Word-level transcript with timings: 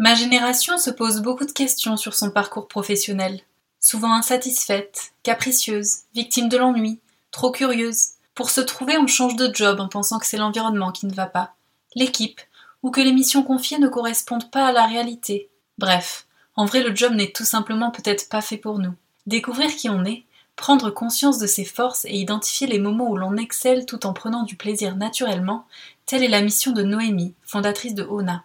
Ma 0.00 0.14
génération 0.14 0.78
se 0.78 0.88
pose 0.88 1.20
beaucoup 1.20 1.44
de 1.44 1.52
questions 1.52 1.98
sur 1.98 2.14
son 2.14 2.30
parcours 2.30 2.68
professionnel. 2.68 3.42
Souvent 3.80 4.14
insatisfaite, 4.14 5.12
capricieuse, 5.22 6.04
victime 6.14 6.48
de 6.48 6.56
l'ennui, 6.56 7.00
trop 7.30 7.50
curieuse. 7.50 8.12
Pour 8.34 8.48
se 8.48 8.62
trouver, 8.62 8.96
on 8.96 9.06
change 9.06 9.36
de 9.36 9.54
job 9.54 9.78
en 9.78 9.88
pensant 9.88 10.18
que 10.18 10.24
c'est 10.24 10.38
l'environnement 10.38 10.90
qui 10.90 11.04
ne 11.04 11.12
va 11.12 11.26
pas, 11.26 11.52
l'équipe, 11.94 12.40
ou 12.82 12.90
que 12.90 13.02
les 13.02 13.12
missions 13.12 13.42
confiées 13.42 13.78
ne 13.78 13.88
correspondent 13.88 14.50
pas 14.50 14.68
à 14.68 14.72
la 14.72 14.86
réalité. 14.86 15.50
Bref, 15.76 16.26
en 16.56 16.64
vrai, 16.64 16.82
le 16.82 16.96
job 16.96 17.12
n'est 17.12 17.32
tout 17.32 17.44
simplement 17.44 17.90
peut-être 17.90 18.30
pas 18.30 18.40
fait 18.40 18.56
pour 18.56 18.78
nous. 18.78 18.94
Découvrir 19.26 19.68
qui 19.76 19.90
on 19.90 20.06
est, 20.06 20.24
prendre 20.56 20.88
conscience 20.88 21.36
de 21.36 21.46
ses 21.46 21.66
forces 21.66 22.06
et 22.06 22.16
identifier 22.16 22.66
les 22.66 22.78
moments 22.78 23.10
où 23.10 23.18
l'on 23.18 23.36
excelle 23.36 23.84
tout 23.84 24.06
en 24.06 24.14
prenant 24.14 24.44
du 24.44 24.56
plaisir 24.56 24.96
naturellement, 24.96 25.66
telle 26.06 26.24
est 26.24 26.28
la 26.28 26.40
mission 26.40 26.72
de 26.72 26.84
Noémie, 26.84 27.34
fondatrice 27.42 27.94
de 27.94 28.04
ONA. 28.04 28.44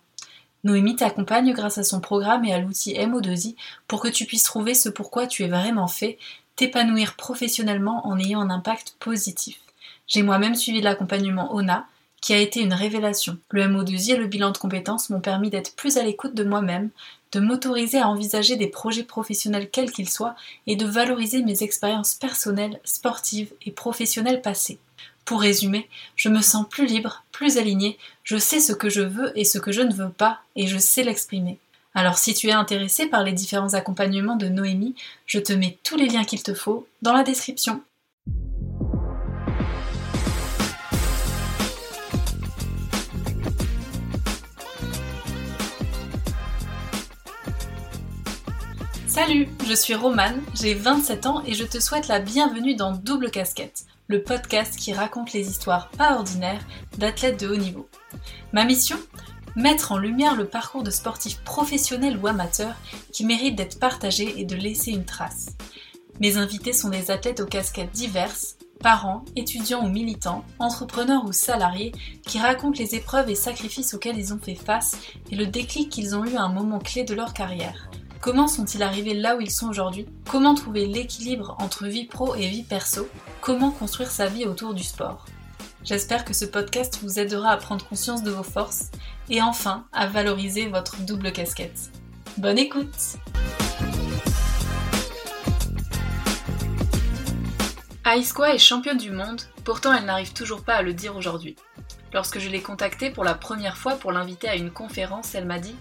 Noémie 0.66 0.95
t'accompagne 0.95 1.54
grâce 1.54 1.77
à 1.77 1.84
son 1.84 2.02
programme 2.02 2.43
et 2.43 2.52
à 2.52 2.57
l'outil 2.57 2.95
MO2I 2.95 3.56
pour 3.87 4.01
que 4.01 4.07
tu 4.07 4.25
puisses 4.25 4.42
trouver 4.42 4.73
ce 4.73 4.89
pourquoi 4.89 5.28
tu 5.28 5.43
es 5.43 5.47
vraiment 5.47 5.87
fait, 5.87 6.18
t'épanouir 6.56 7.15
professionnellement 7.15 8.07
en 8.07 8.18
ayant 8.18 8.42
un 8.42 8.50
impact 8.50 8.96
positif. 9.00 9.59
J'ai 10.07 10.23
moi-même 10.23 10.56
suivi 10.56 10.82
l'accompagnement 10.82 11.54
ONA, 11.54 11.86
qui 12.20 12.33
a 12.33 12.39
été 12.39 12.61
une 12.61 12.73
révélation. 12.73 13.37
Le 13.51 13.68
MO2I 13.68 14.14
et 14.14 14.18
le 14.18 14.25
bilan 14.25 14.50
de 14.50 14.57
compétences 14.57 15.11
m'ont 15.11 15.21
permis 15.21 15.51
d'être 15.51 15.75
plus 15.75 15.97
à 15.97 16.04
l'écoute 16.04 16.33
de 16.33 16.43
moi-même, 16.43 16.89
de 17.32 17.39
m'autoriser 17.39 18.00
à 18.00 18.09
envisager 18.09 18.56
des 18.56 18.65
projets 18.65 19.04
professionnels 19.04 19.70
quels 19.70 19.92
qu'ils 19.92 20.09
soient 20.09 20.36
et 20.65 20.75
de 20.75 20.87
valoriser 20.87 21.43
mes 21.43 21.61
expériences 21.61 22.15
personnelles, 22.15 22.79
sportives 22.84 23.54
et 23.68 23.71
professionnelles 23.71 24.42
passées. 24.42 24.79
Pour 25.25 25.42
résumer, 25.42 25.89
je 26.15 26.29
me 26.29 26.39
sens 26.39 26.68
plus 26.70 26.86
libre, 26.86 27.24
plus 27.32 27.57
alignée, 27.57 27.97
je 28.24 28.38
sais 28.38 28.60
ce 28.60 28.74
que 28.74 28.89
je 28.89 29.02
veux 29.02 29.36
et 29.36 29.43
ce 29.43 29.57
que 29.57 29.71
je 29.71 29.82
ne 29.82 29.92
veux 29.92 30.11
pas, 30.11 30.42
et 30.56 30.68
je 30.68 30.78
sais 30.78 31.01
l'exprimer. 31.01 31.57
Alors 31.96 32.20
si 32.20 32.36
tu 32.36 32.48
es 32.50 32.52
intéressé 32.52 33.08
par 33.08 33.23
les 33.23 33.31
différents 33.31 33.73
accompagnements 33.73 34.36
de 34.36 34.50
Noémie, 34.50 34.94
je 35.26 35.40
te 35.40 35.52
mets 35.52 35.80
tous 35.81 35.96
les 35.96 36.09
liens 36.09 36.26
qu'il 36.26 36.44
te 36.44 36.53
faut 36.53 36.88
dans 37.02 37.14
la 37.14 37.23
description. 37.23 37.81
Salut, 49.08 49.48
je 49.68 49.73
suis 49.73 49.96
Romane, 49.96 50.44
j'ai 50.53 50.76
27 50.76 51.26
ans 51.26 51.42
et 51.48 51.56
je 51.56 51.64
te 51.64 51.80
souhaite 51.80 52.09
la 52.09 52.20
bienvenue 52.20 52.76
dans 52.76 52.92
Double 52.92 53.31
Casquette, 53.31 53.86
le 54.08 54.22
podcast 54.22 54.75
qui 54.75 54.94
raconte 54.94 55.34
les 55.34 55.50
histoires 55.50 55.89
pas 55.89 56.16
ordinaires 56.16 56.66
d'athlètes 56.98 57.39
de 57.39 57.48
haut 57.48 57.58
niveau. 57.58 57.88
Ma 58.53 58.66
mission 58.66 58.97
Mettre 59.56 59.94
en 59.94 59.97
lumière 59.97 60.36
le 60.36 60.47
parcours 60.47 60.84
de 60.84 60.92
sportifs 60.92 61.39
professionnels 61.44 62.17
ou 62.17 62.28
amateurs 62.28 62.75
qui 63.14 63.25
méritent 63.25 63.56
d'être 63.56 63.80
partagés 63.80 64.39
et 64.39 64.44
de 64.44 64.56
laisser 64.56 64.92
une 64.92 65.06
trace. 65.06 65.56
Mes 66.20 66.38
invités 66.38 66.73
sont 66.73 66.89
des 66.89 67.09
athlètes 67.09 67.39
aux 67.39 67.45
casquettes 67.45 67.94
diverses, 67.94 68.58
parents, 68.81 69.23
étudiants 69.38 69.86
ou 69.86 69.89
militants, 69.89 70.44
entrepreneurs 70.59 71.25
ou 71.25 71.31
salariés, 71.31 71.94
qui 72.28 72.38
racontent 72.38 72.78
les 72.78 72.95
épreuves 72.95 73.30
et 73.30 73.36
sacrifices 73.36 73.94
auxquels 73.94 74.17
ils 74.17 74.34
ont 74.34 74.40
fait 74.40 74.56
face 74.56 74.97
et 75.31 75.36
le 75.36 75.47
déclic 75.47 75.90
qu'ils 75.90 76.16
ont 76.16 76.25
eu 76.25 76.36
à 76.36 76.44
un 76.44 76.53
moment 76.53 76.80
clé 76.80 77.03
de 77.06 77.14
leur 77.14 77.34
carrière. 77.34 77.90
Comment 78.22 78.48
sont-ils 78.48 78.82
arrivés 78.82 79.14
là 79.14 79.36
où 79.36 79.42
ils 79.42 79.52
sont 79.52 79.68
aujourd'hui? 79.68 80.08
Comment 80.30 80.56
trouver 80.56 80.88
l'équilibre 80.88 81.56
entre 81.60 81.86
vie 81.86 82.06
pro 82.06 82.36
et 82.36 82.48
vie 82.48 82.64
perso? 82.64 83.08
Comment 83.42 83.72
construire 83.72 84.10
sa 84.10 84.28
vie 84.28 84.46
autour 84.46 84.74
du 84.74 84.84
sport? 84.84 85.26
J'espère 85.84 86.26
que 86.26 86.34
ce 86.34 86.46
podcast 86.46 87.00
vous 87.02 87.20
aidera 87.20 87.52
à 87.52 87.58
prendre 87.58 87.86
conscience 87.88 88.24
de 88.24 88.32
vos 88.32 88.44
forces 88.44 88.90
et 89.30 89.42
enfin 89.42 89.86
à 89.94 90.08
valoriser 90.08 90.68
votre 90.68 90.98
double 91.02 91.32
casquette. 91.32 91.92
Bonne 92.38 92.58
écoute 92.58 93.18
Aïsqua 98.04 98.54
est 98.54 98.60
championne 98.60 98.98
du 98.98 99.12
monde, 99.12 99.42
pourtant 99.64 99.94
elle 99.94 100.06
n'arrive 100.06 100.34
toujours 100.34 100.64
pas 100.64 100.75
à 100.75 100.81
le 100.81 100.94
dire 100.94 101.16
aujourd'hui. 101.16 101.56
Lorsque 102.14 102.40
je 102.40 102.50
l'ai 102.50 102.62
contactée 102.62 103.09
pour 103.09 103.24
la 103.24 103.34
première 103.34 103.78
fois 103.78 103.96
pour 103.96 104.12
l'inviter 104.12 104.48
à 104.48 104.56
une 104.56 104.72
conférence, 104.72 105.36
elle 105.36 105.46
m'a 105.46 105.59
dit 105.59 105.75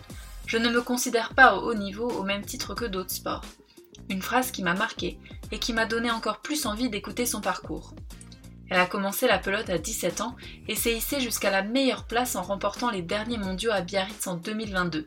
je 0.47 0.59
ne 0.59 0.69
me 0.71 0.83
considère 0.83 1.35
pas 1.35 1.57
au 1.57 1.71
haut 1.71 1.75
niveau 1.75 2.09
au 2.09 2.23
même 2.23 2.45
titre 2.45 2.75
que 2.75 2.85
d'autres 2.85 3.15
sports. 3.15 3.45
Une 4.11 4.23
phrase 4.23 4.51
qui 4.51 4.63
m'a 4.63 4.75
marquée 4.75 5.19
et 5.53 5.59
qui 5.59 5.73
m'a 5.73 5.87
donné 5.87 6.11
encore 6.11 6.41
plus 6.41 6.67
envie 6.67 6.91
d'écouter 6.91 7.27
son 7.27 7.41
parcours. 7.41 7.95
Elle 8.71 8.81
a 8.81 8.87
commencé 8.87 9.27
la 9.27 9.39
pelote 9.39 9.71
à 9.71 9.79
17 9.79 10.21
ans 10.21 10.37
et 10.69 10.75
s'est 10.75 10.97
hissée 10.97 11.21
jusqu'à 11.21 11.51
la 11.51 11.63
meilleure 11.63 12.07
place 12.07 12.37
en 12.37 12.43
remportant 12.43 12.91
les 12.91 13.03
derniers 13.03 13.39
mondiaux 13.39 13.71
à 13.71 13.83
Biarritz 13.83 14.27
en 14.27 14.37
2022. 14.37 15.07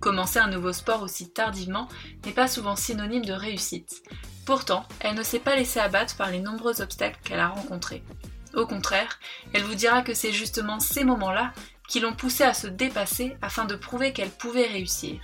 Commencer 0.00 0.38
un 0.38 0.48
nouveau 0.48 0.72
sport 0.72 1.02
aussi 1.02 1.30
tardivement 1.30 1.88
n'est 2.24 2.32
pas 2.32 2.46
souvent 2.46 2.76
synonyme 2.76 3.24
de 3.24 3.32
réussite. 3.32 4.02
Pourtant, 4.46 4.86
elle 5.00 5.16
ne 5.16 5.22
s'est 5.22 5.40
pas 5.40 5.56
laissée 5.56 5.80
abattre 5.80 6.16
par 6.16 6.30
les 6.30 6.40
nombreux 6.40 6.80
obstacles 6.80 7.20
qu'elle 7.24 7.40
a 7.40 7.48
rencontrés. 7.48 8.04
Au 8.54 8.66
contraire, 8.66 9.18
elle 9.52 9.64
vous 9.64 9.74
dira 9.74 10.02
que 10.02 10.14
c'est 10.14 10.32
justement 10.32 10.80
ces 10.80 11.04
moments-là 11.04 11.52
qui 11.88 12.00
l'ont 12.00 12.14
poussée 12.14 12.44
à 12.44 12.54
se 12.54 12.68
dépasser 12.68 13.36
afin 13.42 13.64
de 13.64 13.74
prouver 13.74 14.12
qu'elle 14.12 14.30
pouvait 14.30 14.66
réussir. 14.66 15.20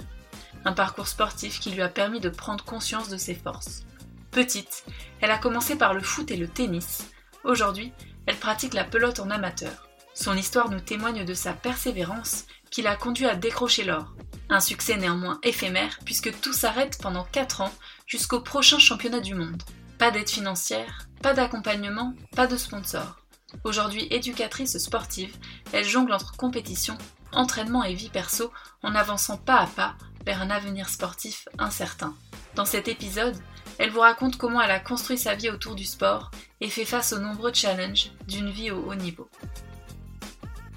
Un 0.65 0.73
parcours 0.73 1.09
sportif 1.09 1.61
qui 1.61 1.71
lui 1.71 1.83
a 1.83 1.89
permis 1.89 2.21
de 2.21 2.31
prendre 2.31 2.65
conscience 2.65 3.11
de 3.11 3.19
ses 3.19 3.35
forces. 3.35 3.83
Petite, 4.31 4.85
elle 5.21 5.31
a 5.31 5.39
commencé 5.39 5.77
par 5.77 5.95
le 5.95 6.01
foot 6.01 6.31
et 6.31 6.37
le 6.37 6.49
tennis. 6.49 7.07
Aujourd'hui, 7.45 7.93
elle 8.27 8.37
pratique 8.37 8.75
la 8.75 8.85
pelote 8.85 9.21
en 9.21 9.31
amateur. 9.31 9.89
Son 10.15 10.37
histoire 10.37 10.71
nous 10.71 10.81
témoigne 10.81 11.25
de 11.25 11.35
sa 11.35 11.53
persévérance 11.53 12.47
qui 12.71 12.83
l'a 12.83 12.97
conduit 12.97 13.27
à 13.27 13.37
décrocher 13.37 13.85
l'or. 13.85 14.15
Un 14.49 14.61
succès 14.61 14.97
néanmoins 14.97 15.39
éphémère 15.43 15.99
puisque 16.05 16.41
tout 16.41 16.53
s'arrête 16.53 16.99
pendant 17.01 17.25
4 17.25 17.61
ans 17.61 17.75
jusqu'au 18.07 18.41
prochain 18.41 18.79
championnat 18.79 19.21
du 19.21 19.35
monde. 19.35 19.63
Pas 19.99 20.11
d'aide 20.11 20.29
financière, 20.29 21.09
pas 21.23 21.35
d'accompagnement, 21.35 22.15
pas 22.35 22.47
de 22.47 22.57
sponsor. 22.57 23.24
Aujourd'hui 23.63 24.09
éducatrice 24.11 24.79
sportive, 24.79 25.37
elle 25.73 25.85
jongle 25.85 26.13
entre 26.13 26.37
compétition, 26.37 26.99
entraînement 27.33 27.85
et 27.85 27.95
vie 27.95 28.09
perso 28.09 28.51
en 28.83 28.95
avançant 28.95 29.37
pas 29.37 29.61
à 29.61 29.67
pas 29.67 29.95
vers 30.27 30.43
un 30.43 30.51
avenir 30.51 30.89
sportif 30.89 31.49
incertain. 31.59 32.15
Dans 32.57 32.65
cet 32.65 32.89
épisode, 32.89 33.37
elle 33.79 33.91
vous 33.91 34.01
raconte 34.01 34.37
comment 34.37 34.61
elle 34.61 34.71
a 34.71 34.81
construit 34.81 35.19
sa 35.19 35.35
vie 35.35 35.51
autour 35.51 35.75
du 35.75 35.85
sport 35.85 36.31
et 36.61 36.69
fait 36.69 36.85
face 36.85 37.13
aux 37.13 37.19
nombreux 37.19 37.53
challenges 37.53 38.11
d'une 38.27 38.51
vie 38.51 38.71
au 38.71 38.83
haut 38.91 38.95
niveau. 38.95 39.29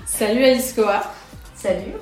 Salut 0.06 0.44
Alice 0.44 0.74
Salut 1.56 1.94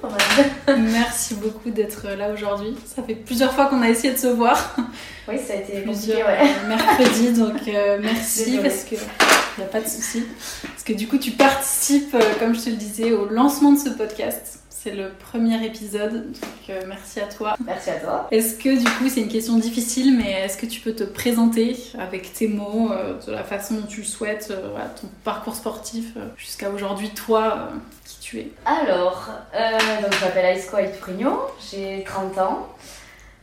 Merci 0.68 1.36
beaucoup 1.36 1.70
d'être 1.70 2.08
là 2.10 2.32
aujourd'hui. 2.32 2.76
Ça 2.86 3.02
fait 3.02 3.16
plusieurs 3.16 3.54
fois 3.54 3.68
qu'on 3.68 3.82
a 3.82 3.90
essayé 3.90 4.14
de 4.14 4.20
se 4.20 4.28
voir. 4.28 4.76
Oui, 5.28 5.40
ça 5.40 5.54
a 5.54 5.56
été 5.56 5.82
plusieurs 5.82 6.28
ouais. 6.28 6.68
mercredis, 6.68 7.34
donc 7.34 7.68
euh, 7.68 7.98
merci 8.02 8.60
parce 8.62 8.84
que 8.84 8.96
il 9.58 9.62
n'y 9.62 9.68
a 9.68 9.70
pas 9.70 9.82
de 9.82 9.88
souci. 9.88 10.26
Parce 10.64 10.84
que 10.84 10.94
du 10.94 11.08
coup, 11.08 11.18
tu 11.18 11.32
participes, 11.32 12.14
euh, 12.14 12.22
comme 12.40 12.56
je 12.56 12.62
te 12.62 12.70
le 12.70 12.76
disais, 12.76 13.12
au 13.12 13.26
lancement 13.26 13.72
de 13.72 13.80
ce 13.80 13.90
podcast. 13.90 14.60
C'est 14.70 14.92
le 14.92 15.10
premier 15.10 15.66
épisode, 15.66 16.32
donc 16.32 16.70
euh, 16.70 16.82
merci 16.88 17.20
à 17.20 17.26
toi. 17.26 17.56
Merci 17.66 17.90
à 17.90 17.96
toi. 17.96 18.28
Est-ce 18.30 18.56
que 18.56 18.78
du 18.78 18.84
coup, 18.84 19.10
c'est 19.10 19.22
une 19.22 19.30
question 19.30 19.58
difficile, 19.58 20.16
mais 20.16 20.44
est-ce 20.44 20.58
que 20.58 20.68
tu 20.68 20.80
peux 20.80 20.94
te 20.94 21.04
présenter 21.04 21.76
avec 21.98 22.32
tes 22.34 22.48
mots, 22.48 22.92
de 23.26 23.32
la 23.32 23.44
façon 23.44 23.76
dont 23.76 23.88
tu 23.88 24.02
le 24.02 24.06
souhaites, 24.06 24.54
ton 25.02 25.08
parcours 25.24 25.56
sportif 25.56 26.14
jusqu'à 26.38 26.70
aujourd'hui, 26.70 27.10
toi, 27.10 27.70
qui 28.06 28.20
tu 28.20 28.40
es? 28.42 28.52
Alors, 28.66 29.32
donc, 30.04 30.14
je 30.14 30.24
m'appelle 30.24 30.46
Aïsko 30.46 30.76
Aïtourigno, 30.76 31.32
j'ai 31.72 32.04
30 32.06 32.38
ans. 32.38 32.70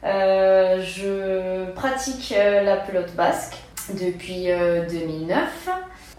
je 0.05 1.73
pratique 1.73 2.33
la 2.37 2.77
pelote 2.77 3.17
basque 3.17 3.57
depuis 3.99 4.45
2009 4.45 5.49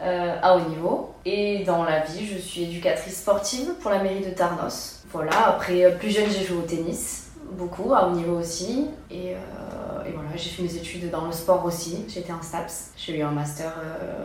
euh, 0.03 0.13
euh, 0.13 0.35
à 0.41 0.55
haut 0.55 0.69
niveau. 0.69 1.13
Et 1.25 1.63
dans 1.65 1.83
la 1.83 2.01
vie, 2.01 2.25
je 2.25 2.37
suis 2.37 2.63
éducatrice 2.63 3.21
sportive 3.21 3.73
pour 3.81 3.91
la 3.91 4.01
mairie 4.03 4.23
de 4.23 4.31
Tarnos. 4.31 5.01
Voilà, 5.11 5.47
après, 5.47 5.83
euh, 5.83 5.97
plus 5.97 6.09
jeune, 6.09 6.29
j'ai 6.29 6.45
joué 6.45 6.57
au 6.57 6.61
tennis, 6.61 7.31
beaucoup, 7.51 7.93
à 7.93 8.07
haut 8.07 8.11
niveau 8.11 8.37
aussi. 8.37 8.87
Et, 9.11 9.35
voilà, 10.13 10.35
j'ai 10.35 10.49
fait 10.49 10.63
mes 10.63 10.75
études 10.75 11.09
dans 11.09 11.25
le 11.25 11.31
sport 11.31 11.63
aussi. 11.65 12.03
J'étais 12.09 12.33
en 12.33 12.41
STAPS. 12.41 12.91
J'ai 12.97 13.19
eu 13.19 13.21
un 13.21 13.31
master 13.31 13.73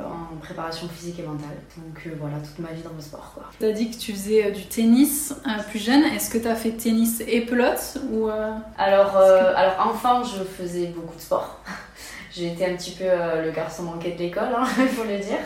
en 0.05 0.37
préparation 0.39 0.89
physique 0.89 1.21
et 1.21 1.23
mentale. 1.23 1.57
Donc 1.77 2.17
voilà, 2.19 2.37
toute 2.39 2.59
ma 2.59 2.73
vie 2.73 2.83
dans 2.83 2.95
le 2.95 3.01
sport. 3.01 3.35
Tu 3.59 3.65
as 3.65 3.73
dit 3.73 3.91
que 3.91 3.97
tu 3.97 4.13
faisais 4.13 4.51
du 4.51 4.67
tennis 4.67 5.35
plus 5.71 5.79
jeune. 5.79 6.03
Est-ce 6.03 6.31
que 6.31 6.39
tu 6.39 6.49
as 6.49 6.57
fait 6.57 6.73
tennis 6.73 7.23
et 7.27 7.43
pelote 7.43 7.99
ou, 8.11 8.29
alors, 8.77 9.17
alors, 9.17 9.87
enfant, 9.87 10.25
je 10.25 10.43
faisais 10.43 10.87
beaucoup 10.87 11.15
de 11.15 11.21
sport. 11.21 11.61
Été 12.47 12.65
un 12.67 12.75
petit 12.75 12.93
peu 12.93 13.05
euh, 13.05 13.45
le 13.45 13.51
garçon 13.51 13.83
manqué 13.83 14.13
de 14.13 14.19
l'école, 14.19 14.49
il 14.51 14.83
hein, 14.83 14.87
faut 14.87 15.05
le 15.05 15.19
dire. 15.19 15.39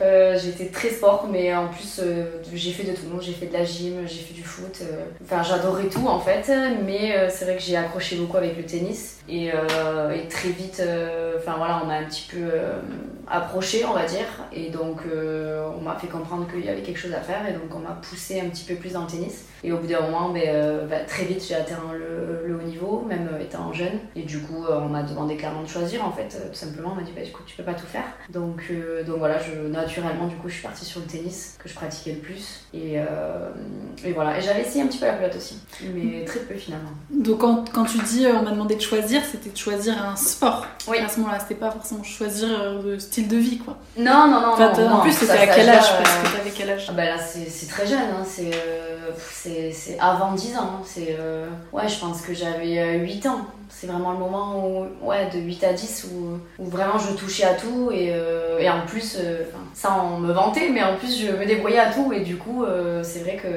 Euh, 0.00 0.38
j'étais 0.42 0.66
très 0.66 0.88
sport, 0.88 1.28
mais 1.30 1.54
en 1.54 1.68
plus 1.68 2.00
euh, 2.02 2.24
j'ai 2.54 2.72
fait 2.72 2.84
de 2.84 2.92
tout. 2.92 3.02
J'ai 3.20 3.32
fait 3.32 3.46
de 3.46 3.52
la 3.52 3.64
gym, 3.64 4.06
j'ai 4.06 4.20
fait 4.20 4.34
du 4.34 4.42
foot. 4.42 4.82
Enfin, 5.22 5.42
j'adorais 5.42 5.88
tout 5.88 6.06
en 6.06 6.18
fait, 6.18 6.50
mais 6.84 7.28
c'est 7.28 7.44
vrai 7.44 7.56
que 7.56 7.62
j'ai 7.62 7.76
accroché 7.76 8.16
beaucoup 8.16 8.36
avec 8.36 8.56
le 8.56 8.64
tennis. 8.64 9.18
Et, 9.28 9.50
très 10.28 10.48
vite, 10.48 10.82
enfin 11.38 11.54
voilà, 11.56 11.80
on 11.82 11.86
m'a 11.86 11.94
un 11.94 12.04
petit 12.04 12.28
peu 12.30 12.50
approché, 13.30 13.84
on 13.84 13.92
va 13.92 14.06
dire. 14.06 14.26
Et 14.52 14.70
donc, 14.70 15.02
on 15.06 15.80
m'a 15.80 15.96
fait 15.96 16.08
comprendre 16.08 16.46
qu'il 16.50 16.64
y 16.64 16.68
avait 16.68 16.82
quelque 16.82 16.98
chose 16.98 17.14
à 17.14 17.20
faire. 17.20 17.48
Et 17.48 17.52
donc, 17.52 17.74
on 17.74 17.78
m'a 17.78 17.98
poussé 18.02 18.40
un 18.40 18.48
petit 18.48 18.64
peu 18.64 18.74
plus 18.74 18.92
dans 18.92 19.02
le 19.02 19.06
tennis. 19.06 19.44
Et 19.64 19.70
au 19.70 19.78
bout 19.78 19.86
d'un 19.86 20.00
moment, 20.00 20.30
ben, 20.30 20.86
ben, 20.88 21.06
très 21.06 21.24
vite, 21.24 21.44
j'ai 21.46 21.54
atteint 21.54 21.92
le, 21.92 22.48
le 22.48 22.56
haut 22.56 22.62
niveau, 22.62 23.04
même 23.08 23.28
étant 23.40 23.72
jeune. 23.72 24.00
Et 24.16 24.22
du 24.22 24.40
coup, 24.40 24.64
on 24.68 24.88
m'a 24.88 25.02
demandé 25.02 25.36
clairement 25.36 25.62
de 25.62 25.68
choisir, 25.68 26.04
en 26.04 26.10
fait. 26.10 26.21
Euh, 26.34 26.48
tout 26.48 26.54
simplement, 26.54 26.90
on 26.92 26.94
m'a 26.96 27.02
dit, 27.02 27.12
bah, 27.14 27.22
écoute, 27.22 27.44
tu 27.46 27.56
peux 27.56 27.62
pas 27.62 27.74
tout 27.74 27.86
faire. 27.86 28.04
Donc, 28.30 28.62
euh, 28.70 29.02
donc 29.04 29.18
voilà, 29.18 29.38
je, 29.40 29.68
naturellement, 29.68 30.26
du 30.26 30.36
coup, 30.36 30.48
je 30.48 30.54
suis 30.54 30.62
partie 30.62 30.84
sur 30.84 31.00
le 31.00 31.06
tennis, 31.06 31.56
que 31.62 31.68
je 31.68 31.74
pratiquais 31.74 32.12
le 32.12 32.18
plus. 32.18 32.64
Et, 32.74 32.94
euh, 32.98 33.50
et 34.04 34.12
voilà. 34.12 34.38
Et 34.38 34.42
j'avais 34.42 34.62
essayé 34.62 34.82
un 34.82 34.86
petit 34.86 34.98
peu 34.98 35.06
la 35.06 35.14
pelote 35.14 35.36
aussi, 35.36 35.58
mais 35.94 36.24
très 36.24 36.40
peu 36.40 36.54
finalement. 36.54 36.90
Donc 37.10 37.38
quand, 37.40 37.70
quand 37.72 37.84
tu 37.84 37.98
dis 37.98 38.26
on 38.26 38.42
m'a 38.42 38.50
demandé 38.50 38.76
de 38.76 38.80
choisir, 38.80 39.22
c'était 39.30 39.50
de 39.50 39.56
choisir 39.56 39.94
un 40.02 40.16
sport. 40.16 40.66
Oui. 40.88 40.98
À 40.98 41.08
ce 41.08 41.20
moment-là, 41.20 41.38
c'était 41.40 41.54
pas 41.54 41.70
forcément 41.70 42.02
choisir 42.02 42.48
le 42.82 42.98
style 42.98 43.28
de 43.28 43.36
vie, 43.36 43.58
quoi. 43.58 43.76
Non, 43.98 44.26
non, 44.28 44.40
non. 44.40 44.48
Enfin, 44.54 44.68
non, 44.68 44.74
t'as- 44.74 44.88
non, 44.88 44.94
en 44.96 45.00
plus, 45.00 45.12
c'était 45.12 45.32
à 45.32 45.46
quel 45.46 45.68
âge 45.68 45.84
Parce 46.02 46.14
que 46.18 46.41
quel 46.64 46.78
Ah 46.88 46.92
bah 46.92 47.04
là 47.04 47.18
c'est 47.18 47.68
très 47.68 47.86
jeune, 47.86 47.98
hein. 47.98 48.24
c'est 48.24 48.50
euh, 48.54 49.96
avant 50.00 50.32
10 50.32 50.56
ans. 50.56 50.60
hein. 50.60 50.82
C'est 50.84 51.16
euh, 51.18 51.48
ouais, 51.72 51.88
je 51.88 51.98
pense 51.98 52.22
que 52.22 52.34
j'avais 52.34 52.78
euh, 52.78 52.98
8 52.98 53.26
ans. 53.26 53.46
C'est 53.68 53.86
vraiment 53.86 54.12
le 54.12 54.18
moment 54.18 54.66
où, 54.66 54.86
ouais, 55.06 55.28
de 55.30 55.38
8 55.38 55.64
à 55.64 55.72
10 55.72 56.08
où, 56.58 56.64
vraiment 56.64 56.98
je 56.98 57.14
touchais 57.14 57.44
à 57.44 57.54
tout 57.54 57.90
et, 57.90 58.10
euh, 58.12 58.58
et 58.58 58.68
en 58.68 58.86
plus, 58.86 59.16
euh, 59.18 59.44
on 59.84 60.18
me 60.18 60.32
vantait, 60.32 60.68
mais 60.68 60.82
en 60.82 60.96
plus 60.96 61.20
je 61.20 61.32
me 61.32 61.46
débrouillais 61.46 61.78
à 61.78 61.92
tout 61.92 62.12
et 62.12 62.20
du 62.20 62.36
coup 62.36 62.64
euh, 62.64 63.02
c'est 63.02 63.20
vrai 63.20 63.36
que 63.36 63.48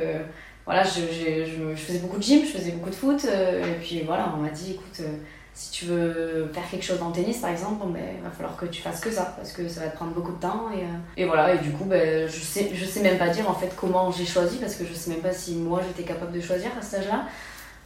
voilà, 0.65 0.83
je, 0.83 1.75
faisais 1.75 1.99
beaucoup 1.99 2.17
de 2.17 2.23
gym, 2.23 2.41
je 2.43 2.57
faisais 2.57 2.71
beaucoup 2.71 2.89
de 2.89 2.95
foot 2.95 3.25
euh, 3.25 3.61
et 3.61 3.79
puis 3.79 4.01
voilà, 4.01 4.33
on 4.35 4.41
m'a 4.41 4.49
dit 4.49 4.71
écoute, 4.71 5.01
euh, 5.01 5.17
si 5.55 5.71
tu 5.71 5.85
veux 5.85 6.51
faire 6.53 6.69
quelque 6.69 6.83
chose 6.83 6.99
le 6.99 7.13
tennis 7.13 7.37
par 7.37 7.49
exemple, 7.49 7.85
bon, 7.85 7.87
ben, 7.87 8.03
il 8.17 8.21
va 8.21 8.29
falloir 8.29 8.57
que 8.57 8.65
tu 8.65 8.81
fasses 8.81 8.99
que 8.99 9.09
ça 9.09 9.33
parce 9.37 9.53
que 9.53 9.69
ça 9.69 9.81
va 9.81 9.87
te 9.87 9.95
prendre 9.95 10.11
beaucoup 10.11 10.33
de 10.33 10.41
temps 10.41 10.65
et, 10.73 10.81
euh, 10.81 10.87
et 11.15 11.25
voilà, 11.25 11.55
et 11.55 11.59
du 11.59 11.71
coup 11.71 11.85
ben, 11.85 12.27
je, 12.27 12.39
sais, 12.39 12.71
je 12.73 12.85
sais 12.85 13.01
même 13.01 13.17
pas 13.17 13.29
dire 13.29 13.49
en 13.49 13.53
fait 13.53 13.73
comment 13.75 14.11
j'ai 14.11 14.25
choisi 14.25 14.57
parce 14.57 14.75
que 14.75 14.83
je 14.85 14.93
sais 14.93 15.09
même 15.11 15.21
pas 15.21 15.31
si 15.31 15.55
moi 15.55 15.81
j'étais 15.87 16.03
capable 16.03 16.33
de 16.33 16.41
choisir 16.41 16.71
à 16.77 16.81
cet 16.81 16.99
âge-là. 16.99 17.25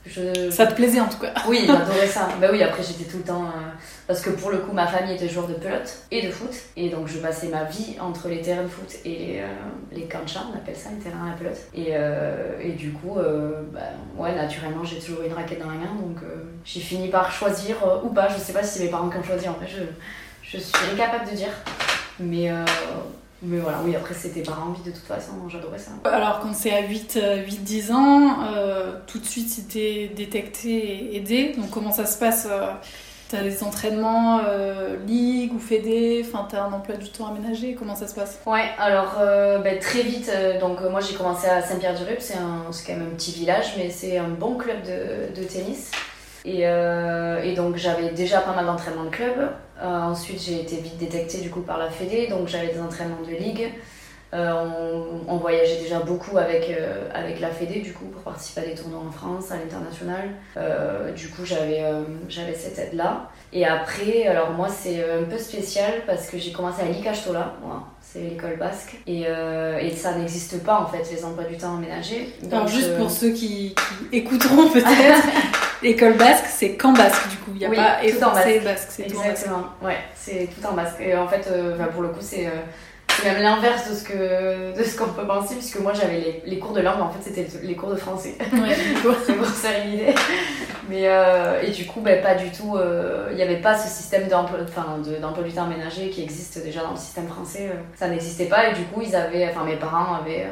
Je, 0.06 0.50
Ça 0.50 0.66
te 0.66 0.74
plaisait 0.76 1.00
en 1.02 1.08
tout 1.08 1.18
cas. 1.20 1.34
oui, 1.48 1.66
j'adorais 1.68 2.08
ça. 2.12 2.30
Bah 2.40 2.48
oui, 2.52 2.64
après 2.64 2.82
j'étais 2.84 3.04
tout 3.04 3.18
le 3.18 3.24
temps. 3.24 3.44
euh, 3.46 3.70
Parce 4.08 4.22
que 4.22 4.30
pour 4.32 4.50
le 4.50 4.58
coup, 4.60 4.72
ma 4.72 4.88
famille 4.88 5.14
était 5.16 5.28
joueur 5.30 5.48
de 5.48 5.54
pelote 5.54 5.94
et 6.10 6.26
de 6.26 6.32
foot. 6.32 6.50
Et 6.78 6.90
donc 6.90 7.08
je 7.08 7.18
passais 7.20 7.48
ma 7.48 7.66
vie 7.66 7.96
entre 8.00 8.28
les 8.30 8.42
terrains 8.42 8.64
de 8.64 8.68
foot 8.70 8.90
et 9.06 9.10
les, 9.10 9.40
euh, 9.42 9.48
les 9.92 10.04
canchas, 10.06 10.44
on 10.52 10.58
appelle 10.58 10.76
ça, 10.76 10.90
les 10.92 11.04
terrains 11.04 11.26
à 11.26 11.30
la 11.32 11.36
pelote. 11.36 11.58
Et, 11.76 11.90
euh, 11.92 12.60
et 12.62 12.72
du 12.72 12.92
coup, 12.94 13.18
bah, 13.74 13.80
ouais, 14.18 14.34
naturellement, 14.36 14.84
j'ai 14.84 15.00
toujours 15.00 15.22
eu 15.24 15.28
une 15.28 15.34
raquette 15.34 15.60
dans 15.60 15.68
la 15.70 15.74
main. 15.76 15.94
Donc 16.02 16.18
j'ai 16.66 16.80
fini 16.80 17.10
par 17.10 17.32
choisir 17.32 17.76
ou 18.04 18.10
pas. 18.10 18.30
Je 18.30 18.40
sais 18.40 18.54
pas 18.54 18.64
si 18.64 18.80
c'est 18.80 18.86
mes 18.86 18.90
parents 18.92 19.10
qui 19.10 19.18
ont 19.18 19.24
choisi 19.24 19.48
en 19.50 19.56
fait. 19.56 19.68
Je, 19.68 19.84
je 20.44 20.58
suis 20.64 20.74
incapable 20.94 21.30
de 21.30 21.36
dire. 21.36 21.52
Mais, 22.22 22.50
euh, 22.52 22.66
mais 23.42 23.60
voilà, 23.60 23.80
oui, 23.86 23.96
après 23.96 24.14
c'était 24.14 24.42
par 24.42 24.68
envie 24.68 24.82
de 24.84 24.92
toute 24.92 25.06
façon. 25.06 25.32
J'adorais 25.50 25.80
ça. 25.80 25.92
Alors 26.06 26.40
quand 26.42 26.54
c'est 26.54 26.72
à 26.74 26.82
8-10 26.82 27.92
ans, 27.94 28.44
euh, 28.54 28.94
tout 29.08 29.20
de 29.20 29.26
suite 29.26 29.50
c'était 29.50 30.12
détecté 30.16 30.70
et 30.72 31.18
aidé. 31.18 31.54
Donc 31.58 31.70
comment 31.70 31.92
ça 31.92 32.06
se 32.06 32.18
passe 32.18 32.48
euh, 32.50 32.72
T'as 33.30 33.44
des 33.44 33.64
entraînements 33.64 34.40
euh, 34.48 34.98
ligue 35.06 35.54
ou 35.54 35.60
fédé 35.60 36.26
Enfin 36.26 36.48
t'as 36.50 36.64
un 36.64 36.74
emploi 36.74 36.96
du 36.98 37.10
temps 37.10 37.28
aménagé 37.28 37.76
Comment 37.78 37.96
ça 37.96 38.08
se 38.08 38.16
passe? 38.16 38.40
Ouais, 38.48 38.66
alors 38.80 39.18
euh, 39.20 39.60
ben, 39.60 39.78
très 39.80 40.02
vite, 40.02 40.32
euh, 40.34 40.60
donc 40.60 40.82
euh, 40.82 40.90
moi 40.90 41.00
j'ai 41.00 41.14
commencé 41.16 41.48
à 41.48 41.62
Saint-Pierre-du-Rup, 41.62 42.18
c'est 42.20 42.38
un- 42.38 42.72
c'est 42.72 42.88
quand 42.88 42.98
même 42.98 43.08
un 43.08 43.16
petit 43.16 43.32
village, 43.32 43.76
mais 43.78 43.92
c'est 43.92 44.18
un 44.18 44.30
bon 44.30 44.56
club 44.56 44.78
de, 44.82 45.40
de 45.40 45.44
tennis. 45.48 45.92
Et, 46.46 46.62
euh, 46.64 47.42
et 47.44 47.54
donc 47.54 47.76
j'avais 47.76 48.10
déjà 48.10 48.40
pas 48.40 48.54
mal 48.54 48.66
d'entraînements 48.66 49.06
de 49.06 49.10
club. 49.10 49.50
Euh, 49.82 49.86
ensuite 49.86 50.42
j'ai 50.42 50.62
été 50.62 50.78
vite 50.78 50.98
détectée 50.98 51.40
du 51.40 51.50
coup 51.50 51.62
par 51.62 51.78
la 51.78 51.90
Fédé, 51.90 52.28
donc 52.28 52.48
j'avais 52.48 52.68
des 52.74 52.80
entraînements 52.80 53.22
de 53.26 53.36
ligue. 53.36 53.72
Euh, 54.32 54.52
on, 54.54 55.34
on 55.34 55.38
voyageait 55.38 55.80
déjà 55.80 56.00
beaucoup 56.00 56.38
avec, 56.38 56.72
avec 57.14 57.40
la 57.40 57.50
Fédé 57.50 57.80
du 57.80 57.94
coup 57.94 58.06
pour 58.06 58.22
participer 58.22 58.62
à 58.62 58.66
des 58.66 58.76
tournois 58.76 59.02
en 59.08 59.12
France, 59.12 59.52
à 59.52 59.56
l'international. 59.56 60.30
Du 61.16 61.30
coup 61.30 61.46
j'avais 61.46 61.84
j'avais 62.28 62.54
cette 62.54 62.78
aide 62.78 62.94
là. 62.94 63.30
Et 63.52 63.66
après, 63.66 64.28
alors 64.28 64.52
moi 64.52 64.68
c'est 64.70 65.04
un 65.04 65.24
peu 65.24 65.38
spécial 65.38 66.04
parce 66.06 66.28
que 66.28 66.38
j'ai 66.38 66.52
commencé 66.52 66.84
à 66.84 66.86
l'ICASTOLA, 66.86 67.56
voilà, 67.64 67.82
c'est 68.12 68.22
l'école 68.22 68.58
basque. 68.58 68.96
Et, 69.06 69.26
euh, 69.28 69.78
et 69.78 69.92
ça 69.92 70.16
n'existe 70.16 70.64
pas 70.64 70.80
en 70.80 70.88
fait 70.88 71.04
les 71.12 71.24
emplois 71.24 71.44
du 71.44 71.58
temps 71.58 71.78
aménagés. 71.78 72.34
Alors 72.52 72.62
Donc, 72.62 72.70
juste 72.70 72.90
euh, 72.90 72.98
pour 72.98 73.12
ceux 73.12 73.30
qui, 73.30 73.76
qui 73.76 74.18
écouteront 74.18 74.68
peut-être, 74.70 75.28
l'école 75.82 76.14
basque 76.18 76.46
c'est 76.50 76.72
qu'en 76.76 76.94
basque 76.94 77.30
du 77.30 77.38
coup. 77.38 77.52
Il 77.54 77.60
n'y 77.60 77.66
a 77.66 77.70
Oui, 77.70 77.76
pas 77.76 77.98
tout 78.02 78.24
en 78.24 78.34
basque. 78.34 78.64
basque, 78.64 78.88
c'est 78.90 79.04
tout 79.04 79.16
en 79.16 79.20
basque. 79.20 79.30
Exactement, 79.32 79.64
ouais, 79.82 79.98
c'est 80.16 80.48
tout 80.60 80.66
en 80.68 80.74
basque. 80.74 80.96
Et 81.02 81.16
en 81.16 81.28
fait, 81.28 81.48
euh, 81.52 81.76
enfin, 81.76 81.86
pour 81.92 82.02
le 82.02 82.10
coup, 82.10 82.22
c'est 82.22 82.46
euh, 82.48 82.50
même 83.26 83.42
l'inverse 83.42 83.90
de 83.90 83.96
ce 83.96 84.04
que 84.04 84.78
de 84.78 84.84
ce 84.84 84.98
qu'on 84.98 85.10
peut 85.10 85.26
penser, 85.28 85.56
puisque 85.56 85.80
moi 85.80 85.92
j'avais 85.94 86.20
les, 86.20 86.42
les 86.46 86.60
cours 86.60 86.72
de 86.74 86.82
langue, 86.82 87.02
en 87.02 87.10
fait 87.10 87.20
c'était 87.30 87.48
les 87.64 87.76
cours 87.76 87.90
de 87.90 87.96
français. 87.98 88.36
Ouais, 88.40 88.76
c'est 89.26 89.34
pour 89.34 89.46
faire 89.48 89.86
une 89.86 89.94
idée. 89.94 90.16
Mais 90.90 91.04
euh, 91.08 91.62
et 91.62 91.70
du 91.72 91.86
coup, 91.86 92.00
ben, 92.02 92.22
pas 92.24 92.36
du 92.36 92.50
tout. 92.52 92.76
euh, 92.78 93.28
Il 93.32 93.36
n'y 93.36 93.44
avait 93.44 93.58
pas 93.62 93.78
ce 93.78 93.88
système 93.90 94.28
d'emploi, 94.28 94.60
de- 94.60 95.16
d'emploi 95.22 95.44
du 95.44 95.52
temps 95.52 95.64
aménagé 95.66 96.10
qui 96.10 96.24
existe 96.24 96.64
déjà 96.64 96.82
dans 96.82 96.92
le 96.92 96.98
système 96.98 97.28
français. 97.28 97.70
ça 97.96 98.08
n'existait 98.08 98.46
pas 98.46 98.70
et 98.70 98.74
du 98.74 98.84
coup, 98.84 99.02
ils 99.02 99.16
avaient, 99.16 99.48
enfin 99.50 99.66
mes 99.66 99.76
parents 99.76 100.16
avaient, 100.22 100.48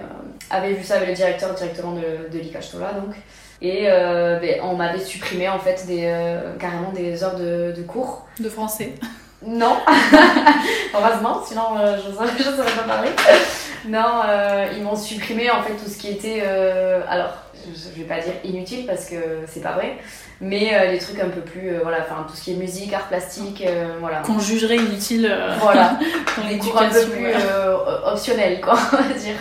avaient 0.50 0.74
vu 0.74 0.84
ça 0.84 0.96
avec 0.96 1.08
le 1.10 1.16
directeur 1.16 1.54
directement 1.54 1.94
de, 1.94 2.30
de 2.32 2.40
l'ICASTOLA 2.40 2.94
donc. 2.94 3.16
Et 3.62 3.86
euh, 3.88 4.39
ben, 4.39 4.59
on 4.63 4.75
m'avait 4.75 5.00
supprimé 5.04 5.50
en 5.50 5.59
fait 5.59 5.86
des, 5.88 6.04
euh, 6.06 6.54
carrément 6.59 6.92
des 6.92 7.24
heures 7.24 7.36
de, 7.36 7.74
de 7.75 7.81
cours. 7.81 8.27
De 8.39 8.50
français. 8.50 8.94
Non, 9.45 9.77
heureusement, 10.94 11.44
sinon 11.45 11.77
euh, 11.80 11.98
je 12.04 12.09
ne 12.09 12.13
saurais 12.56 12.71
pas 12.71 12.83
parler. 12.88 13.09
Non, 13.88 14.21
euh, 14.27 14.68
ils 14.75 14.83
m'ont 14.83 14.95
supprimé 14.95 15.50
en 15.51 15.62
fait 15.62 15.74
tout 15.74 15.89
ce 15.89 15.98
qui 15.98 16.09
était, 16.09 16.42
alors 17.07 17.33
je 17.65 17.71
je 17.71 18.01
vais 18.01 18.07
pas 18.07 18.19
dire 18.19 18.33
inutile 18.44 18.86
parce 18.86 19.06
que 19.06 19.15
c'est 19.48 19.62
pas 19.62 19.74
vrai, 19.74 19.98
mais 20.42 20.92
les 20.92 20.98
trucs 20.98 21.19
un 21.19 21.30
peu 21.30 21.42
plus, 21.42 21.71
voilà, 21.81 22.00
enfin 22.00 22.25
tout 22.27 22.36
ce 22.36 22.44
qui 22.44 22.54
est 22.54 22.56
musique, 22.56 22.94
art 22.94 23.07
plastique, 23.07 23.63
voilà. 24.00 24.19
Qu'on 24.21 24.39
jugerait 24.39 24.77
inutile 24.77 25.31
Voilà, 25.59 26.00
dans 26.38 26.57
cours 26.57 26.81
un 26.81 26.89
peu 26.89 27.00
l'éducation. 27.00 27.09
plus 27.12 27.25
ouais. 27.25 28.12
optionnels 28.12 28.62
quoi, 28.62 28.74
on 28.94 28.95
va 28.95 29.13
dire. 29.13 29.36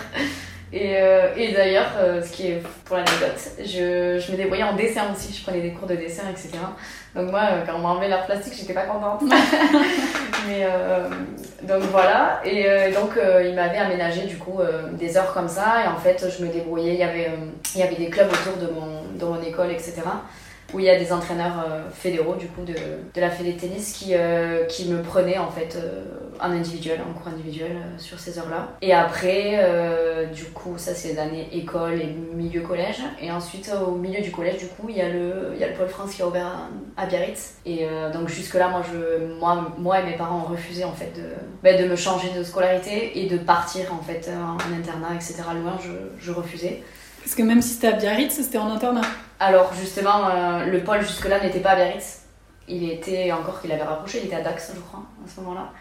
Et, 0.73 0.97
euh, 0.97 1.33
et 1.37 1.53
d'ailleurs, 1.53 1.93
euh, 1.97 2.21
ce 2.21 2.31
qui 2.31 2.47
est 2.47 2.61
pour 2.83 2.97
l'anecdote, 2.97 3.39
je, 3.59 4.19
je 4.19 4.31
me 4.31 4.37
débrouillais 4.37 4.63
en 4.63 4.75
dessin 4.75 5.03
aussi, 5.13 5.33
je 5.33 5.41
prenais 5.41 5.61
des 5.61 5.71
cours 5.71 5.87
de 5.87 5.95
dessin, 5.95 6.23
etc. 6.29 6.49
Donc 7.15 7.31
moi, 7.31 7.41
euh, 7.43 7.61
quand 7.65 7.75
on 7.75 7.79
m'a 7.79 7.89
enlevé 7.89 8.09
l'art 8.09 8.25
plastique, 8.25 8.53
j'étais 8.53 8.73
pas 8.73 8.83
contente. 8.83 9.21
Mais 10.47 10.65
euh, 10.65 11.07
donc 11.63 11.83
voilà, 11.83 12.41
et 12.45 12.91
donc 12.93 13.11
il 13.43 13.53
m'avait 13.53 13.77
aménagé 13.77 14.21
du 14.21 14.37
coup 14.37 14.59
des 14.93 15.17
heures 15.17 15.33
comme 15.33 15.49
ça, 15.49 15.83
et 15.83 15.87
en 15.87 15.97
fait 15.97 16.25
je 16.29 16.45
me 16.45 16.51
débrouillais, 16.51 16.93
il 16.93 16.99
y 16.99 17.03
avait, 17.03 17.31
il 17.75 17.81
y 17.81 17.83
avait 17.83 17.95
des 17.95 18.09
clubs 18.09 18.29
autour 18.29 18.55
de 18.57 18.71
mon, 18.71 19.03
de 19.17 19.25
mon 19.25 19.41
école, 19.41 19.71
etc. 19.71 19.95
Où 20.73 20.79
il 20.79 20.85
y 20.85 20.89
a 20.89 20.99
des 20.99 21.13
entraîneurs 21.13 21.63
euh, 21.65 21.89
fédéraux 21.89 22.35
du 22.35 22.47
coup 22.47 22.63
de, 22.63 22.73
de 22.73 23.21
la 23.21 23.29
fédé 23.29 23.55
tennis 23.55 23.93
qui, 23.93 24.13
euh, 24.13 24.65
qui 24.65 24.89
me 24.89 25.01
prenaient 25.01 25.37
en 25.37 25.49
fait 25.49 25.77
euh, 25.77 26.03
en 26.41 26.51
individuel, 26.51 26.99
en 27.01 27.17
cours 27.17 27.29
individuel 27.29 27.71
euh, 27.71 27.97
sur 27.97 28.19
ces 28.19 28.37
heures-là. 28.37 28.69
Et 28.81 28.93
après, 28.93 29.57
du 30.33 30.45
coup, 30.45 30.77
ça 30.77 30.93
c'est 30.93 31.13
les 31.13 31.19
années 31.19 31.47
école 31.51 32.01
et 32.01 32.07
milieu 32.35 32.61
collège. 32.61 33.01
Et 33.21 33.31
ensuite, 33.31 33.71
au 33.87 33.91
milieu 33.91 34.21
du 34.21 34.31
collège, 34.31 34.57
du 34.57 34.67
coup, 34.67 34.87
il 34.89 34.97
y 34.97 35.01
a 35.01 35.09
le, 35.09 35.51
il 35.53 35.59
y 35.59 35.63
a 35.63 35.69
le 35.69 35.73
pôle 35.73 35.87
France 35.87 36.13
qui 36.13 36.21
a 36.21 36.27
ouvert 36.27 36.69
à, 36.95 37.05
Biarritz. 37.05 37.55
Et 37.65 37.87
donc 38.13 38.27
jusque-là, 38.29 38.69
moi, 38.69 38.81
moi, 39.39 39.71
moi 39.77 39.99
et 39.99 40.03
mes 40.03 40.15
parents 40.15 40.39
ont 40.39 40.51
refusé 40.51 40.83
en 40.83 40.93
fait 40.93 41.11
de, 41.15 41.23
ben, 41.63 41.81
de 41.81 41.87
me 41.87 41.95
changer 41.95 42.29
de 42.37 42.43
scolarité 42.43 43.19
et 43.19 43.27
de 43.27 43.37
partir 43.37 43.93
en 43.93 44.01
fait 44.01 44.29
en 44.29 44.57
internat, 44.73 45.15
etc. 45.15 45.35
Loin, 45.61 45.77
je, 45.81 45.91
je 46.23 46.31
refusais. 46.31 46.83
Parce 47.27 47.35
que 47.35 47.43
même 47.43 47.61
si 47.61 47.73
c'était 47.73 47.87
à 47.87 47.91
Biarritz, 47.91 48.31
c'était 48.31 48.57
en 48.57 48.71
internat. 48.71 49.01
Alors 49.41 49.73
justement, 49.73 50.29
euh, 50.29 50.63
le 50.63 50.79
pôle 50.79 51.01
jusque-là 51.01 51.41
n'était 51.43 51.59
pas 51.59 51.71
à 51.71 51.75
Biarritz. 51.75 52.21
Il 52.69 52.89
était 52.89 53.33
encore 53.33 53.59
qu'il 53.59 53.69
avait 53.69 53.83
rapproché, 53.83 54.19
il 54.23 54.27
était 54.27 54.37
à 54.37 54.41
Dax, 54.41 54.71
je 54.73 54.79
crois, 54.79 55.01
à 55.25 55.29
ce 55.29 55.41
moment-là. 55.41 55.73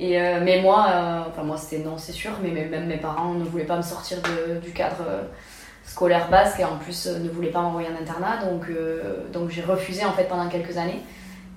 Euh, 0.00 0.40
mais 0.44 0.62
moi, 0.62 0.86
euh, 0.88 1.22
enfin 1.28 1.42
moi 1.42 1.56
c'était 1.56 1.82
non, 1.82 1.98
c'est 1.98 2.12
sûr, 2.12 2.30
mais 2.40 2.52
même 2.52 2.86
mes 2.86 2.98
parents 2.98 3.34
ne 3.34 3.42
voulaient 3.42 3.64
pas 3.64 3.76
me 3.76 3.82
sortir 3.82 4.18
du 4.62 4.70
cadre 4.70 5.02
scolaire 5.84 6.28
basque 6.30 6.60
et 6.60 6.64
en 6.64 6.76
plus 6.76 7.08
ne 7.08 7.28
voulaient 7.28 7.50
pas 7.50 7.62
m'envoyer 7.62 7.88
en 7.88 8.00
internat, 8.00 8.44
donc, 8.48 8.70
donc 9.32 9.50
j'ai 9.50 9.62
refusé 9.62 10.04
en 10.04 10.12
fait 10.12 10.28
pendant 10.28 10.48
quelques 10.48 10.76
années. 10.76 11.02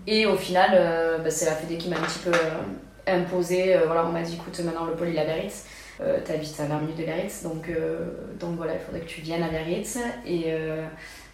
Et 0.08 0.26
au 0.26 0.36
final, 0.36 0.72
bah, 1.24 1.30
c'est 1.30 1.46
la 1.46 1.52
Fédé 1.54 1.78
qui 1.78 1.90
m'a 1.90 1.98
un 1.98 2.02
petit 2.02 2.20
peu 2.26 2.32
imposé. 3.06 3.78
voilà, 3.86 4.04
on 4.04 4.12
m'a 4.12 4.24
dit 4.24 4.34
écoute, 4.34 4.60
maintenant 4.62 4.86
le 4.86 4.94
pôle 4.94 5.10
il 5.10 5.16
est 5.16 5.22
à 5.22 5.26
Biarritz. 5.26 5.66
Euh, 6.02 6.20
T'habites 6.24 6.60
à 6.60 6.66
20 6.66 6.80
minutes 6.82 6.98
de 6.98 7.04
Biarritz, 7.04 7.44
donc, 7.44 7.70
euh, 7.70 8.06
donc 8.40 8.56
voilà, 8.58 8.74
il 8.76 8.80
faudrait 8.80 9.02
que 9.02 9.08
tu 9.10 9.22
viennes 9.22 9.44
à 9.44 9.48
Biarritz. 9.50 9.98
Et 10.26 10.46
euh, 10.48 10.86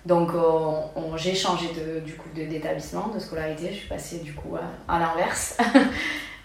donc 0.06 0.32
on- 0.34 0.90
on- 0.96 1.18
j'ai 1.18 1.36
changé 1.36 1.68
du 2.06 2.14
coup 2.16 2.30
d'établissement, 2.34 3.10
de, 3.10 3.20
scolarité. 3.20 3.70
Je 3.72 3.76
suis 3.80 3.88
passée 3.90 4.20
du 4.20 4.34
coup 4.34 4.56
à, 4.56 4.94
à 4.94 5.00
l'inverse. 5.00 5.58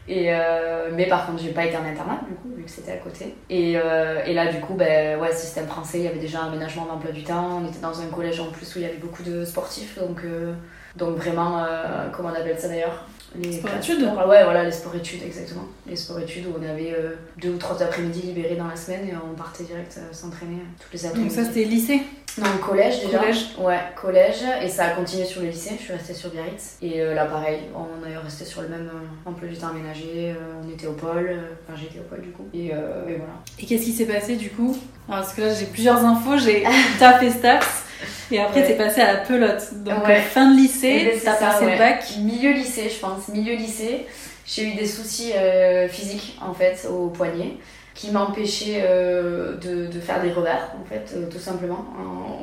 Et, 0.09 0.33
euh, 0.33 0.89
mais 0.95 1.07
par 1.07 1.27
contre, 1.27 1.43
j'ai 1.43 1.51
pas 1.53 1.67
été 1.67 1.77
en 1.77 1.85
internat, 1.85 2.21
du 2.27 2.35
coup, 2.35 2.49
vu 2.57 2.65
que 2.65 2.71
c'était 2.71 2.93
à 2.93 2.97
côté. 2.97 3.35
Et, 3.51 3.75
euh, 3.77 4.25
et, 4.25 4.33
là, 4.33 4.51
du 4.51 4.59
coup, 4.61 4.73
ben, 4.75 5.19
ouais, 5.21 5.33
système 5.35 5.67
français, 5.67 5.99
il 5.99 6.05
y 6.05 6.09
avait 6.09 6.19
déjà 6.19 6.41
un 6.43 6.49
aménagement 6.49 6.87
d'emploi 6.87 7.13
du 7.13 7.25
temps. 7.25 7.61
On 7.63 7.69
était 7.69 7.81
dans 7.81 8.01
un 8.01 8.07
collège 8.07 8.41
en 8.41 8.51
plus 8.51 8.75
où 8.75 8.79
il 8.79 8.83
y 8.83 8.87
avait 8.87 8.97
beaucoup 8.97 9.23
de 9.23 9.45
sportifs. 9.45 9.99
Donc, 9.99 10.23
euh, 10.25 10.55
donc 10.97 11.17
vraiment, 11.19 11.63
comment 12.13 12.31
on 12.31 12.35
appelle 12.35 12.59
ça 12.59 12.69
d'ailleurs? 12.69 13.05
Les 13.37 13.53
sport-études 13.53 14.03
Ouais, 14.03 14.45
voilà, 14.45 14.65
les 14.65 14.73
sports-études, 14.73 15.23
exactement. 15.23 15.65
Les 15.87 15.97
sports-études 15.97 16.47
où 16.47 16.55
on 16.59 16.69
avait 16.69 16.95
deux 17.41 17.51
ou 17.51 17.59
trois 17.59 17.83
après-midi 17.83 18.23
libérés 18.23 18.57
dans 18.57 18.69
la 18.69 18.77
semaine 18.77 19.07
et 19.09 19.13
on 19.15 19.35
partait 19.35 19.65
direct 19.65 19.99
s'entraîner 20.13 20.59
toutes 20.81 20.93
les 20.93 21.07
après-midi. 21.07 21.35
Donc 21.35 21.45
ça, 21.45 21.51
c'était 21.51 21.65
lycée 21.65 22.03
non, 22.39 22.59
collège 22.59 23.05
déjà. 23.05 23.19
Collège 23.19 23.47
Ouais, 23.59 23.81
collège. 24.01 24.43
Et 24.63 24.69
ça 24.69 24.87
a 24.87 24.91
continué 24.91 25.25
sur 25.25 25.43
le 25.43 25.49
lycée. 25.49 25.75
Je 25.79 25.85
suis 25.85 25.93
restée 25.93 26.15
sur 26.15 26.31
Biarritz. 26.31 26.77
Et 26.83 27.01
euh, 27.01 27.15
là, 27.15 27.25
pareil, 27.27 27.61
on 27.75 28.07
est 28.09 28.17
resté 28.17 28.45
sur 28.45 28.63
le 28.63 28.69
même 28.69 28.89
euh, 28.93 29.29
emploi 29.29 29.49
du 29.49 29.57
temps 29.57 29.69
aménagé. 29.69 30.35
Euh, 30.37 30.63
on 30.63 30.71
était 30.71 30.87
au 30.87 30.93
pôle. 30.93 31.37
Enfin, 31.67 31.79
j'étais 31.81 31.99
au 31.99 32.03
pôle 32.03 32.23
du 32.23 32.31
coup. 32.31 32.47
Et, 32.55 32.69
voilà. 32.69 33.43
Et 33.59 33.67
qu'est-ce 33.67 33.85
qui 33.85 33.93
s'est 33.93 34.07
passé 34.07 34.37
du 34.37 34.51
coup? 34.51 34.77
Parce 35.07 35.33
que 35.33 35.43
là, 35.43 35.55
j'ai 35.55 35.67
plusieurs 35.67 36.05
infos. 36.05 36.39
J'ai 36.39 36.65
tapé 36.99 37.31
Staps. 37.31 37.85
Et 38.31 38.39
après, 38.39 38.67
t'es 38.67 38.75
passé 38.75 39.01
à 39.01 39.13
la 39.15 39.19
pelote. 39.21 39.83
Donc, 39.85 40.05
fin 40.31 40.53
de 40.53 40.57
lycée, 40.57 41.01
eh 41.03 41.05
ben, 41.05 41.21
t'as 41.25 41.35
passé 41.35 41.71
le 41.71 41.79
bac. 41.79 42.05
Milieu 42.19 42.53
lycée, 42.53 42.89
je 42.89 42.99
pense. 42.99 43.29
Milieu 43.29 43.55
lycée. 43.55 44.07
J'ai 44.47 44.65
eu 44.65 44.75
des 44.75 44.87
soucis 44.87 45.33
physiques, 45.91 46.39
en 46.41 46.55
fait, 46.55 46.87
au 46.91 47.09
poignet 47.09 47.57
qui 47.99 48.13
m'empêchait 48.13 48.85
euh, 48.85 49.57
de, 49.57 49.89
de, 49.89 50.01
faire 50.01 50.23
des 50.23 50.31
revers, 50.31 50.73
en 50.81 50.85
fait, 50.89 51.13
euh, 51.17 51.29
tout 51.29 51.41
simplement, 51.41 51.85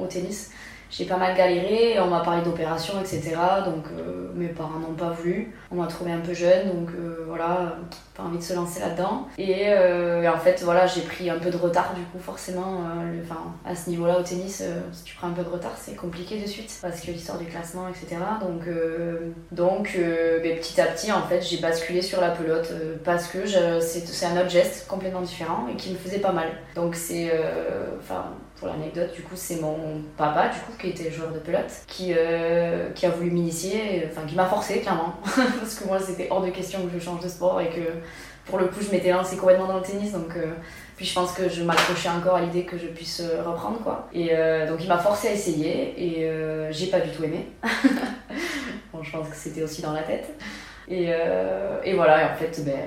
au 0.01 0.05
tennis. 0.05 0.51
J'ai 0.89 1.05
pas 1.05 1.17
mal 1.17 1.35
galéré, 1.35 1.99
on 1.99 2.07
m'a 2.07 2.21
parlé 2.21 2.43
d'opération, 2.43 2.93
etc. 2.99 3.35
Donc 3.65 3.85
euh, 3.97 4.29
mes 4.33 4.47
parents 4.47 4.79
n'ont 4.79 4.93
pas 4.93 5.09
voulu. 5.09 5.53
On 5.71 5.75
m'a 5.75 5.87
trouvé 5.87 6.11
un 6.11 6.19
peu 6.19 6.33
jeune, 6.33 6.67
donc 6.67 6.89
voilà, 7.27 7.77
pas 8.15 8.23
envie 8.23 8.37
de 8.37 8.43
se 8.43 8.53
lancer 8.53 8.79
là-dedans. 8.79 9.27
Et, 9.37 9.67
en 10.27 10.37
fait, 10.37 10.61
voilà, 10.63 10.87
j'ai 10.87 11.01
pris 11.01 11.29
un 11.29 11.37
peu 11.37 11.49
de 11.49 11.57
retard, 11.57 11.93
du 11.95 12.01
coup, 12.03 12.19
forcément. 12.19 12.83
enfin, 13.23 13.41
à 13.65 13.75
ce 13.75 13.89
niveau-là, 13.89 14.19
au 14.19 14.23
tennis, 14.23 14.63
si 14.91 15.03
tu 15.03 15.15
prends 15.15 15.27
un 15.27 15.31
peu 15.33 15.43
de 15.43 15.49
retard, 15.49 15.73
c'est 15.77 15.95
compliqué 15.95 16.39
de 16.39 16.47
suite, 16.47 16.71
parce 16.81 17.01
que 17.01 17.11
l'histoire 17.11 17.37
du 17.37 17.45
classement, 17.45 17.87
etc. 17.89 18.21
Donc, 18.41 18.63
donc 19.51 19.97
petit 20.43 20.81
à 20.81 20.85
petit, 20.85 21.11
en 21.11 21.23
fait, 21.23 21.41
j'ai 21.41 21.57
basculé 21.57 22.01
sur 22.01 22.21
la 22.21 22.29
pelote, 22.29 22.71
parce 23.03 23.27
que 23.27 23.45
c'est 23.45 24.25
un 24.25 24.39
autre 24.39 24.49
geste 24.49 24.87
complètement 24.87 25.21
différent 25.21 25.67
et 25.71 25.75
qui 25.75 25.91
me 25.91 25.97
faisait 25.97 26.19
pas 26.19 26.31
mal. 26.31 26.47
Donc 26.75 26.95
c'est, 26.95 27.31
enfin, 27.99 28.25
l'anecdote, 28.65 29.13
du 29.13 29.21
coup, 29.21 29.35
c'est 29.35 29.61
mon 29.61 29.77
papa, 30.17 30.49
du 30.49 30.59
coup, 30.59 30.71
qui 30.79 30.89
était 30.89 31.11
joueur 31.11 31.31
de 31.31 31.39
pelote, 31.39 31.71
qui, 31.87 32.13
euh, 32.15 32.91
qui 32.91 33.05
a 33.05 33.09
voulu 33.09 33.31
m'initier, 33.31 34.07
enfin, 34.09 34.25
qui 34.27 34.35
m'a 34.35 34.45
forcé, 34.45 34.79
clairement. 34.81 35.15
Parce 35.23 35.75
que 35.75 35.85
moi, 35.85 35.99
c'était 35.99 36.27
hors 36.29 36.41
de 36.41 36.49
question 36.49 36.85
que 36.85 36.91
je 36.93 37.03
change 37.03 37.21
de 37.21 37.29
sport 37.29 37.61
et 37.61 37.69
que, 37.69 37.81
pour 38.45 38.59
le 38.59 38.67
coup, 38.67 38.81
je 38.81 38.91
m'étais 38.91 39.11
lancée 39.11 39.37
complètement 39.37 39.67
dans 39.67 39.77
le 39.77 39.83
tennis. 39.83 40.11
Donc, 40.11 40.35
euh, 40.35 40.53
puis 40.97 41.05
je 41.05 41.13
pense 41.13 41.33
que 41.33 41.49
je 41.49 41.63
m'accrochais 41.63 42.09
encore 42.09 42.35
à 42.35 42.41
l'idée 42.41 42.63
que 42.63 42.77
je 42.77 42.87
puisse 42.87 43.21
euh, 43.21 43.43
reprendre, 43.43 43.79
quoi. 43.83 44.07
Et 44.13 44.29
donc, 44.67 44.77
il 44.81 44.87
m'a 44.87 44.99
forcé 44.99 45.29
à 45.29 45.31
essayer 45.31 45.93
et 45.97 46.29
j'ai 46.71 46.87
pas 46.87 46.99
du 46.99 47.09
tout 47.11 47.23
aimé. 47.23 47.47
bon, 48.93 49.03
je 49.03 49.11
pense 49.11 49.29
que 49.29 49.35
c'était 49.35 49.63
aussi 49.63 49.81
dans 49.81 49.93
la 49.93 50.03
tête. 50.03 50.29
Et, 50.87 51.09
et 51.83 51.93
voilà, 51.93 52.21
et 52.21 52.25
en 52.33 52.35
fait, 52.35 52.63
ben 52.63 52.79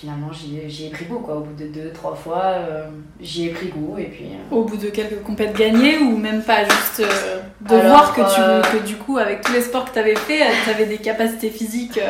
finalement 0.00 0.30
j'y 0.32 0.86
ai 0.86 0.90
pris 0.90 1.04
goût 1.04 1.18
quoi. 1.18 1.36
Au 1.36 1.40
bout 1.40 1.54
de 1.54 1.68
deux, 1.68 1.90
trois 1.92 2.14
fois, 2.14 2.42
euh, 2.44 2.86
j'y 3.20 3.48
ai 3.48 3.50
pris 3.50 3.68
goût 3.68 3.98
et 3.98 4.06
puis. 4.06 4.24
Euh, 4.24 4.54
Au 4.54 4.64
bout 4.64 4.78
de 4.78 4.88
quelques 4.88 5.22
compètes 5.22 5.54
gagnées 5.54 5.98
ou 5.98 6.16
même 6.16 6.42
pas 6.42 6.64
juste 6.64 7.00
euh, 7.00 7.40
de 7.60 7.76
voir 7.86 8.14
que, 8.14 8.22
tu, 8.22 8.78
que 8.78 8.86
du 8.86 8.96
coup 8.96 9.18
avec 9.18 9.42
tous 9.42 9.52
les 9.52 9.60
sports 9.60 9.84
que 9.84 9.92
tu 9.92 9.98
avais 9.98 10.16
fait, 10.16 10.40
tu 10.64 10.70
avais 10.70 10.86
des 10.86 10.96
capacités 10.96 11.50
physiques, 11.50 12.00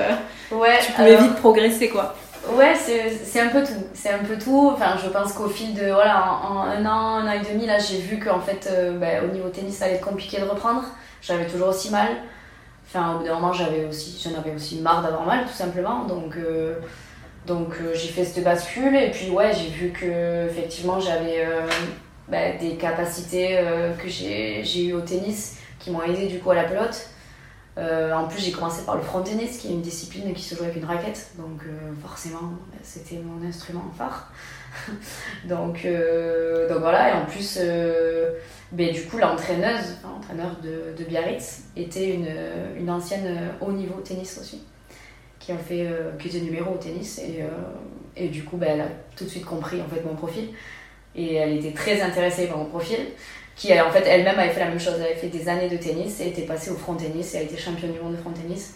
ouais, 0.53 0.79
tu 0.87 0.93
pouvais 0.93 1.17
vite 1.17 1.35
progresser 1.37 1.89
quoi. 1.89 2.15
Ouais, 2.55 2.75
c'est 2.75 3.41
un 3.41 3.49
peu 3.49 3.63
tout. 3.63 3.85
C'est 3.93 4.11
un 4.11 4.19
peu 4.19 4.39
tout. 4.39 4.71
Enfin, 4.73 4.97
je 5.03 5.09
pense 5.11 5.33
qu'au 5.35 5.49
fil 5.49 5.75
de 5.75 5.91
voilà, 5.93 6.41
en, 6.43 6.63
un 6.63 6.87
an, 6.87 7.19
un 7.19 7.29
an 7.29 7.33
et 7.33 7.53
demi, 7.53 7.67
là, 7.67 7.79
j'ai 7.79 7.99
vu 7.99 8.19
qu'en 8.19 8.41
fait, 8.41 8.67
bah, 8.99 9.23
au 9.25 9.35
niveau 9.35 9.51
tennis, 9.51 9.77
ça 9.77 9.85
allait 9.85 9.97
être 9.97 10.07
compliqué 10.07 10.41
de 10.41 10.47
reprendre. 10.47 10.85
J'avais 11.21 11.47
toujours 11.47 11.69
aussi 11.69 11.91
mal. 11.91 12.09
Enfin, 12.87 13.15
au 13.15 13.19
bout 13.19 13.25
d'un 13.25 13.35
moment, 13.35 13.53
j'avais 13.53 13.85
aussi, 13.85 14.19
j'en 14.25 14.39
avais 14.41 14.55
aussi 14.55 14.81
marre 14.81 15.03
d'avoir 15.03 15.27
mal, 15.27 15.45
tout 15.45 15.53
simplement. 15.53 16.05
Donc, 16.05 16.35
donc 17.51 17.75
euh, 17.81 17.93
j'ai 17.95 18.09
fait 18.09 18.25
cette 18.25 18.45
bascule 18.45 18.95
et 18.95 19.11
puis 19.11 19.29
ouais, 19.29 19.53
j'ai 19.53 19.69
vu 19.69 19.91
que 19.91 20.47
effectivement 20.47 21.01
j'avais 21.01 21.45
euh, 21.45 21.67
bah, 22.29 22.53
des 22.61 22.77
capacités 22.77 23.59
euh, 23.59 23.93
que 23.95 24.09
j'ai 24.09 24.85
eu 24.85 24.93
au 24.93 25.01
tennis 25.01 25.59
qui 25.81 25.91
m'ont 25.91 26.03
aidé 26.03 26.29
du 26.29 26.39
coup 26.39 26.53
à 26.53 26.55
la 26.55 26.65
pelote. 26.65 27.09
en 27.77 28.29
plus, 28.29 28.41
j'ai 28.45 28.53
commencé 28.53 28.83
par 28.85 28.97
le 28.97 29.03
front 29.03 29.23
tennis, 29.23 29.59
qui 29.59 29.69
est 29.69 29.73
une 29.73 29.81
discipline 29.81 30.33
qui 30.33 30.43
se 30.43 30.55
joue 30.55 30.63
avec 30.63 30.77
une 30.77 30.85
raquette, 30.85 31.31
donc 31.39 31.63
forcément, 32.03 32.53
bah, 32.71 32.79
c'était 32.83 33.17
mon 33.17 33.45
instrument 33.49 33.91
phare. 33.97 34.31
donc, 35.49 35.87
voilà, 36.79 37.11
et 37.11 37.13
en 37.15 37.25
plus, 37.25 37.59
bah, 38.73 38.93
du 38.93 39.03
coup, 39.07 39.17
l'entraîneuse, 39.17 39.97
l'entraîneur 40.05 40.59
de, 40.63 41.05
Biarritz, 41.05 41.63
était 41.75 42.15
une 42.77 42.91
ancienne 42.91 43.55
haut 43.63 43.73
niveau 43.73 43.99
tennis 44.03 44.39
aussi 44.39 44.63
qui, 45.59 45.65
fait, 45.65 45.87
euh, 45.87 46.13
qui 46.19 46.29
était 46.29 46.41
numéro 46.41 46.75
au 46.75 46.79
tennis. 46.79 47.19
Et, 47.19 47.43
euh, 47.43 47.49
et 48.17 48.29
du 48.29 48.45
coup, 48.45 48.57
bah, 48.57 48.67
elle 48.69 48.81
a 48.81 48.89
tout 49.17 49.25
de 49.25 49.29
suite 49.29 49.45
compris 49.45 49.81
en 49.81 49.89
fait, 49.95 50.05
mon 50.05 50.15
profil. 50.15 50.49
Et 51.15 51.35
elle 51.35 51.57
était 51.59 51.73
très 51.73 52.01
intéressée 52.01 52.47
par 52.47 52.59
mon 52.59 52.67
profil. 52.67 52.99
Qui 53.57 53.79
en 53.79 53.91
fait 53.91 54.07
elle-même 54.07 54.39
avait 54.39 54.51
fait 54.51 54.61
la 54.61 54.69
même 54.69 54.81
chose. 54.81 54.95
Elle 54.97 55.07
avait 55.07 55.17
fait 55.17 55.29
des 55.29 55.49
années 55.49 55.69
de 55.69 55.77
tennis 55.77 56.21
et 56.21 56.29
était 56.29 56.43
passée 56.43 56.71
au 56.71 56.77
front 56.77 56.95
tennis 56.95 57.35
et 57.35 57.39
a 57.39 57.43
été 57.43 57.59
championne 57.59 57.93
du 57.93 58.01
monde 58.01 58.13
de 58.13 58.21
front 58.21 58.31
tennis. 58.31 58.75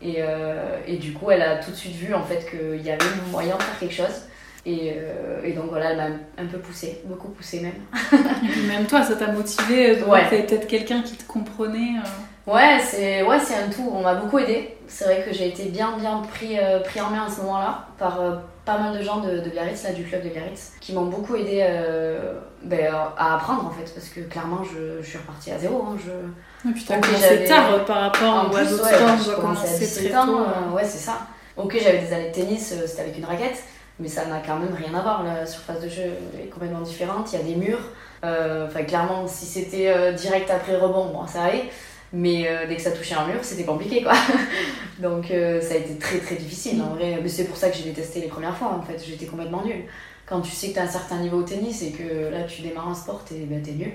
Et, 0.00 0.16
euh, 0.18 0.78
et, 0.86 0.96
du 0.96 1.12
coup, 1.12 1.30
elle 1.30 1.42
a 1.42 1.56
tout 1.56 1.70
de 1.70 1.76
suite 1.76 1.94
vu 1.94 2.12
en 2.12 2.24
fait 2.24 2.44
qu'il 2.48 2.82
y 2.82 2.90
avait 2.90 3.04
moyen 3.30 3.56
de 3.56 3.62
faire 3.62 3.78
quelque 3.78 3.94
chose. 3.94 4.22
Et, 4.64 4.94
et 5.42 5.52
donc 5.54 5.70
voilà, 5.70 5.90
elle 5.90 5.96
m'a 5.96 6.42
un 6.42 6.46
peu 6.46 6.58
poussée, 6.58 7.00
beaucoup 7.04 7.28
poussée 7.30 7.60
même. 7.60 7.72
et 8.12 8.48
puis 8.48 8.62
même 8.62 8.86
toi, 8.86 9.02
ça 9.02 9.16
t'a 9.16 9.32
motivé 9.32 9.96
de 9.96 10.04
ouais. 10.04 10.28
peut-être 10.28 10.68
quelqu'un 10.68 11.02
qui 11.02 11.16
te 11.16 11.24
comprenait. 11.24 11.98
Ouais, 12.46 12.80
c'est 12.84 13.22
ouais, 13.22 13.38
c'est 13.38 13.54
un 13.54 13.68
tout. 13.68 13.88
On 13.94 14.02
m'a 14.02 14.14
beaucoup 14.14 14.38
aidé. 14.38 14.76
C'est 14.88 15.04
vrai 15.04 15.22
que 15.24 15.32
j'ai 15.32 15.48
été 15.48 15.66
bien 15.66 15.96
bien 15.96 16.18
pris, 16.18 16.58
euh, 16.58 16.80
pris 16.80 17.00
en 17.00 17.10
main 17.10 17.26
à 17.26 17.30
ce 17.30 17.40
moment-là 17.42 17.86
par 17.98 18.20
euh, 18.20 18.36
pas 18.64 18.78
mal 18.78 18.98
de 18.98 19.02
gens 19.02 19.20
de, 19.20 19.38
de, 19.38 19.50
Biarritz, 19.50 19.84
là, 19.84 19.92
du 19.92 20.02
club 20.04 20.24
de 20.24 20.28
Biarritz, 20.28 20.72
qui 20.80 20.92
m'ont 20.92 21.06
beaucoup 21.06 21.36
aidé 21.36 21.60
euh, 21.62 22.40
ben, 22.64 22.92
à 23.16 23.36
apprendre 23.36 23.66
en 23.66 23.70
fait, 23.70 23.92
parce 23.94 24.08
que 24.08 24.20
clairement 24.20 24.62
je, 24.64 25.00
je 25.00 25.08
suis 25.08 25.18
repartie 25.18 25.52
à 25.52 25.58
zéro. 25.58 25.84
Hein, 25.86 25.96
je... 26.04 26.68
Et 26.68 26.72
puis 26.72 26.84
t'as 26.84 26.98
commencé 26.98 27.44
tard 27.44 27.84
par 27.84 28.00
rapport 28.00 28.38
à 28.38 28.44
d'autres 28.46 28.86
sports, 28.86 29.18
je 29.18 29.24
dois 29.24 29.34
commencer 29.36 30.08
très 30.08 30.10
tôt. 30.10 30.40
ouais, 30.74 30.84
c'est 30.84 30.98
ça. 30.98 31.18
Ok, 31.56 31.76
j'avais 31.80 31.98
des 31.98 32.12
années 32.12 32.30
de 32.30 32.34
tennis, 32.34 32.74
c'était 32.86 33.02
avec 33.02 33.18
une 33.18 33.24
raquette, 33.24 33.62
mais 34.00 34.08
ça 34.08 34.24
n'a 34.26 34.40
quand 34.44 34.56
même 34.56 34.74
rien 34.74 34.98
à 34.98 35.02
voir. 35.02 35.22
La 35.22 35.46
surface 35.46 35.80
de 35.80 35.88
jeu 35.88 36.10
est 36.42 36.48
complètement 36.48 36.80
différente, 36.80 37.32
il 37.32 37.38
y 37.38 37.42
a 37.42 37.44
des 37.44 37.54
murs. 37.54 37.90
Enfin, 38.22 38.82
clairement, 38.84 39.26
si 39.26 39.46
c'était 39.46 40.12
direct 40.14 40.50
après 40.50 40.76
rebond, 40.76 41.06
bon, 41.06 41.26
ça 41.26 41.44
allait. 41.44 41.70
Mais 42.12 42.46
euh, 42.46 42.66
dès 42.68 42.76
que 42.76 42.82
ça 42.82 42.90
touchait 42.90 43.14
un 43.14 43.26
mur, 43.26 43.38
c'était 43.42 43.64
compliqué 43.64 44.02
quoi. 44.02 44.12
Donc 44.98 45.30
euh, 45.30 45.60
ça 45.60 45.74
a 45.74 45.76
été 45.78 45.96
très 45.98 46.18
très 46.18 46.34
difficile 46.34 46.82
en 46.82 46.94
vrai. 46.94 47.18
Mais 47.22 47.28
c'est 47.28 47.44
pour 47.44 47.56
ça 47.56 47.70
que 47.70 47.76
j'ai 47.76 47.84
détesté 47.84 48.20
les 48.20 48.28
premières 48.28 48.56
fois 48.56 48.68
en 48.68 48.82
fait. 48.82 49.02
J'étais 49.06 49.26
complètement 49.26 49.64
nulle. 49.64 49.84
Quand 50.26 50.40
tu 50.40 50.50
sais 50.50 50.68
que 50.68 50.74
tu 50.74 50.78
as 50.78 50.82
un 50.82 50.88
certain 50.88 51.18
niveau 51.18 51.38
au 51.38 51.42
tennis 51.42 51.82
et 51.82 51.90
que 51.90 52.30
là 52.30 52.44
tu 52.44 52.62
démarres 52.62 52.88
un 52.88 52.94
sport 52.94 53.24
et 53.34 53.44
ben, 53.46 53.62
t'es 53.62 53.72
nul, 53.72 53.92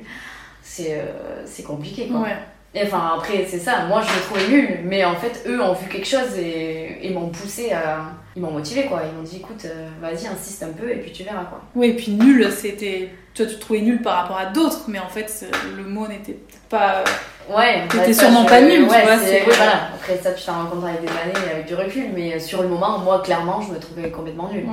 c'est 0.64 1.00
euh, 1.00 1.64
compliqué 1.66 2.08
quoi. 2.08 2.22
Ouais. 2.22 2.38
Et 2.74 2.84
enfin 2.84 3.14
après 3.18 3.46
c'est 3.48 3.60
ça, 3.60 3.86
moi 3.86 4.02
je 4.02 4.08
me 4.08 4.22
trouvais 4.22 4.48
nulle, 4.48 4.80
mais 4.84 5.06
en 5.06 5.16
fait 5.16 5.44
eux 5.48 5.62
ont 5.62 5.74
vu 5.74 5.88
quelque 5.88 6.08
chose 6.08 6.38
et, 6.38 7.06
et 7.06 7.14
m'ont 7.14 7.30
poussé 7.30 7.72
à. 7.72 8.14
Ils 8.36 8.42
m'ont 8.42 8.52
motivé 8.52 8.86
quoi. 8.86 9.02
Ils 9.10 9.16
m'ont 9.16 9.24
dit 9.24 9.38
écoute, 9.38 9.66
vas-y 10.02 10.28
insiste 10.28 10.64
un 10.64 10.74
peu 10.74 10.90
et 10.90 10.98
puis 10.98 11.12
tu 11.12 11.24
verras 11.24 11.46
quoi. 11.46 11.62
Oui, 11.76 11.88
et 11.90 11.94
puis 11.94 12.12
nul 12.12 12.52
c'était. 12.52 13.12
Toi 13.36 13.46
tu 13.46 13.56
te 13.56 13.62
trouvais 13.62 13.82
nul 13.82 14.02
par 14.02 14.22
rapport 14.22 14.38
à 14.38 14.48
d'autres, 14.48 14.86
mais 14.88 15.00
en 15.00 15.08
fait 15.10 15.46
le 15.76 15.84
mot 15.84 16.08
n'était 16.08 16.38
pas 16.70 17.04
Ouais, 17.50 17.88
t'étais 17.90 18.14
sûrement 18.14 18.46
pas 18.46 18.62
nul, 18.62 18.82
tu 18.82 18.86
vois. 18.86 19.18
C'est... 19.24 19.42
voilà. 19.42 19.90
Après 19.94 20.18
ça, 20.18 20.32
tu 20.32 20.46
t'en 20.46 20.54
rends 20.54 20.66
compte 20.66 20.84
avec 20.86 21.02
des 21.02 21.08
années, 21.08 21.52
avec 21.52 21.66
du 21.66 21.76
recul, 21.76 22.10
mais 22.14 22.40
sur 22.40 22.62
le 22.62 22.68
moment, 22.68 23.00
moi, 23.00 23.22
clairement, 23.22 23.62
je 23.62 23.74
me 23.74 23.80
trouvais 23.80 24.10
complètement 24.10 24.50
nulle. 24.52 24.66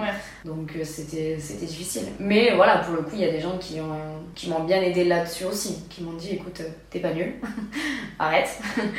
Donc 0.45 0.71
euh, 0.77 0.85
c'était, 0.85 1.39
c'était 1.41 1.67
difficile. 1.67 2.05
Mais 2.19 2.53
voilà, 2.55 2.79
pour 2.79 2.95
le 2.95 3.03
coup, 3.03 3.13
il 3.15 3.21
y 3.21 3.25
a 3.25 3.31
des 3.31 3.41
gens 3.41 3.57
qui, 3.59 3.81
ont, 3.81 4.23
qui 4.35 4.51
m'ont 4.51 4.65
bien 4.65 4.81
aidé 4.83 5.05
là-dessus 5.05 5.45
aussi, 5.45 5.85
qui 5.89 6.03
m'ont 6.03 6.13
dit 6.13 6.35
écoute, 6.35 6.61
euh, 6.61 6.69
t'es 6.91 6.99
pas 6.99 7.13
nul, 7.13 7.35
arrête, 8.19 8.51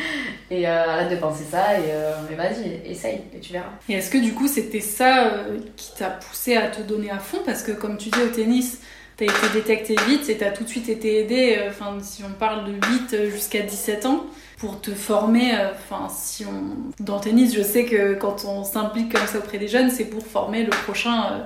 et 0.51 0.67
euh, 0.67 0.83
arrête 0.83 1.11
de 1.11 1.17
penser 1.17 1.43
ça, 1.49 1.77
et 1.79 1.83
mais 2.29 2.35
vas-y, 2.35 2.89
essaye, 2.89 3.21
et 3.35 3.39
tu 3.39 3.53
verras. 3.53 3.69
Et 3.87 3.93
est-ce 3.93 4.09
que 4.09 4.17
du 4.17 4.33
coup, 4.33 4.47
c'était 4.47 4.81
ça 4.81 5.31
qui 5.75 5.93
t'a 5.95 6.09
poussé 6.09 6.57
à 6.57 6.67
te 6.67 6.81
donner 6.81 7.11
à 7.11 7.19
fond? 7.19 7.39
Parce 7.45 7.61
que 7.61 7.71
comme 7.71 7.97
tu 7.97 8.09
dis 8.09 8.21
au 8.21 8.29
tennis, 8.29 8.79
t'as 9.17 9.25
été 9.25 9.49
détecté 9.53 9.95
vite 10.07 10.29
et 10.29 10.37
t'as 10.37 10.51
tout 10.51 10.63
de 10.63 10.69
suite 10.69 10.89
été 10.89 11.21
aidé, 11.21 11.57
euh, 11.57 11.69
enfin 11.69 11.97
si 12.01 12.23
on 12.23 12.33
parle 12.33 12.65
de 12.65 12.73
8 12.73 13.13
euh, 13.13 13.29
jusqu'à 13.29 13.61
17 13.61 14.05
ans, 14.05 14.25
pour 14.57 14.81
te 14.81 14.91
former, 14.91 15.55
euh, 15.55 15.69
enfin 15.73 16.07
si 16.13 16.45
on... 16.45 17.03
Dans 17.03 17.15
le 17.15 17.21
tennis, 17.21 17.55
je 17.55 17.61
sais 17.61 17.85
que 17.85 18.13
quand 18.13 18.45
on 18.45 18.63
s'implique 18.63 19.13
comme 19.13 19.27
ça 19.27 19.37
auprès 19.37 19.57
des 19.57 19.67
jeunes, 19.67 19.89
c'est 19.89 20.05
pour 20.05 20.25
former 20.25 20.63
le 20.63 20.69
prochain 20.69 21.45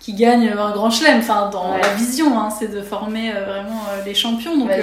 qui 0.00 0.14
gagne 0.14 0.48
un 0.48 0.70
grand 0.70 0.90
chelem, 0.90 1.18
enfin 1.18 1.48
dans 1.50 1.76
la 1.76 1.94
vision, 1.94 2.38
hein, 2.38 2.48
c'est 2.50 2.68
de 2.68 2.80
former 2.80 3.32
vraiment 3.32 3.82
les 4.04 4.14
champions. 4.14 4.56
Donc 4.56 4.68
bah, 4.68 4.74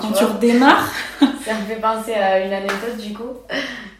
quand 0.00 0.12
tu, 0.12 0.24
redémarres, 0.24 0.90
ça 1.20 1.54
me 1.54 1.66
fait 1.68 1.80
penser 1.80 2.14
à 2.14 2.40
une 2.40 2.52
anecdote 2.52 2.96
du 2.98 3.12
coup. 3.12 3.30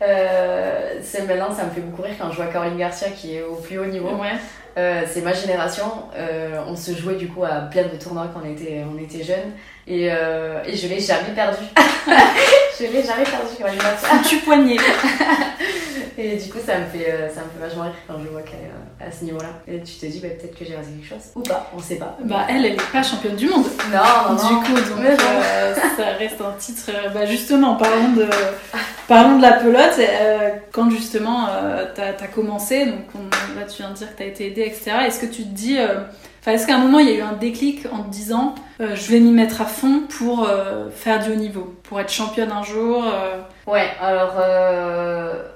C'est 0.01 1.25
maintenant, 1.27 1.55
ça 1.55 1.65
me 1.65 1.71
fait 1.71 1.81
beaucoup 1.81 2.03
rire 2.03 2.15
quand 2.21 2.33
je 2.33 2.37
vois 2.37 2.47
Caroline 2.47 2.77
Garcia 2.77 3.11
qui 3.11 3.37
est 3.37 3.43
au 3.43 3.55
plus 3.55 3.79
haut 3.79 3.87
niveau. 3.87 4.09
Ouais. 4.17 4.39
Euh, 4.77 5.05
c'est 5.11 5.23
ma 5.23 5.33
génération. 5.33 5.91
Euh, 6.17 6.61
on 6.67 6.77
se 6.77 6.93
jouait 6.93 7.17
du 7.17 7.29
coup 7.29 7.45
à 7.45 7.63
plein 7.63 7.85
de 7.85 7.97
tournois 7.97 8.31
quand 8.33 8.41
on 8.45 8.51
était, 8.51 8.85
on 8.93 8.99
était 9.03 9.25
jeunes. 9.25 9.53
Et, 9.87 10.09
euh, 10.11 10.63
et 10.67 10.77
je 10.77 10.89
l'ai 10.89 11.01
jamais 11.01 11.31
perdu. 11.35 11.65
je 12.79 12.85
l'ai 12.85 13.03
jamais 13.03 13.25
perdu 13.25 13.57
Caroline 13.57 13.79
Garcia. 13.79 14.09
Tu 14.29 14.37
poignet. 14.39 14.77
Et 16.19 16.37
du 16.37 16.49
coup, 16.51 16.59
ça 16.65 16.79
me 16.79 16.87
fait, 16.87 17.11
euh, 17.11 17.29
ça 17.29 17.43
me 17.43 17.51
fait 17.51 17.61
vachement 17.61 17.85
rire 17.85 17.93
quand 18.07 18.19
je 18.23 18.29
vois 18.29 18.41
qu'elle 18.43 18.61
est 18.61 18.65
euh, 18.65 18.86
à 19.01 19.11
ce 19.11 19.25
niveau-là. 19.25 19.49
Et 19.69 19.81
tu 19.83 19.95
te 19.95 20.07
dis, 20.07 20.21
bah, 20.21 20.29
peut-être 20.31 20.59
que 20.59 20.65
j'ai 20.65 20.75
raté 20.75 20.89
quelque 20.89 21.09
chose. 21.09 21.31
Ou 21.35 21.43
pas, 21.43 21.71
on 21.77 21.81
sait 21.81 21.97
pas. 21.97 22.17
Bah, 22.25 22.47
elle, 22.49 22.65
elle 22.65 22.73
est 22.73 22.91
pas 22.93 23.03
championne 23.03 23.37
du 23.37 23.49
monde. 23.49 23.65
Non, 23.93 23.99
non, 23.99 24.43
non. 24.43 24.49
Du 24.49 24.55
coup, 24.67 24.73
donc 24.75 25.05
euh, 25.05 25.75
ça 25.97 26.05
reste 26.19 26.41
un 26.41 26.53
titre. 26.59 26.91
euh, 26.91 27.09
Bah 27.11 27.27
justement, 27.27 27.77
parlons 27.77 28.13
de, 28.15 28.27
parlons 29.09 29.37
de 29.37 29.43
la 29.43 29.53
pelote. 29.53 29.99
euh, 29.99 30.51
quand 30.73 30.91
justement 30.91 31.49
euh, 31.51 31.87
t'as 31.95 32.09
as 32.11 32.29
commencé, 32.29 32.87
donc 32.87 33.01
on- 33.15 33.59
là 33.59 33.67
tu 33.67 33.79
viens 33.83 33.91
de 33.91 33.95
dire 33.97 34.11
que 34.13 34.19
t'as 34.19 34.25
été 34.27 34.47
aidée, 34.47 34.63
etc. 34.63 34.93
Est-ce 35.07 35.21
que 35.21 35.27
tu 35.27 35.43
te 35.43 35.49
dis, 35.55 35.79
est-ce 36.53 36.67
qu'à 36.67 36.77
un 36.77 36.79
moment 36.79 36.99
il 36.99 37.09
y 37.09 37.13
a 37.13 37.15
eu 37.17 37.21
un 37.23 37.33
déclic 37.33 37.87
en 37.93 38.03
te 38.03 38.09
disant, 38.11 38.55
euh, 38.81 38.95
je 38.95 39.11
vais 39.13 39.21
m'y 39.21 39.31
mettre 39.33 39.61
à 39.61 39.65
fond 39.67 40.03
pour 40.19 40.45
euh, 40.49 40.91
faire 40.91 41.23
du 41.23 41.33
haut 41.33 41.37
niveau, 41.37 41.75
pour 41.83 42.01
être 42.01 42.11
championne 42.13 42.53
un 42.53 42.63
jour. 42.63 43.05
euh, 43.05 43.39
Ouais, 43.67 43.89
alors, 44.01 44.35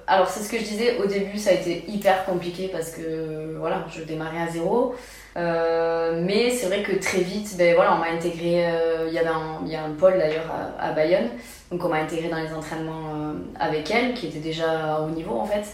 alors 0.06 0.28
c'est 0.28 0.40
ce 0.40 0.50
que 0.50 0.58
je 0.58 0.64
disais, 0.64 0.96
au 0.98 1.06
début 1.06 1.38
ça 1.38 1.50
a 1.50 1.52
été 1.54 1.84
hyper 1.88 2.24
compliqué 2.24 2.68
parce 2.72 2.90
que 2.90 3.56
voilà, 3.58 3.84
je 3.96 4.02
démarrais 4.02 4.42
à 4.42 4.48
zéro. 4.48 4.94
Euh, 5.40 6.20
mais 6.24 6.50
c'est 6.50 6.66
vrai 6.66 6.82
que 6.82 6.92
très 6.96 7.20
vite, 7.20 7.56
ben 7.56 7.74
voilà, 7.74 7.94
on 7.94 7.98
m'a 7.98 8.10
intégré, 8.10 8.66
euh, 8.66 9.06
il 9.08 9.14
y 9.14 9.18
avait 9.18 9.28
un, 9.28 9.60
il 9.66 9.74
a 9.74 9.84
un 9.84 9.90
pôle 9.90 10.18
d'ailleurs 10.18 10.50
à, 10.78 10.92
Bayonne, 10.92 11.30
donc 11.70 11.84
on 11.84 11.88
m'a 11.88 11.98
intégré 11.98 12.28
dans 12.28 12.40
les 12.40 12.52
entraînements 12.52 13.14
euh, 13.14 13.32
avec 13.58 13.90
elle, 13.90 14.14
qui 14.14 14.26
était 14.26 14.40
déjà 14.40 14.96
à 14.96 15.00
haut 15.00 15.10
niveau 15.10 15.38
en 15.38 15.46
fait. 15.46 15.64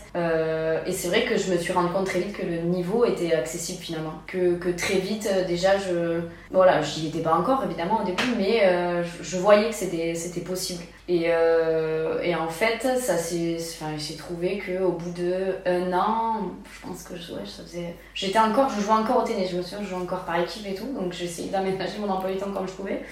Et 0.87 0.92
c'est 0.92 1.08
vrai 1.08 1.25
que 1.25 1.37
je 1.37 1.50
me 1.50 1.58
suis 1.58 1.73
rendu 1.73 1.92
compte 1.92 2.06
très 2.06 2.20
vite 2.20 2.37
que 2.37 2.46
le 2.46 2.58
niveau 2.58 3.04
était 3.04 3.35
accessible 3.35 3.82
finalement, 3.82 4.14
que, 4.26 4.56
que 4.56 4.68
très 4.68 4.99
vite 4.99 5.28
déjà 5.49 5.78
je, 5.78 6.20
voilà, 6.50 6.80
j'y 6.82 7.08
étais 7.08 7.20
pas 7.20 7.35
encore 7.35 7.64
évidemment 7.64 8.02
au 8.02 8.04
début, 8.04 8.35
mais 8.38 8.62
je, 9.02 9.25
je 9.25 9.37
voyais 9.37 9.70
que 9.70 9.75
c'était 9.75 10.40
possible. 10.40 10.82
Et, 11.09 11.27
euh, 11.29 12.21
et 12.21 12.35
en 12.35 12.49
fait, 12.49 12.81
ça 12.99 13.17
s'est 13.17 13.57
enfin, 13.61 13.93
j'ai 13.97 14.17
trouvé 14.17 14.61
qu'au 14.65 14.91
bout 14.91 15.11
de 15.13 15.55
un 15.65 15.93
an, 15.93 16.41
je 16.75 16.87
pense 16.87 17.05
que 17.05 17.15
je, 17.17 17.33
ouais, 17.33 17.47
ça 17.47 17.63
faisait. 17.63 17.95
J'étais 18.13 18.41
encore, 18.41 18.69
je 18.77 18.81
jouais 18.81 18.95
encore 18.95 19.23
au 19.23 19.27
tennis, 19.27 19.51
je 19.53 19.57
me 19.57 19.63
souviens, 19.63 19.79
je 19.83 19.89
jouais 19.89 20.03
encore 20.03 20.25
par 20.25 20.41
équipe 20.41 20.67
et 20.67 20.75
tout, 20.75 20.89
donc 20.99 21.13
j'ai 21.13 21.27
essayé 21.27 21.49
d'aménager 21.51 21.99
mon 22.01 22.09
emploi 22.11 22.33
du 22.33 22.39
temps 22.39 22.51
comme 22.53 22.67
je 22.67 22.73
pouvais. 22.73 23.03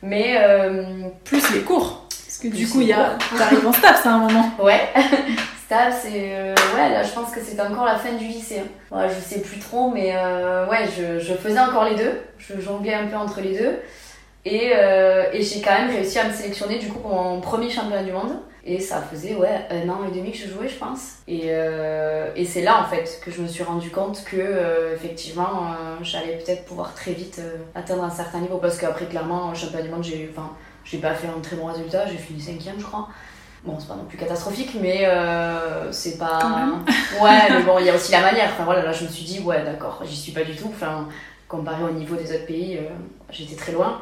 Mais 0.00 0.36
euh, 0.38 0.84
plus 1.24 1.52
les 1.52 1.60
cours. 1.60 2.06
Parce 2.08 2.38
que 2.38 2.48
du 2.48 2.66
coup, 2.66 2.80
il 2.80 2.88
y 2.88 2.92
a, 2.94 3.16
t'arrives 3.38 3.66
en 3.66 3.72
staff, 3.74 4.00
c'est 4.02 4.08
un 4.08 4.18
moment. 4.18 4.50
ouais, 4.62 4.80
Stab, 5.66 5.92
c'est. 5.92 6.10
euh, 6.36 6.54
ouais, 6.74 6.90
là 6.90 7.02
je 7.02 7.10
pense 7.12 7.30
que 7.30 7.40
c'était 7.40 7.62
encore 7.62 7.84
la 7.86 7.96
fin 7.96 8.12
du 8.12 8.24
lycée. 8.26 8.60
hein. 8.60 8.96
Ouais, 8.98 9.08
je 9.08 9.20
sais 9.22 9.40
plus 9.40 9.58
trop, 9.58 9.90
mais 9.90 10.12
euh, 10.14 10.66
ouais, 10.66 10.86
je, 10.96 11.18
je 11.18 11.34
faisais 11.34 11.60
encore 11.60 11.84
les 11.84 11.94
deux, 11.96 12.20
je 12.38 12.58
jonglais 12.60 12.94
un 12.94 13.06
peu 13.06 13.16
entre 13.16 13.40
les 13.42 13.58
deux. 13.58 13.78
Et, 14.44 14.72
euh, 14.74 15.24
et 15.32 15.42
j'ai 15.42 15.62
quand 15.62 15.72
même 15.72 15.90
réussi 15.90 16.18
à 16.18 16.28
me 16.28 16.32
sélectionner 16.32 16.78
du 16.78 16.88
coup 16.88 16.98
pour 16.98 17.14
mon 17.14 17.40
premier 17.40 17.70
championnat 17.70 18.02
du 18.02 18.12
monde. 18.12 18.32
Et 18.66 18.80
ça 18.80 19.02
faisait 19.02 19.34
ouais, 19.34 19.66
un 19.70 19.88
an 19.90 20.00
et 20.08 20.14
demi 20.14 20.32
que 20.32 20.38
je 20.38 20.48
jouais, 20.48 20.68
je 20.68 20.76
pense. 20.76 21.16
Et, 21.28 21.48
euh, 21.48 22.30
et 22.34 22.46
c'est 22.46 22.62
là 22.62 22.80
en 22.80 22.84
fait 22.84 23.20
que 23.22 23.30
je 23.30 23.42
me 23.42 23.46
suis 23.46 23.62
rendu 23.62 23.90
compte 23.90 24.24
que 24.24 24.36
euh, 24.38 24.94
effectivement 24.94 25.66
euh, 25.72 25.96
j'allais 26.02 26.38
peut-être 26.38 26.64
pouvoir 26.64 26.94
très 26.94 27.12
vite 27.12 27.40
euh, 27.40 27.56
atteindre 27.74 28.04
un 28.04 28.10
certain 28.10 28.40
niveau. 28.40 28.56
Parce 28.56 28.78
qu'après, 28.78 29.04
clairement, 29.04 29.50
au 29.50 29.54
championnat 29.54 29.82
du 29.82 29.90
monde, 29.90 30.02
j'ai 30.04 30.30
enfin, 30.34 30.50
j'ai 30.82 30.96
pas 30.98 31.12
fait 31.14 31.28
un 31.28 31.40
très 31.40 31.56
bon 31.56 31.66
résultat, 31.66 32.06
j'ai 32.06 32.16
fini 32.16 32.40
cinquième, 32.40 32.76
je 32.78 32.84
crois. 32.84 33.08
Bon, 33.64 33.76
c'est 33.78 33.88
pas 33.88 33.96
non 33.96 34.04
plus 34.04 34.18
catastrophique, 34.18 34.76
mais 34.80 35.06
euh, 35.06 35.92
c'est 35.92 36.16
pas. 36.18 36.38
Ouais, 37.22 37.40
mais 37.50 37.62
bon, 37.62 37.78
il 37.78 37.86
y 37.86 37.90
a 37.90 37.94
aussi 37.94 38.12
la 38.12 38.22
manière. 38.22 38.48
Enfin 38.52 38.64
voilà, 38.64 38.82
là 38.82 38.92
je 38.92 39.04
me 39.04 39.08
suis 39.10 39.24
dit, 39.24 39.40
ouais, 39.40 39.62
d'accord, 39.62 40.02
j'y 40.04 40.16
suis 40.16 40.32
pas 40.32 40.42
du 40.42 40.56
tout. 40.56 40.70
Enfin, 40.70 41.08
comparé 41.48 41.84
au 41.84 41.90
niveau 41.90 42.16
des 42.16 42.34
autres 42.34 42.46
pays, 42.46 42.80
j'étais 43.30 43.56
très 43.56 43.72
loin. 43.72 44.00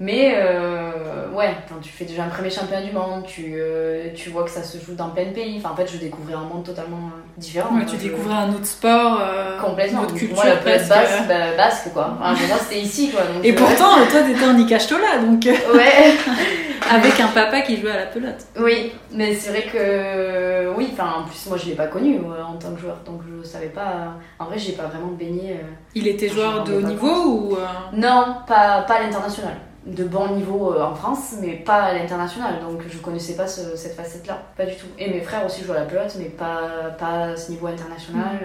Mais 0.00 0.34
euh, 0.36 1.28
ouais, 1.32 1.54
quand 1.68 1.76
tu 1.80 1.90
fais 1.90 2.04
déjà 2.04 2.24
un 2.24 2.28
premier 2.28 2.50
championnat 2.50 2.82
du 2.82 2.90
monde, 2.92 3.24
tu, 3.24 3.54
euh, 3.56 4.08
tu 4.16 4.30
vois 4.30 4.42
que 4.42 4.50
ça 4.50 4.62
se 4.64 4.78
joue 4.78 4.94
dans 4.94 5.10
plein 5.10 5.26
de 5.26 5.30
pays. 5.30 5.58
Enfin, 5.58 5.72
en 5.72 5.76
fait, 5.76 5.88
je 5.92 5.98
découvrais 5.98 6.34
un 6.34 6.40
monde 6.40 6.64
totalement 6.64 6.96
euh, 6.96 7.20
différent. 7.36 7.76
Ouais, 7.76 7.86
tu 7.86 7.96
Je- 7.96 8.02
découvrais 8.08 8.34
un 8.34 8.48
autre 8.52 8.66
sport, 8.66 9.20
euh, 9.22 9.60
Complètement. 9.60 10.00
une 10.00 10.04
autre 10.06 10.14
culture 10.16 10.36
moi, 10.36 10.46
la 10.46 10.56
place 10.56 10.88
basque, 10.88 11.28
bah, 11.28 11.56
basque, 11.56 11.92
quoi. 11.92 12.16
Enfin, 12.20 12.32
moi, 12.48 12.56
c'était 12.58 12.80
ici, 12.80 13.10
quoi. 13.10 13.20
Donc, 13.22 13.44
Et 13.44 13.52
euh, 13.52 13.56
pourtant, 13.56 13.94
toi, 14.10 14.22
t'étais 14.22 14.44
en 14.44 14.58
Ikastola, 14.58 15.18
donc 15.24 15.46
euh, 15.46 15.52
Ouais. 15.72 16.14
avec 16.90 17.20
un 17.20 17.28
papa 17.28 17.60
qui 17.60 17.80
jouait 17.80 17.92
à 17.92 17.96
la 17.98 18.06
pelote. 18.06 18.44
Oui, 18.58 18.92
mais 19.12 19.34
c'est 19.34 19.50
vrai 19.50 19.62
que 19.72 20.74
oui, 20.76 20.88
enfin 20.92 21.20
en 21.20 21.24
plus 21.24 21.46
moi 21.46 21.56
je 21.56 21.66
l'ai 21.66 21.74
pas 21.76 21.86
connu 21.86 22.16
euh, 22.16 22.42
en 22.44 22.54
tant 22.56 22.72
que 22.74 22.80
joueur, 22.80 22.98
donc 23.06 23.20
je 23.24 23.46
savais 23.46 23.68
pas. 23.68 24.14
En 24.38 24.46
vrai, 24.46 24.58
j'ai 24.58 24.72
pas 24.72 24.84
vraiment 24.84 25.12
baigné. 25.16 25.52
euh. 25.52 25.66
Il 25.94 26.08
était 26.08 26.28
joueur 26.28 26.64
de 26.64 26.74
haut 26.74 26.80
niveau 26.82 27.24
ou 27.24 27.56
euh, 27.56 27.66
Non, 27.92 28.38
pas, 28.48 28.82
pas 28.82 28.94
à 28.94 29.02
l'international. 29.04 29.54
De 29.84 30.04
bon 30.04 30.28
niveau 30.36 30.72
euh, 30.74 30.82
en 30.84 30.94
France, 30.94 31.34
mais 31.40 31.54
pas 31.54 31.82
à 31.82 31.94
l'international. 31.94 32.60
Donc 32.60 32.80
je 32.88 32.98
connaissais 32.98 33.34
pas 33.34 33.46
ce- 33.48 33.74
cette 33.76 33.96
facette-là, 33.96 34.40
pas 34.56 34.64
du 34.64 34.76
tout. 34.76 34.86
Et 34.98 35.10
mes 35.10 35.20
frères 35.20 35.44
aussi 35.44 35.64
jouent 35.64 35.72
à 35.72 35.80
la 35.80 35.86
pelote, 35.86 36.14
mais 36.18 36.26
pas, 36.26 36.60
pas 36.98 37.24
à 37.32 37.36
ce 37.36 37.50
niveau 37.50 37.66
international. 37.66 38.38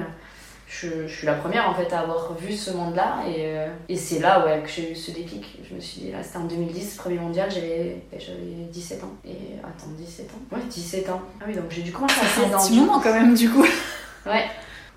Je, 0.69 1.07
je 1.07 1.15
suis 1.15 1.25
la 1.25 1.35
première 1.35 1.69
en 1.69 1.73
fait 1.73 1.93
à 1.93 1.99
avoir 2.01 2.33
vu 2.33 2.51
ce 2.51 2.71
monde-là 2.71 3.19
et, 3.25 3.35
euh, 3.57 3.67
et 3.87 3.95
c'est 3.95 4.19
là 4.19 4.45
ouais, 4.45 4.61
que 4.61 4.67
j'ai 4.69 4.91
eu 4.91 4.95
ce 4.95 5.11
déclic. 5.11 5.59
Je 5.69 5.73
me 5.75 5.79
suis 5.79 6.01
dit, 6.01 6.11
là 6.11 6.21
c'était 6.23 6.39
en 6.39 6.43
2010, 6.43 6.95
premier 6.95 7.19
mondial, 7.19 7.49
j'avais 7.49 8.01
j'avais 8.17 8.65
17 8.71 9.03
ans. 9.05 9.13
Et 9.23 9.37
attends, 9.63 9.87
17 9.97 10.25
ans? 10.31 10.55
Ouais, 10.57 10.61
17 10.69 11.09
ans. 11.09 11.21
Ah 11.39 11.45
oui, 11.47 11.53
donc 11.55 11.65
j'ai 11.69 11.83
dû 11.83 11.91
commencer 11.93 12.19
à 12.19 12.23
c'est 12.25 12.41
16 12.41 12.51
un 12.51 12.57
ans. 12.57 12.59
petit 12.61 12.73
du 12.73 12.79
moment 12.81 12.99
quand 12.99 13.13
même 13.13 13.33
du 13.35 13.49
coup. 13.49 13.65
Ouais. 14.25 14.43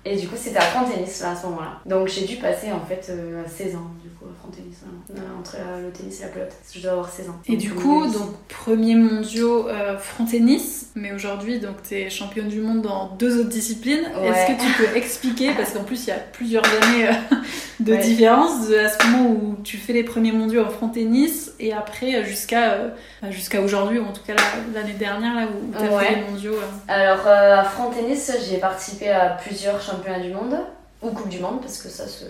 Et 0.03 0.17
du 0.17 0.27
coup, 0.27 0.35
c'était 0.35 0.57
à 0.57 0.61
Front-Tennis 0.61 1.21
là, 1.21 1.31
à 1.31 1.35
ce 1.37 1.45
moment-là. 1.45 1.79
Donc 1.85 2.07
j'ai 2.09 2.25
dû 2.25 2.35
passer 2.37 2.71
en 2.73 2.81
fait 2.81 3.07
euh, 3.11 3.45
à 3.45 3.47
16 3.47 3.75
ans 3.75 3.91
du 4.03 4.09
voilà. 5.09 5.21
Euh, 5.21 5.39
entre 5.39 5.57
la- 5.57 5.79
le 5.81 5.91
tennis 5.91 6.19
et 6.19 6.23
la 6.23 6.29
pelote. 6.29 6.51
Je 6.73 6.81
dois 6.81 6.91
avoir 6.91 7.09
16 7.09 7.29
ans. 7.29 7.35
Et 7.47 7.51
Donc, 7.53 7.59
du 7.61 7.71
euh, 7.71 7.75
coup, 7.75 8.03
c'est- 8.07 8.17
donc 8.19 8.29
premier 8.47 8.95
mondiaux 8.95 9.67
euh, 9.69 9.97
front 9.97 10.25
tennis, 10.25 10.87
mais 10.95 11.13
aujourd'hui 11.13 11.59
donc 11.59 11.81
t'es 11.83 12.09
championne 12.09 12.47
du 12.47 12.61
monde 12.61 12.81
dans 12.81 13.15
deux 13.17 13.39
autres 13.39 13.49
disciplines. 13.49 14.09
Ouais. 14.19 14.27
Est-ce 14.29 14.51
que 14.53 14.61
tu 14.61 14.71
peux 14.77 14.95
expliquer 14.97 15.53
parce 15.53 15.71
qu'en 15.71 15.83
plus 15.83 16.03
il 16.05 16.09
y 16.09 16.11
a 16.11 16.19
plusieurs 16.19 16.63
années 16.65 17.07
euh, 17.09 17.11
de 17.79 17.93
Ouais. 17.93 17.97
différence 17.99 18.67
de 18.67 18.75
à 18.77 18.89
ce 18.89 19.05
moment 19.07 19.29
où 19.29 19.55
tu 19.63 19.77
fais 19.77 19.93
les 19.93 20.03
premiers 20.03 20.31
mondiaux 20.31 20.63
en 20.65 20.69
front 20.69 20.89
tennis 20.89 21.51
et 21.59 21.73
après 21.73 22.15
euh, 22.15 22.23
jusqu'à 22.23 22.73
euh, 22.73 22.89
bah, 23.21 23.31
jusqu'à 23.31 23.61
aujourd'hui 23.61 23.99
ou 23.99 24.05
en 24.05 24.13
tout 24.13 24.23
cas 24.25 24.33
la- 24.35 24.81
l'année 24.81 24.93
dernière 24.93 25.35
là 25.35 25.47
où 25.47 25.71
t'as 25.73 25.87
Ouais. 25.95 26.05
fait 26.05 26.15
les 26.15 26.21
mondiaux. 26.21 26.53
euh. 26.55 26.67
Alors 26.87 27.25
euh, 27.27 27.57
à 27.59 27.63
Front-Tennis, 27.63 28.31
j'ai 28.49 28.57
participé 28.57 29.09
à 29.09 29.29
plusieurs 29.29 29.81
championnats 29.81 30.19
du 30.19 30.33
monde. 30.33 30.55
Ou 31.01 31.09
Coupe 31.09 31.29
du 31.29 31.39
Monde, 31.39 31.61
parce 31.61 31.79
que 31.81 31.89
ça 31.89 32.07
se, 32.07 32.25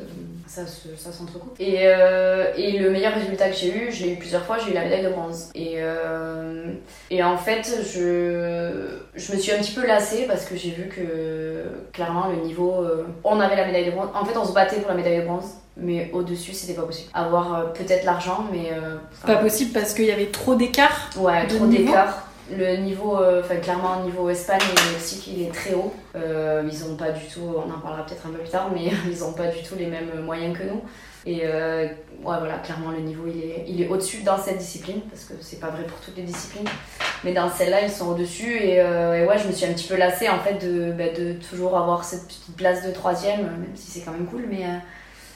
ça 0.48 0.66
se, 0.66 0.88
ça 0.98 1.12
s'entrecoupe. 1.12 1.56
Et, 1.60 1.80
euh, 1.82 2.54
et 2.56 2.80
le 2.80 2.90
meilleur 2.90 3.14
résultat 3.14 3.50
que 3.50 3.56
j'ai 3.58 3.76
eu, 3.76 3.92
je 3.92 4.04
l'ai 4.06 4.14
eu 4.14 4.16
plusieurs 4.16 4.46
fois, 4.46 4.58
j'ai 4.60 4.72
eu 4.72 4.74
la 4.74 4.84
médaille 4.86 5.04
de 5.04 5.10
bronze. 5.10 5.50
Et, 5.56 5.74
euh, 5.80 6.72
et 7.10 7.22
en 7.22 7.38
fait, 7.38 7.64
je, 7.94 8.98
je 9.14 9.34
me 9.34 9.38
suis 9.38 9.52
un 9.52 9.58
petit 9.58 9.74
peu 9.74 9.86
lassée 9.86 10.26
parce 10.26 10.46
que 10.46 10.56
j'ai 10.56 10.70
vu 10.72 10.88
que 10.88 11.66
clairement 11.92 12.28
le 12.30 12.38
niveau. 12.46 12.76
euh, 12.82 13.06
on 13.26 13.42
avait 13.42 13.58
la 13.58 13.66
médaille 13.66 13.86
de 13.88 13.92
bronze. 13.92 14.08
En 14.16 14.24
fait, 14.24 14.38
on 14.38 14.46
se 14.46 14.54
battait 14.54 14.78
pour 14.78 14.88
la 14.90 14.96
médaille 14.96 15.20
de 15.20 15.26
bronze, 15.26 15.50
mais 15.76 16.10
au-dessus, 16.14 16.54
c'était 16.54 16.80
pas 16.80 16.84
possible. 16.86 17.10
Avoir 17.14 17.74
peut-être 17.74 18.06
l'argent, 18.06 18.46
mais. 18.54 18.72
Pas 19.26 19.36
possible 19.36 19.72
parce 19.74 19.94
qu'il 19.94 20.06
y 20.06 20.12
avait 20.12 20.28
trop 20.32 20.56
d'écart. 20.56 21.10
Ouais, 21.18 21.46
trop 21.48 21.66
d'écart. 21.66 22.28
Le 22.58 22.78
niveau, 22.78 23.18
euh, 23.18 23.42
enfin 23.42 23.56
clairement, 23.58 24.02
au 24.02 24.06
niveau 24.06 24.30
Espagne 24.30 24.60
et 24.62 24.94
Mexique, 24.94 25.28
il 25.28 25.44
est 25.44 25.54
très 25.54 25.74
haut. 25.74 25.94
Euh, 26.16 26.68
ils 26.70 26.84
ont 26.84 26.96
pas 26.96 27.12
du 27.12 27.26
tout, 27.26 27.42
on 27.42 27.72
en 27.72 27.80
parlera 27.80 28.06
peut-être 28.06 28.26
un 28.28 28.30
peu 28.30 28.40
plus 28.40 28.50
tard, 28.50 28.70
mais 28.74 28.92
ils 29.10 29.24
ont 29.24 29.34
pas 29.34 29.48
du 29.48 29.62
tout 29.64 29.76
les 29.76 29.88
mêmes 29.88 30.22
moyens 30.24 30.58
que 30.58 30.64
nous. 30.64 30.82
Et 31.26 31.42
euh, 31.44 31.86
ouais, 31.86 31.94
voilà, 32.24 32.58
clairement, 32.58 32.92
le 32.92 33.00
niveau, 33.00 33.24
il 33.28 33.44
est, 33.44 33.66
il 33.68 33.82
est 33.82 33.88
au-dessus 33.88 34.24
dans 34.24 34.38
cette 34.38 34.58
discipline, 34.58 35.02
parce 35.10 35.26
que 35.26 35.34
c'est 35.40 35.60
pas 35.60 35.70
vrai 35.70 35.84
pour 35.84 36.00
toutes 36.00 36.18
les 36.18 36.24
disciplines. 36.24 36.68
Mais 37.24 37.34
dans 37.34 37.50
celle-là, 37.50 37.82
ils 37.84 37.92
sont 37.92 38.10
au-dessus. 38.10 38.58
Et, 38.58 38.78
et 38.78 39.26
ouais, 39.26 39.38
je 39.38 39.48
me 39.48 39.54
suis 39.54 39.66
un 39.66 39.74
petit 39.74 39.88
peu 39.88 39.96
lassée, 39.96 40.30
en 40.30 40.40
fait, 40.40 40.66
de, 40.66 40.92
bah, 40.92 41.10
de 41.16 41.34
toujours 41.34 41.78
avoir 41.78 42.04
cette 42.04 42.26
petite 42.26 42.56
place 42.58 42.86
de 42.86 42.92
troisième, 42.92 43.44
même 43.44 43.76
si 43.76 43.92
c'est 43.92 44.02
quand 44.02 44.12
même 44.12 44.26
cool, 44.26 44.46
mais... 44.50 44.66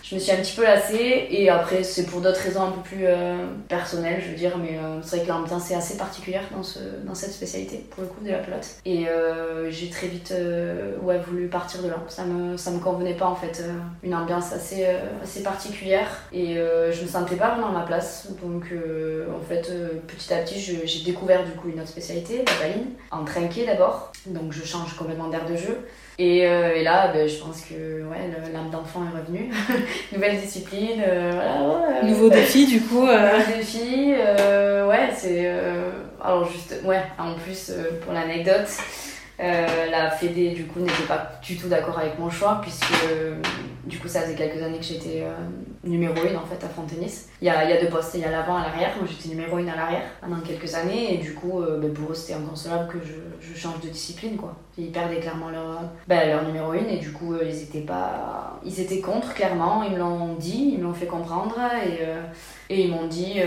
je 0.08 0.14
me 0.14 0.20
suis 0.20 0.32
un 0.32 0.38
petit 0.38 0.56
peu 0.56 0.64
lassée 0.64 1.28
et 1.32 1.50
après 1.50 1.82
c'est 1.82 2.06
pour 2.06 2.22
d'autres 2.22 2.40
raisons 2.40 2.62
un 2.62 2.72
peu 2.72 2.82
plus 2.82 3.06
euh, 3.08 3.48
personnelles 3.68 4.22
je 4.24 4.30
veux 4.30 4.36
dire 4.36 4.56
mais 4.58 4.78
euh, 4.78 5.02
c'est 5.02 5.18
vrai 5.18 5.26
que 5.26 5.32
l'ambiance 5.32 5.72
est 5.72 5.76
assez 5.76 5.98
particulière 5.98 6.44
dans, 6.56 6.62
ce, 6.62 6.78
dans 7.04 7.16
cette 7.16 7.32
spécialité 7.32 7.84
pour 7.90 8.04
le 8.04 8.08
coup 8.10 8.24
de 8.24 8.30
la 8.30 8.38
pelote. 8.38 8.68
Et 8.86 9.08
euh, 9.08 9.72
j'ai 9.72 9.90
très 9.90 10.08
vite 10.08 10.34
ouais, 11.02 11.20
voulu 11.20 11.48
partir 11.48 11.82
de 11.82 11.90
là. 11.90 11.96
Ça 12.08 12.24
me, 12.24 12.56
ça 12.56 12.70
me 12.70 12.80
convenait 12.80 13.16
pas 13.16 13.26
en 13.26 13.36
fait 13.36 13.64
une 14.04 14.14
ambiance 14.14 14.54
assez, 14.54 14.86
assez 15.24 15.42
particulière 15.42 16.08
et 16.32 16.56
je 16.56 17.02
me 17.02 17.08
sentais 17.08 17.36
pas 17.36 17.52
vraiment 17.52 17.70
à 17.70 17.80
ma 17.80 17.86
place. 17.86 18.28
Donc 18.44 18.66
en 18.66 19.42
fait 19.48 19.72
petit 20.08 20.34
à 20.34 20.38
petit 20.38 20.60
j'ai 20.60 21.04
découvert 21.04 21.44
du 21.44 21.52
coup 21.52 21.70
une 21.70 21.80
autre 21.80 21.90
spécialité 21.90 22.44
la 22.46 22.68
baline 22.68 22.88
en 23.12 23.24
trinqué 23.26 23.66
d'abord. 23.66 24.12
Donc 24.28 24.52
je 24.52 24.64
change 24.64 24.96
complètement 24.96 25.30
d'air 25.30 25.46
de 25.46 25.56
jeu 25.56 25.80
et, 26.18 26.48
euh, 26.48 26.76
et 26.76 26.84
là, 26.84 27.12
ben, 27.14 27.28
je 27.28 27.36
pense 27.38 27.62
que 27.62 28.04
ouais, 28.04 28.30
l'âme 28.54 28.70
d'enfant 28.72 29.02
est 29.06 29.20
revenue. 29.20 29.52
Nouvelle 30.14 30.40
discipline, 30.40 31.02
euh, 31.06 31.32
voilà. 31.34 32.00
ouais. 32.02 32.10
Nouveau 32.10 32.30
défi 32.30 32.66
du 32.68 32.82
coup. 32.82 33.06
euh, 33.06 33.38
Nouveau 33.40 33.52
défi, 33.58 34.14
euh, 34.18 34.88
ouais, 34.88 35.10
c'est. 35.16 35.42
euh, 35.46 35.92
alors 36.24 36.50
juste, 36.50 36.80
ouais, 36.86 37.02
en 37.20 37.34
plus 37.34 37.72
pour 38.04 38.14
l'anecdote, 38.14 38.68
euh, 39.42 39.68
la 39.92 40.10
Fédé 40.10 40.52
du 40.52 40.66
coup 40.66 40.80
n'était 40.80 41.04
pas 41.08 41.32
du 41.44 41.58
tout 41.58 41.68
d'accord 41.68 42.00
avec 42.00 42.18
mon 42.18 42.30
choix 42.30 42.60
puisque 42.62 42.86
du 43.84 44.00
coup 44.00 44.08
ça 44.08 44.22
faisait 44.22 44.36
quelques 44.36 44.64
années 44.64 44.78
que 44.80 44.86
j'étais 44.86 45.24
euh, 45.24 45.34
numéro 45.86 46.14
1 46.14 46.36
en 46.36 46.46
fait 46.46 46.64
à 46.64 46.70
Fontenis. 46.70 47.28
Il 47.42 47.48
y 47.48 47.50
a, 47.50 47.70
y 47.70 47.74
a 47.74 47.82
deux 47.82 47.90
postes, 47.90 48.12
il 48.16 48.22
y 48.22 48.24
a 48.24 48.32
l'avant 48.32 48.60
et 48.60 48.64
l'arrière, 48.64 48.92
moi 48.98 49.08
j'étais 49.10 49.30
numéro 49.30 49.58
1 49.58 49.68
à 49.68 49.76
l'arrière 49.76 50.02
pendant 50.22 50.40
quelques 50.42 50.74
années 50.76 51.14
et 51.14 51.18
du 51.18 51.34
coup 51.34 51.62
euh, 51.62 51.80
ben, 51.80 51.94
pour 51.94 52.12
eux 52.12 52.16
c'était 52.16 52.34
inconcevable 52.34 52.92
que 52.92 52.98
je, 53.06 53.48
je 53.48 53.58
change 53.58 53.80
de 53.82 53.90
discipline 53.90 54.36
quoi. 54.36 54.56
Ils 54.78 54.92
perdaient 54.92 55.20
clairement 55.20 55.50
leur, 55.50 55.82
ben, 56.08 56.28
leur 56.28 56.44
numéro 56.44 56.72
1 56.72 56.76
et 56.90 56.98
du 56.98 57.12
coup 57.12 57.34
euh, 57.34 57.44
ils 57.46 57.64
étaient 57.64 57.82
pas... 57.82 58.60
Ils 58.66 58.80
étaient 58.80 59.00
contre 59.00 59.34
clairement, 59.34 59.84
ils 59.84 59.92
me 59.92 60.00
l'ont 60.00 60.34
dit, 60.34 60.72
ils 60.74 60.80
me 60.80 60.84
l'ont 60.84 60.94
fait 60.94 61.06
comprendre 61.06 61.56
et, 61.86 62.00
euh, 62.02 62.22
et 62.70 62.82
ils 62.82 62.92
m'ont 62.92 63.08
dit 63.08 63.42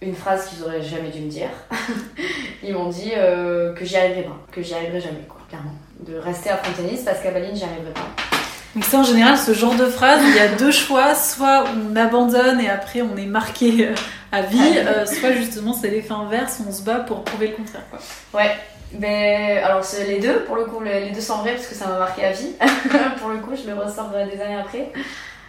une 0.00 0.14
phrase 0.14 0.48
qu'ils 0.48 0.62
auraient 0.64 0.82
jamais 0.82 1.08
dû 1.08 1.20
me 1.20 1.30
dire. 1.30 1.48
ils 2.62 2.74
m'ont 2.74 2.88
dit 2.88 3.10
que 3.10 3.84
j'y 3.84 3.96
arriverais 3.96 4.24
pas, 4.24 4.38
que 4.50 4.62
j'y 4.62 4.74
arriverais 4.74 5.00
jamais 5.00 5.24
quoi, 5.28 5.40
clairement. 5.48 5.74
De 6.00 6.16
rester 6.16 6.50
à 6.50 6.56
Fontenis 6.58 7.00
parce 7.04 7.20
qu'à 7.20 7.30
Baline 7.30 7.54
j'y 7.54 7.64
arriverais 7.64 7.92
pas. 7.92 8.31
Donc 8.74 8.84
ça, 8.84 8.98
en 8.98 9.04
général, 9.04 9.36
ce 9.36 9.52
genre 9.52 9.74
de 9.74 9.86
phrase, 9.86 10.20
il 10.24 10.34
y 10.34 10.38
a 10.38 10.48
deux 10.48 10.70
choix. 10.70 11.14
Soit 11.14 11.64
on 11.76 11.94
abandonne 11.96 12.60
et 12.60 12.68
après 12.68 13.02
on 13.02 13.16
est 13.16 13.26
marqué 13.26 13.88
euh, 13.88 13.94
à 14.32 14.42
vie, 14.42 14.78
euh, 14.78 15.04
soit 15.04 15.32
justement 15.32 15.74
c'est 15.74 15.90
l'effet 15.90 16.14
inverse, 16.14 16.62
on 16.66 16.72
se 16.72 16.82
bat 16.82 17.00
pour 17.00 17.22
prouver 17.22 17.48
le 17.48 17.56
contraire. 17.56 17.82
Quoi. 17.90 18.00
Ouais, 18.40 18.50
ben 18.94 19.58
alors 19.64 19.84
c'est 19.84 20.06
les 20.06 20.20
deux, 20.20 20.44
pour 20.44 20.56
le 20.56 20.64
coup, 20.64 20.80
les 20.80 21.10
deux 21.10 21.20
sont 21.20 21.38
vrais 21.38 21.54
parce 21.54 21.66
que 21.66 21.74
ça 21.74 21.86
m'a 21.86 21.98
marqué 21.98 22.24
à 22.24 22.32
vie. 22.32 22.52
pour 23.18 23.30
le 23.30 23.38
coup, 23.38 23.52
je 23.54 23.68
le 23.68 23.74
ressors 23.74 24.10
euh, 24.14 24.26
des 24.26 24.40
années 24.40 24.58
après. 24.58 24.92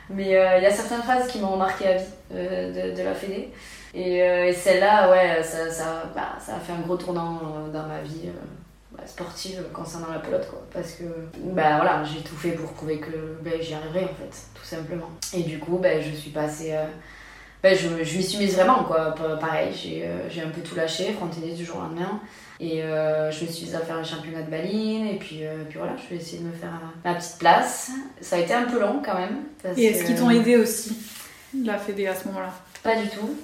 Mais 0.10 0.36
euh, 0.36 0.58
il 0.58 0.64
y 0.64 0.66
a 0.66 0.72
certaines 0.72 1.02
phrases 1.02 1.28
qui 1.28 1.40
m'ont 1.40 1.58
marqué 1.58 1.88
à 1.88 1.98
vie 1.98 2.04
euh, 2.34 2.92
de, 2.92 2.96
de 2.96 3.04
la 3.04 3.14
Fédé. 3.14 3.50
Et, 3.94 4.18
et 4.18 4.54
celle-là, 4.54 5.12
ouais, 5.12 5.44
ça, 5.44 5.70
ça, 5.70 6.04
bah, 6.16 6.36
ça 6.44 6.56
a 6.56 6.60
fait 6.60 6.74
un 6.74 6.82
gros 6.82 6.98
tournant 6.98 7.40
dans 7.72 7.84
ma 7.84 8.02
vie 8.02 8.32
sportive 9.06 9.64
concernant 9.74 10.12
la 10.12 10.20
pelote, 10.20 10.48
quoi. 10.50 10.62
Parce 10.74 10.92
que, 10.94 11.04
bah 11.38 11.78
voilà, 11.78 12.04
j'ai 12.04 12.22
tout 12.22 12.36
fait 12.36 12.52
pour 12.52 12.72
prouver 12.74 13.00
que 13.00 13.12
ben, 13.42 13.54
j'y 13.62 13.74
arriverais, 13.74 14.04
en 14.06 14.16
fait, 14.16 14.36
tout 14.54 14.66
simplement. 14.66 15.10
Et 15.34 15.42
du 15.44 15.60
coup, 15.60 15.78
ben, 15.78 16.02
je 16.02 16.16
suis 16.16 16.32
passée. 16.32 16.72
euh, 16.74 16.86
ben, 17.62 17.76
je, 17.78 18.04
je 18.04 18.18
m'y 18.18 18.24
suis 18.24 18.38
mise 18.40 18.56
vraiment, 18.56 18.84
quoi. 18.84 19.16
Pa- 19.16 19.38
Pareil, 19.38 19.74
j'ai 19.74 20.04
euh, 20.06 20.46
un 20.46 20.50
peu 20.50 20.62
tout 20.62 20.76
lâché, 20.76 21.14
Frontenis 21.14 21.54
du 21.56 21.64
jour 21.66 21.78
au 21.78 21.82
lendemain. 21.82 22.20
Et 22.60 22.84
euh, 22.84 23.32
je 23.32 23.46
me 23.46 23.50
suis 23.50 23.66
mise 23.66 23.76
à 23.76 23.80
faire 23.80 23.96
un 23.98 24.04
championnat 24.04 24.42
de 24.44 24.50
baline, 24.52 25.08
et 25.08 25.18
puis, 25.18 25.46
euh, 25.46 25.64
puis 25.70 25.80
voilà, 25.80 25.96
je 25.98 26.10
vais 26.10 26.22
essayer 26.22 26.40
de 26.40 26.48
me 26.48 26.54
faire 26.54 26.72
ma 27.04 27.16
petite 27.16 27.38
place. 27.40 27.92
Ça 28.22 28.36
a 28.36 28.40
été 28.40 28.54
un 28.54 28.64
peu 28.66 28.80
long 28.80 29.02
quand 29.04 29.16
même. 29.16 29.44
parce 29.62 29.78
Et 29.78 29.86
est-ce 29.86 30.04
qu'ils 30.06 30.16
t'ont 30.16 30.30
aidé 30.30 30.56
aussi, 30.58 30.96
la 31.66 31.78
Fédé, 31.78 32.08
à 32.08 32.16
ce 32.16 32.28
moment-là? 32.28 32.54
Pas 32.84 32.96
du 32.98 33.08
tout. 33.10 33.36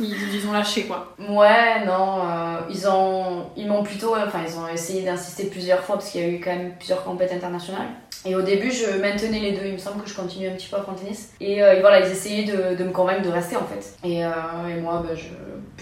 Ils, 0.00 0.34
ils 0.34 0.46
ont 0.48 0.52
lâché 0.52 0.84
quoi. 0.84 1.14
Ouais, 1.18 1.84
non, 1.86 2.18
euh, 2.24 2.56
ils 2.70 2.88
ont, 2.88 3.46
ils 3.56 3.66
m'ont 3.66 3.82
plutôt, 3.82 4.14
enfin, 4.16 4.40
ils 4.46 4.56
ont 4.58 4.66
essayé 4.68 5.02
d'insister 5.02 5.44
plusieurs 5.44 5.80
fois 5.80 5.96
parce 5.96 6.10
qu'il 6.10 6.20
y 6.20 6.24
a 6.24 6.28
eu 6.28 6.40
quand 6.40 6.50
même 6.50 6.72
plusieurs 6.78 7.04
compétitions 7.04 7.36
internationales. 7.38 7.88
Et 8.24 8.36
au 8.36 8.42
début, 8.42 8.70
je 8.70 9.00
maintenais 9.00 9.40
les 9.40 9.50
deux. 9.50 9.64
Il 9.66 9.72
me 9.72 9.78
semble 9.78 10.00
que 10.00 10.08
je 10.08 10.14
continuais 10.14 10.48
un 10.50 10.54
petit 10.54 10.68
peu 10.68 10.76
à 10.76 10.82
faire 10.82 10.94
tennis. 10.94 11.30
Et, 11.40 11.60
euh, 11.60 11.74
et 11.74 11.80
voilà, 11.80 11.98
ils 12.06 12.12
essayaient 12.12 12.44
de, 12.44 12.76
de 12.76 12.84
me 12.84 12.90
convaincre 12.92 13.22
de 13.22 13.30
rester 13.30 13.56
en 13.56 13.64
fait. 13.66 13.94
Et, 14.04 14.24
euh, 14.24 14.28
et 14.70 14.80
moi, 14.80 15.02
bah, 15.04 15.14
je, 15.16 15.24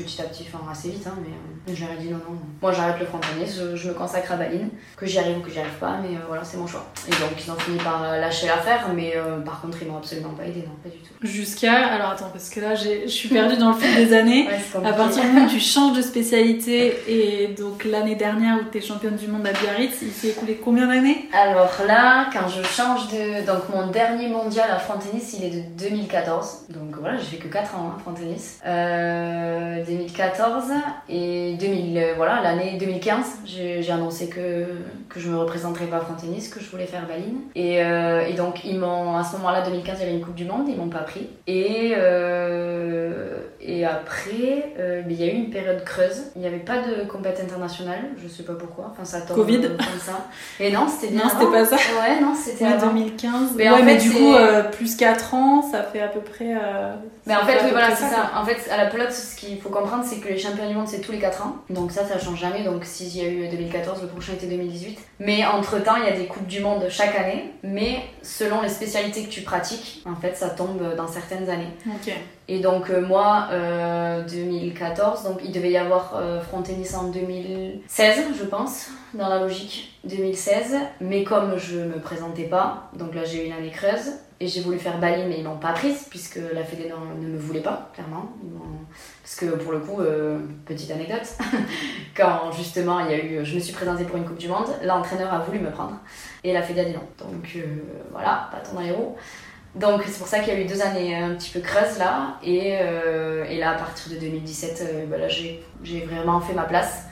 petit 0.02 0.22
à 0.22 0.24
petit, 0.24 0.46
enfin 0.50 0.64
assez 0.72 0.88
vite, 0.88 1.06
hein, 1.06 1.14
mais 1.20 1.28
euh, 1.72 1.76
je 1.76 1.84
leur 1.84 1.92
ai 1.92 1.96
dit 1.98 2.08
non, 2.08 2.16
non. 2.16 2.38
Moi, 2.62 2.72
j'arrête 2.72 2.98
le 2.98 3.04
front 3.04 3.18
tennis, 3.18 3.54
je, 3.60 3.76
je 3.76 3.88
me 3.88 3.92
consacre 3.94 4.32
à 4.32 4.36
Baline. 4.36 4.70
Que 4.96 5.04
j'y 5.04 5.18
arrive 5.18 5.36
ou 5.36 5.40
que 5.42 5.50
j'y 5.50 5.58
arrive 5.58 5.74
pas, 5.78 5.98
mais 6.00 6.16
euh, 6.16 6.20
voilà, 6.28 6.42
c'est 6.42 6.56
mon 6.56 6.66
choix. 6.66 6.86
Et 7.06 7.10
donc, 7.10 7.32
ils 7.44 7.50
ont 7.50 7.56
fini 7.56 7.76
par 7.76 8.02
euh, 8.04 8.18
lâcher 8.18 8.46
l'affaire, 8.46 8.86
mais 8.94 9.12
euh, 9.16 9.40
par 9.40 9.60
contre, 9.60 9.76
ils 9.82 9.88
m'ont 9.88 9.98
absolument 9.98 10.30
pas 10.30 10.44
aidé, 10.44 10.60
non, 10.66 10.74
pas 10.82 10.88
du 10.88 10.96
tout. 10.96 11.12
Jusqu'à. 11.20 11.88
Alors 11.88 12.12
attends, 12.12 12.30
parce 12.32 12.48
que 12.48 12.60
là 12.60 12.74
j'ai- 12.74 13.02
je 13.02 13.12
suis 13.12 13.28
perdue 13.28 13.58
dans 13.60 13.70
le 13.70 13.76
fil 13.76 13.94
des 14.06 14.14
années. 14.14 14.48
Ouais, 14.48 14.86
À 14.88 14.92
partir 14.92 15.22
du 15.22 15.28
moment 15.28 15.46
où 15.46 15.48
tu 15.50 15.60
changes 15.60 15.96
de 15.96 16.02
spécialité 16.02 16.94
et 17.08 17.48
donc 17.58 17.84
l'année 17.84 18.16
dernière 18.16 18.56
où 18.56 18.70
tu 18.70 18.78
es 18.78 18.80
championne 18.80 19.16
du 19.16 19.28
monde 19.28 19.46
à 19.46 19.52
Biarritz, 19.52 19.98
il 20.02 20.10
s'est 20.10 20.28
écoulé 20.28 20.60
combien 20.62 20.86
d'années? 20.88 21.28
Alors 21.32 21.70
là, 21.86 22.26
quand 22.32 22.48
je 22.48 22.62
change 22.62 23.08
de. 23.08 23.46
Donc 23.46 23.68
mon 23.72 23.86
dernier 23.90 24.28
mondial 24.28 24.68
à 24.70 24.78
Frontenis, 24.78 25.22
il 25.38 25.44
est 25.44 25.50
de 25.50 25.62
2014. 25.86 26.66
Donc 26.70 26.96
voilà, 27.00 27.16
j'ai 27.18 27.24
fait 27.24 27.36
que 27.36 27.48
4 27.48 27.76
ans 27.76 27.94
à 27.96 28.00
Frontenis. 28.00 28.58
Euh, 28.66 29.84
2014 29.84 30.64
et 31.08 31.54
2000, 31.58 31.98
euh, 31.98 32.12
voilà, 32.16 32.42
l'année 32.42 32.76
2015, 32.78 33.40
j'ai 33.44 33.90
annoncé 33.90 34.28
que, 34.28 34.66
que 35.08 35.20
je 35.20 35.28
me 35.30 35.38
représenterais 35.38 35.86
pas 35.86 35.96
à 35.98 36.00
Frontenis, 36.00 36.50
que 36.52 36.60
je 36.60 36.70
voulais 36.70 36.86
faire 36.86 37.06
Baline. 37.06 37.40
Et, 37.54 37.82
euh, 37.82 38.26
et 38.26 38.34
donc 38.34 38.64
ils 38.64 38.78
m'ont. 38.78 39.16
À 39.16 39.24
ce 39.24 39.36
moment-là, 39.36 39.62
2015, 39.62 39.98
il 39.98 40.00
y 40.00 40.06
avait 40.08 40.16
une 40.16 40.24
Coupe 40.24 40.34
du 40.34 40.44
Monde, 40.44 40.66
ils 40.68 40.76
m'ont 40.76 40.88
pas 40.88 41.00
pris. 41.00 41.26
Et, 41.46 41.92
euh, 41.96 43.36
et 43.62 43.84
après, 43.84 44.72
euh, 44.78 45.02
mais 45.06 45.14
il 45.14 45.20
y 45.20 45.28
a 45.28 45.32
eu 45.32 45.36
une 45.36 45.50
période 45.50 45.84
creuse. 45.84 46.22
Il 46.34 46.40
n'y 46.42 46.46
avait 46.46 46.58
pas 46.58 46.78
de 46.78 47.04
compétition 47.08 47.44
internationale, 47.44 48.00
je 48.22 48.26
sais 48.28 48.42
pas 48.42 48.54
pourquoi. 48.54 48.88
Enfin, 48.92 49.04
ça 49.04 49.20
tombe 49.20 49.36
Covid. 49.36 49.58
euh, 49.64 49.76
comme 49.76 50.00
ça. 50.00 50.26
Et 50.58 50.70
non, 50.72 50.86
c'était 50.88 51.12
bien. 51.12 51.24
Non, 51.24 51.30
c'était 51.30 51.50
pas 51.52 51.64
ça. 51.64 51.76
Ouais, 51.76 52.20
non, 52.20 52.34
c'était 52.34 52.64
avant. 52.64 52.88
2015. 52.88 53.50
Mais 53.56 53.64
ouais, 53.70 53.80
en 53.80 53.84
mais 53.84 53.98
fait, 53.98 54.02
du 54.04 54.10
c'est- 54.10 54.18
coup, 54.18 54.34
euh, 54.34 54.62
plus 54.64 54.96
4 54.96 55.34
ans, 55.34 55.62
ça 55.62 55.82
fait 55.82 56.00
à 56.00 56.08
peu 56.08 56.20
près. 56.20 56.54
Mais 57.26 57.36
en 57.36 57.44
fait 57.44 57.58
oui, 57.64 57.70
voilà, 57.70 57.94
c'est 57.94 58.08
ça. 58.08 58.32
En 58.36 58.44
fait, 58.44 58.70
à 58.70 58.76
la 58.76 58.86
pelote, 58.86 59.12
ce 59.12 59.36
qu'il 59.36 59.60
faut 59.60 59.68
comprendre, 59.68 60.04
c'est 60.04 60.16
que 60.20 60.28
les 60.28 60.38
championnats 60.38 60.68
du 60.68 60.74
monde, 60.74 60.88
c'est 60.88 61.00
tous 61.00 61.12
les 61.12 61.18
4 61.18 61.46
ans. 61.46 61.56
Donc 61.68 61.92
ça, 61.92 62.04
ça 62.06 62.18
change 62.18 62.40
jamais. 62.40 62.64
Donc 62.64 62.84
s'il 62.84 63.14
y 63.16 63.20
a 63.20 63.28
eu 63.28 63.48
2014, 63.48 64.00
le 64.02 64.08
prochain 64.08 64.32
était 64.32 64.46
2018. 64.46 64.98
Mais 65.18 65.44
entre-temps, 65.44 65.96
il 65.96 66.04
y 66.04 66.08
a 66.08 66.16
des 66.16 66.26
Coupes 66.26 66.46
du 66.46 66.60
Monde 66.60 66.84
chaque 66.88 67.14
année. 67.16 67.52
Mais 67.62 68.00
selon 68.22 68.62
les 68.62 68.68
spécialités 68.70 69.22
que 69.24 69.28
tu 69.30 69.42
pratiques, 69.42 70.02
en 70.06 70.16
fait, 70.18 70.34
ça 70.36 70.48
tombe 70.50 70.96
dans 70.96 71.06
certaines 71.08 71.48
années. 71.50 71.70
Ok. 71.86 72.12
Et 72.52 72.58
donc 72.58 72.90
euh, 72.90 73.00
moi, 73.00 73.46
euh, 73.52 74.24
2014, 74.28 75.22
donc 75.22 75.38
il 75.44 75.52
devait 75.52 75.70
y 75.70 75.76
avoir 75.76 76.16
euh, 76.16 76.40
en 76.52 76.62
2016, 76.62 78.24
je 78.36 78.44
pense, 78.44 78.88
dans 79.14 79.28
la 79.28 79.38
logique 79.38 79.96
2016. 80.02 80.74
Mais 81.00 81.22
comme 81.22 81.56
je 81.56 81.78
me 81.78 82.00
présentais 82.00 82.48
pas, 82.48 82.90
donc 82.98 83.14
là 83.14 83.22
j'ai 83.22 83.44
eu 83.44 83.46
une 83.46 83.52
année 83.52 83.70
creuse 83.70 84.14
et 84.40 84.48
j'ai 84.48 84.62
voulu 84.62 84.80
faire 84.80 84.98
baline, 84.98 85.28
mais 85.28 85.38
ils 85.38 85.44
m'ont 85.44 85.58
pas 85.58 85.74
prise 85.74 86.06
puisque 86.10 86.40
la 86.52 86.64
Fédé 86.64 86.90
ne 87.20 87.28
me 87.28 87.38
voulait 87.38 87.60
pas, 87.60 87.88
clairement. 87.94 88.32
Parce 89.22 89.36
que 89.36 89.46
pour 89.62 89.70
le 89.70 89.78
coup, 89.78 90.00
euh, 90.00 90.40
petite 90.66 90.90
anecdote, 90.90 91.36
quand 92.16 92.50
justement 92.50 92.98
il 92.98 93.12
y 93.12 93.14
a 93.14 93.24
eu, 93.24 93.44
je 93.44 93.54
me 93.54 93.60
suis 93.60 93.72
présentée 93.72 94.02
pour 94.02 94.16
une 94.16 94.24
Coupe 94.24 94.38
du 94.38 94.48
Monde, 94.48 94.66
l'entraîneur 94.82 95.32
a 95.32 95.38
voulu 95.38 95.60
me 95.60 95.70
prendre 95.70 96.00
et 96.42 96.52
la 96.52 96.62
Fédé 96.62 96.80
a 96.80 96.84
dit 96.84 96.94
non. 96.94 97.26
Donc 97.28 97.52
euh, 97.54 97.60
voilà, 98.10 98.50
dans 98.74 98.80
les 98.80 98.90
roues. 98.90 99.14
Donc 99.74 100.02
c'est 100.06 100.18
pour 100.18 100.26
ça 100.26 100.40
qu'il 100.40 100.52
y 100.52 100.56
a 100.56 100.60
eu 100.60 100.64
deux 100.64 100.82
années 100.82 101.14
un 101.14 101.34
petit 101.34 101.50
peu 101.50 101.60
creuses 101.60 101.98
là. 101.98 102.38
Et, 102.42 102.78
euh, 102.80 103.44
là, 103.58 103.72
à 103.72 103.74
partir 103.74 104.12
de 104.12 104.18
2017, 104.18 104.82
euh, 104.82 105.28
j'ai 105.82 106.00
vraiment 106.00 106.40
fait 106.40 106.54
ma 106.54 106.64
place. 106.64 107.04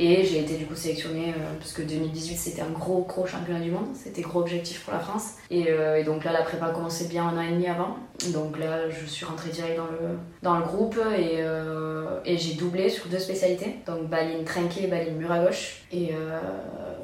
Et 0.00 0.24
j'ai 0.24 0.40
été 0.40 0.54
du 0.54 0.64
coup 0.66 0.76
sélectionnée, 0.76 1.34
euh, 1.36 1.58
parce 1.58 1.72
que 1.72 1.82
2018 1.82 2.36
c'était 2.36 2.62
un 2.62 2.70
gros 2.70 3.02
gros 3.08 3.26
championnat 3.26 3.58
du 3.60 3.70
monde, 3.72 3.88
c'était 3.94 4.22
gros 4.22 4.40
objectif 4.40 4.84
pour 4.84 4.92
la 4.94 5.00
France. 5.00 5.32
Et, 5.50 5.66
euh, 5.70 5.96
et 5.98 6.04
donc 6.04 6.24
là 6.24 6.32
la 6.32 6.42
prépa 6.42 6.66
a 6.66 6.70
commencé 6.70 7.06
bien 7.06 7.24
un 7.26 7.36
an 7.36 7.40
et 7.42 7.50
demi 7.50 7.66
avant. 7.66 7.96
Donc 8.32 8.58
là 8.58 8.88
je 8.88 9.06
suis 9.06 9.24
rentrée 9.24 9.50
direct 9.50 9.76
dans 9.76 9.86
le, 9.86 10.16
dans 10.42 10.56
le 10.58 10.64
groupe 10.64 10.98
et, 11.16 11.38
euh, 11.40 12.20
et 12.24 12.38
j'ai 12.38 12.54
doublé 12.54 12.88
sur 12.90 13.06
deux 13.06 13.18
spécialités. 13.18 13.76
Donc 13.86 14.08
baline 14.08 14.44
trinquée 14.44 14.84
et 14.84 14.86
baline 14.86 15.16
mur 15.16 15.32
à 15.32 15.40
gauche. 15.40 15.82
Et 15.92 16.12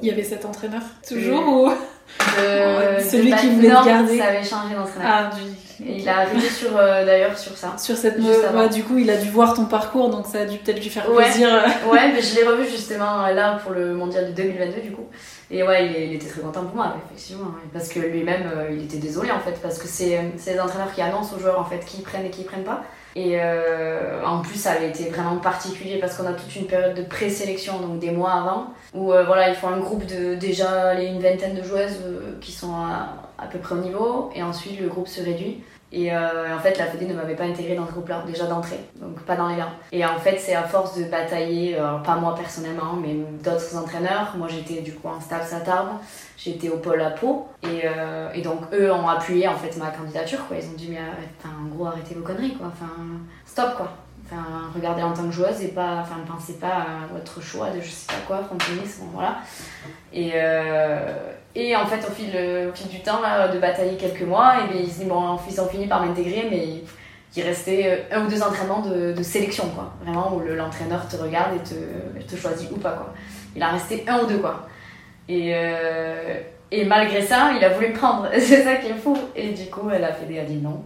Il 0.01 0.07
y 0.07 0.11
avait 0.11 0.23
cet 0.23 0.45
entraîneur 0.45 0.81
toujours 1.07 1.45
ou 1.47 1.69
de, 1.69 3.01
Celui 3.09 3.31
de 3.31 3.35
qui 3.37 3.47
te 3.47 3.67
non, 3.67 3.83
garder. 3.85 4.17
ça 4.17 4.25
avait 4.27 4.43
changé 4.43 4.75
d'entraîneur. 4.75 5.09
Ah, 5.11 5.29
du- 5.35 5.51
Et 5.83 5.97
il 5.97 6.07
a 6.09 6.19
arrêté 6.19 6.39
sur, 6.49 6.77
euh, 6.77 7.05
d'ailleurs 7.05 7.37
sur 7.37 7.57
ça. 7.57 7.73
Sur 7.77 7.95
cette 7.97 8.15
avant. 8.17 8.59
ouais, 8.59 8.69
du 8.69 8.83
coup, 8.83 8.97
il 8.97 9.09
a 9.09 9.17
dû 9.17 9.29
voir 9.29 9.53
ton 9.53 9.65
parcours, 9.65 10.09
donc 10.09 10.25
ça 10.27 10.39
a 10.41 10.45
dû 10.45 10.57
peut-être 10.59 10.79
lui 10.81 10.89
faire 10.89 11.09
Ouais. 11.11 11.23
plaisir. 11.25 11.49
Ouais, 11.91 12.11
mais 12.13 12.21
je 12.21 12.35
l'ai 12.35 12.43
revu 12.47 12.65
justement 12.69 13.27
là 13.27 13.59
pour 13.63 13.71
le 13.73 13.93
mondial 13.93 14.27
de 14.27 14.31
2022 14.31 14.81
du 14.81 14.91
coup. 14.91 15.05
Et 15.51 15.61
ouais, 15.63 15.85
il, 16.07 16.13
était 16.13 16.27
très 16.27 16.41
content 16.41 16.63
pour 16.63 16.75
moi, 16.75 16.95
effectivement. 17.05 17.47
ouais. 17.47 17.69
Parce 17.73 17.89
que 17.89 17.99
lui-même, 17.99 18.49
euh, 18.55 18.69
il 18.71 18.85
était 18.85 18.97
désolé 18.97 19.31
en 19.31 19.39
fait, 19.39 19.59
parce 19.61 19.77
que 19.77 19.87
c'est 19.87 20.17
euh, 20.17 20.21
c'est 20.37 20.53
les 20.53 20.59
entraîneurs 20.59 20.93
qui 20.93 21.01
annoncent 21.01 21.35
aux 21.35 21.39
joueurs 21.39 21.59
en 21.59 21.65
fait 21.65 21.79
qui 21.85 22.01
prennent 22.01 22.25
et 22.25 22.29
qui 22.31 22.43
prennent 22.43 22.63
pas. 22.63 22.83
Et 23.17 23.37
euh, 23.39 24.23
en 24.25 24.39
plus, 24.41 24.55
ça 24.55 24.71
avait 24.71 24.89
été 24.89 25.09
vraiment 25.09 25.37
particulier 25.37 25.99
parce 25.99 26.15
qu'on 26.17 26.25
a 26.25 26.33
toute 26.33 26.53
une 26.55 26.65
période 26.67 26.95
de 26.95 27.03
présélection, 27.03 27.79
donc 27.79 27.99
des 27.99 28.11
mois 28.11 28.31
avant, 28.33 28.67
où 28.93 29.13
euh, 29.13 29.23
voilà, 29.23 29.49
ils 29.49 29.55
font 29.55 29.69
un 29.69 29.77
groupe 29.79 30.05
de 30.05 30.35
déjà 30.35 30.93
les- 30.95 31.05
une 31.07 31.21
vingtaine 31.21 31.55
de 31.55 31.63
joueuses 31.63 31.99
qui 32.41 32.51
sont 32.51 32.73
à, 32.75 33.24
à 33.37 33.47
peu 33.47 33.59
près 33.59 33.75
au 33.75 33.79
niveau, 33.79 34.29
et 34.35 34.43
ensuite 34.43 34.79
le 34.79 34.87
groupe 34.87 35.07
se 35.07 35.21
réduit. 35.21 35.63
Et 35.91 36.13
euh, 36.13 36.53
en 36.53 36.59
fait, 36.59 36.77
la 36.77 36.87
Fédé 36.87 37.05
ne 37.05 37.13
m'avait 37.13 37.35
pas 37.35 37.45
intégrée 37.45 37.75
dans 37.75 37.85
ce 37.85 37.91
groupe-là, 37.91 38.23
déjà 38.27 38.47
d'entrée, 38.47 38.79
donc 38.95 39.17
pas 39.21 39.37
dans 39.37 39.47
les 39.47 39.61
rangs. 39.61 39.71
Et 39.93 40.05
en 40.05 40.17
fait, 40.17 40.37
c'est 40.39 40.55
à 40.55 40.63
force 40.63 40.97
de 40.97 41.05
batailler, 41.05 41.77
euh, 41.77 41.87
alors 41.87 42.03
pas 42.03 42.15
moi 42.15 42.35
personnellement, 42.35 42.95
mais 43.01 43.13
d'autres 43.43 43.77
entraîneurs. 43.77 44.33
Moi, 44.35 44.47
j'étais 44.49 44.81
du 44.81 44.93
coup 44.93 45.07
en 45.07 45.21
Staps 45.21 45.53
à 45.53 45.61
Tarbes, 45.61 45.97
j'étais 46.37 46.69
au 46.69 46.77
pôle 46.77 47.01
à 47.01 47.11
Pau, 47.11 47.47
et, 47.63 47.83
euh, 47.85 48.29
et 48.33 48.41
donc 48.41 48.61
eux 48.73 48.91
ont 48.91 49.07
appuyé 49.07 49.47
en 49.47 49.55
fait 49.55 49.77
ma 49.77 49.87
candidature, 49.87 50.45
quoi. 50.47 50.57
Ils 50.57 50.67
ont 50.67 50.75
dit, 50.75 50.89
mais 50.89 50.99
en 51.45 51.67
gros, 51.73 51.85
arrêtez 51.85 52.15
vos 52.15 52.23
conneries, 52.23 52.55
quoi. 52.55 52.67
Enfin, 52.67 52.91
stop, 53.45 53.77
quoi. 53.77 53.91
Enfin, 54.25 54.43
regardez 54.73 55.03
en 55.03 55.13
tant 55.13 55.25
que 55.25 55.31
joueuse 55.31 55.61
et 55.61 55.67
pas, 55.67 55.99
enfin, 56.01 56.15
pensez 56.27 56.53
pas 56.53 56.67
à 56.67 57.13
votre 57.13 57.41
choix 57.41 57.69
de 57.69 57.79
je 57.79 57.89
sais 57.89 58.07
pas 58.07 58.19
quoi, 58.25 58.43
front 58.43 58.57
tennis, 58.57 58.99
bon, 58.99 59.11
voilà. 59.13 59.37
Et, 60.11 60.31
euh, 60.33 61.31
et 61.55 61.75
en 61.75 61.85
fait, 61.85 62.05
au 62.07 62.11
fil, 62.11 62.31
fil 62.73 62.87
du 62.89 63.01
temps, 63.01 63.21
de 63.53 63.59
batailler 63.59 63.97
quelques 63.97 64.23
mois, 64.23 64.55
et 64.63 64.73
bien, 64.73 64.81
ils, 64.81 65.01
ils, 65.01 65.07
m'ont- 65.07 65.37
ils 65.49 65.61
ont 65.61 65.67
fini 65.67 65.87
par 65.87 66.05
m'intégrer, 66.05 66.47
mais 66.49 66.67
il 67.35 67.43
restait 67.43 68.05
un 68.11 68.25
ou 68.25 68.29
deux 68.29 68.41
entraînements 68.41 68.81
de, 68.81 69.21
sélection, 69.23 69.69
quoi. 69.69 69.93
Vraiment, 70.03 70.33
où 70.35 70.39
l'entraîneur 70.41 71.07
te 71.07 71.15
regarde 71.15 71.55
et 71.55 72.23
te, 72.23 72.35
choisit 72.35 72.69
ou 72.71 72.77
pas, 72.77 72.91
quoi. 72.91 73.13
Il 73.55 73.63
en 73.63 73.71
restait 73.71 74.03
un 74.07 74.19
ou 74.19 74.25
deux, 74.25 74.39
quoi. 74.39 74.67
Et, 75.29 75.53
et 76.71 76.85
malgré 76.85 77.21
ça, 77.21 77.51
il 77.57 77.63
a 77.63 77.69
voulu 77.69 77.89
me 77.89 77.93
prendre. 77.93 78.27
C'est 78.33 78.63
ça 78.63 78.75
qui 78.75 78.87
est 78.87 78.95
fou. 78.95 79.17
Et 79.35 79.51
du 79.53 79.65
coup, 79.69 79.89
elle 79.89 80.03
a 80.03 80.09
a 80.09 80.43
dit 80.45 80.57
non. 80.57 80.83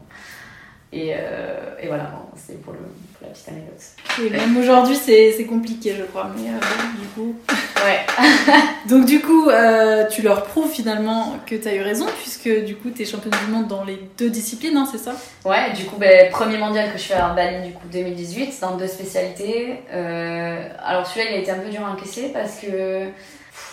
Et, 0.92 1.14
euh, 1.16 1.76
et 1.80 1.88
voilà, 1.88 2.12
c'est 2.36 2.60
pour, 2.64 2.74
pour, 2.74 2.84
la 3.22 3.28
petite 3.28 3.50
anecdote. 3.50 3.82
Et 4.22 4.30
même 4.30 4.58
aujourd'hui, 4.58 4.96
c'est 4.96 5.46
compliqué, 5.46 5.96
je 5.98 6.04
crois. 6.04 6.30
Mais 6.36 6.50
euh, 6.50 6.54
bon, 6.54 7.02
du 7.02 7.08
coup. 7.08 7.36
Ouais. 7.84 8.06
Donc, 8.90 9.06
du 9.06 9.22
coup, 9.22 9.50
euh, 9.50 10.06
tu 10.08 10.22
leur 10.22 10.44
prouves 10.44 10.72
finalement 10.72 11.38
que 11.46 11.56
tu 11.56 11.68
as 11.68 11.76
eu 11.76 11.82
raison, 11.82 12.06
puisque 12.22 12.64
du 12.64 12.76
coup, 12.76 12.90
tu 12.90 13.02
es 13.02 13.06
championne 13.06 13.34
du 13.46 13.52
monde 13.52 13.68
dans 13.68 13.84
les 13.84 14.00
deux 14.18 14.30
disciplines, 14.30 14.78
hein, 14.78 14.88
c'est 14.90 14.98
ça? 14.98 15.14
Ouais, 15.46 15.74
du 15.74 15.86
coup, 15.86 15.98
ben, 15.98 16.30
premier 16.32 16.58
mondial 16.58 16.92
que 16.92 16.98
je 16.98 17.04
fais 17.04 17.14
à 17.14 17.30
Bali, 17.30 17.68
du 17.68 17.74
coup, 17.74 17.88
2018, 17.92 18.60
dans 18.62 18.78
deux 18.78 18.88
spécialités. 18.88 19.82
alors, 19.92 21.06
celui-là, 21.06 21.32
il 21.32 21.36
a 21.36 21.40
été 21.40 21.52
un 21.52 21.60
peu 21.60 21.70
dur 21.70 21.86
à 21.86 21.92
encaisser 21.92 22.30
parce 22.34 22.60
que 22.60 23.08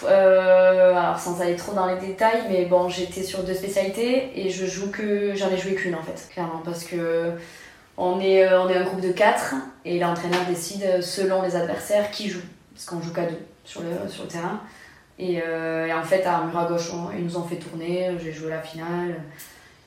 euh, 0.04 0.94
alors 0.94 1.18
sans 1.18 1.40
aller 1.40 1.56
trop 1.56 1.72
dans 1.72 1.86
les 1.86 1.96
détails, 1.96 2.42
mais 2.50 2.66
bon, 2.66 2.88
j'étais 2.88 3.22
sur 3.22 3.42
deux 3.42 3.54
spécialités 3.54 4.30
et 4.34 4.50
je 4.50 4.66
joue 4.66 4.90
que 4.90 5.34
j'en 5.34 5.50
ai 5.50 5.56
joué 5.56 5.74
qu'une 5.74 5.94
en 5.94 6.02
fait, 6.02 6.28
clairement, 6.32 6.60
parce 6.64 6.84
que 6.84 7.32
on 7.96 8.20
est, 8.20 8.44
euh, 8.44 8.62
on 8.62 8.68
est 8.68 8.76
un 8.76 8.84
groupe 8.84 9.00
de 9.00 9.12
quatre 9.12 9.54
et 9.84 9.98
l'entraîneur 9.98 10.44
décide 10.48 11.02
selon 11.02 11.42
les 11.42 11.56
adversaires 11.56 12.10
qui 12.10 12.28
joue, 12.28 12.42
parce 12.74 12.86
qu'on 12.86 13.00
joue 13.00 13.12
qu'à 13.12 13.26
deux 13.26 13.40
sur 13.64 13.82
le, 13.82 14.08
sur 14.08 14.24
le 14.24 14.28
terrain. 14.28 14.60
Et, 15.18 15.40
euh, 15.42 15.88
en 15.96 16.02
fait, 16.02 16.24
à 16.24 16.42
mur 16.42 16.58
à 16.58 16.66
gauche, 16.66 16.90
ils 17.16 17.24
nous 17.24 17.36
ont 17.36 17.44
fait 17.44 17.56
tourner, 17.56 18.10
j'ai 18.22 18.32
joué 18.32 18.50
la 18.50 18.60
finale. 18.60 19.16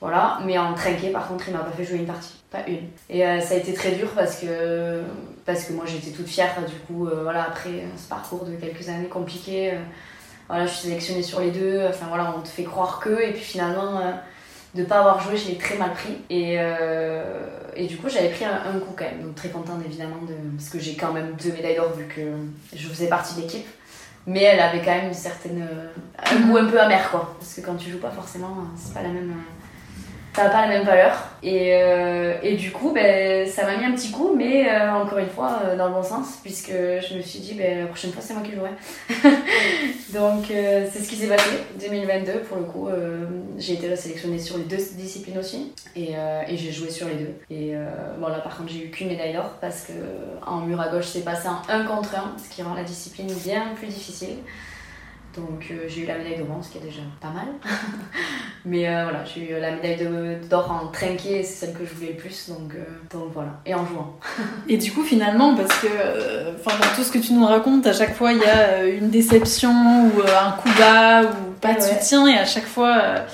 Voilà, 0.00 0.38
mais 0.46 0.56
en 0.56 0.72
trinqué, 0.72 1.10
par 1.10 1.28
contre, 1.28 1.48
il 1.48 1.54
m'a 1.54 1.60
pas 1.60 1.72
fait 1.72 1.84
jouer 1.84 1.98
une 1.98 2.06
partie, 2.06 2.40
pas 2.50 2.66
une. 2.66 2.88
Et 3.10 3.26
euh, 3.26 3.38
ça 3.40 3.54
a 3.54 3.56
été 3.58 3.74
très 3.74 3.92
dur 3.92 4.08
parce 4.14 4.36
que, 4.36 5.02
parce 5.44 5.64
que 5.64 5.74
moi 5.74 5.84
j'étais 5.86 6.10
toute 6.10 6.26
fière, 6.26 6.54
du 6.66 6.74
coup, 6.86 7.06
euh, 7.06 7.22
voilà, 7.22 7.44
après 7.44 7.84
ce 7.98 8.08
parcours 8.08 8.46
de 8.46 8.56
quelques 8.56 8.88
années 8.88 9.08
compliqué, 9.08 9.72
euh, 9.72 9.78
voilà, 10.48 10.64
je 10.64 10.72
suis 10.72 10.88
sélectionnée 10.88 11.22
sur 11.22 11.40
les 11.40 11.50
deux, 11.50 11.86
enfin 11.86 12.06
voilà, 12.08 12.34
on 12.34 12.40
te 12.40 12.48
fait 12.48 12.64
croire 12.64 12.98
que, 12.98 13.10
et 13.10 13.32
puis 13.32 13.42
finalement, 13.42 14.00
de 14.74 14.84
pas 14.84 14.98
avoir 14.98 15.20
joué, 15.20 15.36
je 15.36 15.48
l'ai 15.48 15.58
très 15.58 15.76
mal 15.76 15.92
pris. 15.92 16.16
Et, 16.30 16.58
et 17.76 17.86
du 17.86 17.96
coup, 17.96 18.08
j'avais 18.08 18.28
pris 18.28 18.44
un, 18.44 18.78
coup 18.78 18.94
quand 18.96 19.04
même, 19.04 19.22
donc 19.22 19.34
très 19.34 19.48
contente 19.48 19.80
évidemment, 19.84 20.22
de, 20.28 20.34
parce 20.56 20.70
que 20.70 20.78
j'ai 20.78 20.94
quand 20.94 21.12
même 21.12 21.34
deux 21.42 21.52
médailles 21.52 21.76
d'or 21.76 21.92
vu 21.92 22.04
que 22.04 22.20
je 22.74 22.88
faisais 22.88 23.08
partie 23.08 23.36
de 23.36 23.42
l'équipe. 23.42 23.66
Mais 24.26 24.42
elle 24.42 24.60
avait 24.60 24.80
quand 24.80 24.94
même 24.94 25.08
une 25.08 25.14
certaine. 25.14 25.66
un 26.18 26.40
goût 26.40 26.58
un 26.58 26.66
peu 26.66 26.80
amer 26.80 27.10
quoi. 27.10 27.34
Parce 27.38 27.54
que 27.54 27.62
quand 27.62 27.74
tu 27.74 27.90
joues 27.90 27.98
pas 27.98 28.10
forcément, 28.10 28.54
c'est 28.76 28.94
pas 28.94 29.02
la 29.02 29.08
même 29.08 29.34
ça 30.34 30.44
n'a 30.44 30.50
pas 30.50 30.62
la 30.62 30.68
même 30.68 30.84
valeur. 30.84 31.16
Et, 31.42 31.74
euh, 31.74 32.34
et 32.42 32.54
du 32.54 32.70
coup, 32.70 32.92
ben, 32.92 33.48
ça 33.48 33.64
m'a 33.64 33.76
mis 33.76 33.84
un 33.84 33.92
petit 33.92 34.10
coup, 34.10 34.34
mais 34.36 34.70
euh, 34.70 34.92
encore 34.92 35.18
une 35.18 35.28
fois, 35.28 35.60
euh, 35.64 35.76
dans 35.76 35.88
le 35.88 35.94
bon 35.94 36.02
sens, 36.02 36.38
puisque 36.42 36.70
je 36.70 37.16
me 37.16 37.22
suis 37.22 37.40
dit, 37.40 37.54
ben, 37.54 37.80
la 37.80 37.86
prochaine 37.86 38.12
fois, 38.12 38.22
c'est 38.24 38.34
moi 38.34 38.42
qui 38.42 38.52
jouerai. 38.52 38.70
Donc, 40.12 40.46
c'est 40.48 40.98
ce 40.98 41.08
qui 41.08 41.16
s'est 41.16 41.28
passé. 41.28 41.50
2022, 41.80 42.40
pour 42.40 42.58
le 42.58 42.64
coup, 42.64 42.88
j'ai 43.58 43.74
été 43.74 43.94
sélectionnée 43.96 44.38
sur 44.38 44.58
les 44.58 44.64
deux 44.64 44.76
disciplines 44.76 45.38
aussi, 45.38 45.72
et, 45.94 46.14
et 46.48 46.56
j'ai 46.56 46.72
joué 46.72 46.90
sur 46.90 47.06
les 47.06 47.14
deux. 47.14 47.34
Et 47.50 47.74
bon, 48.18 48.28
là, 48.28 48.40
par 48.40 48.56
contre, 48.56 48.70
j'ai 48.70 48.86
eu 48.86 48.90
qu'une 48.90 49.08
médaille 49.08 49.32
d'or, 49.32 49.54
parce 49.60 49.82
que 49.82 49.92
en 50.44 50.62
mur 50.62 50.80
à 50.80 50.88
gauche, 50.88 51.06
c'est 51.06 51.24
passé 51.24 51.48
en 51.48 51.62
1 51.72 51.84
contre 51.84 52.16
1, 52.16 52.36
ce 52.42 52.54
qui 52.54 52.62
rend 52.62 52.74
la 52.74 52.82
discipline 52.82 53.32
bien 53.44 53.68
plus 53.76 53.86
difficile. 53.86 54.38
Donc 55.36 55.66
euh, 55.70 55.84
j'ai 55.86 56.02
eu 56.02 56.06
la 56.06 56.18
médaille 56.18 56.38
de 56.38 56.42
bronze, 56.42 56.66
ce 56.66 56.72
qui 56.72 56.78
est 56.78 56.88
déjà 56.88 57.02
pas 57.20 57.28
mal. 57.28 57.46
Mais 58.64 58.88
euh, 58.88 59.04
voilà, 59.04 59.24
j'ai 59.24 59.50
eu 59.50 59.60
la 59.60 59.70
médaille 59.70 60.06
d'or 60.48 60.70
en 60.70 60.88
trinqué, 60.88 61.42
c'est 61.42 61.66
celle 61.66 61.74
que 61.74 61.84
je 61.84 61.94
voulais 61.94 62.12
le 62.12 62.16
plus, 62.16 62.48
donc, 62.48 62.74
euh, 62.74 62.84
donc 63.10 63.32
voilà, 63.32 63.60
et 63.64 63.74
en 63.74 63.86
jouant. 63.86 64.18
et 64.68 64.76
du 64.76 64.92
coup, 64.92 65.02
finalement, 65.02 65.54
parce 65.54 65.80
que 65.80 65.86
dans 66.64 66.94
tout 66.96 67.02
ce 67.02 67.12
que 67.12 67.18
tu 67.18 67.32
nous 67.32 67.46
racontes, 67.46 67.86
à 67.86 67.92
chaque 67.92 68.14
fois 68.14 68.32
il 68.32 68.40
y 68.40 68.44
a 68.44 68.86
une 68.86 69.10
déception 69.10 69.70
ou 70.08 70.20
un 70.20 70.52
coup 70.52 70.68
bas 70.78 71.22
ou 71.22 71.52
pas 71.60 71.74
de 71.74 71.80
soutien, 71.80 72.26
et 72.26 72.36
à 72.36 72.44
chaque 72.44 72.66
fois 72.66 73.24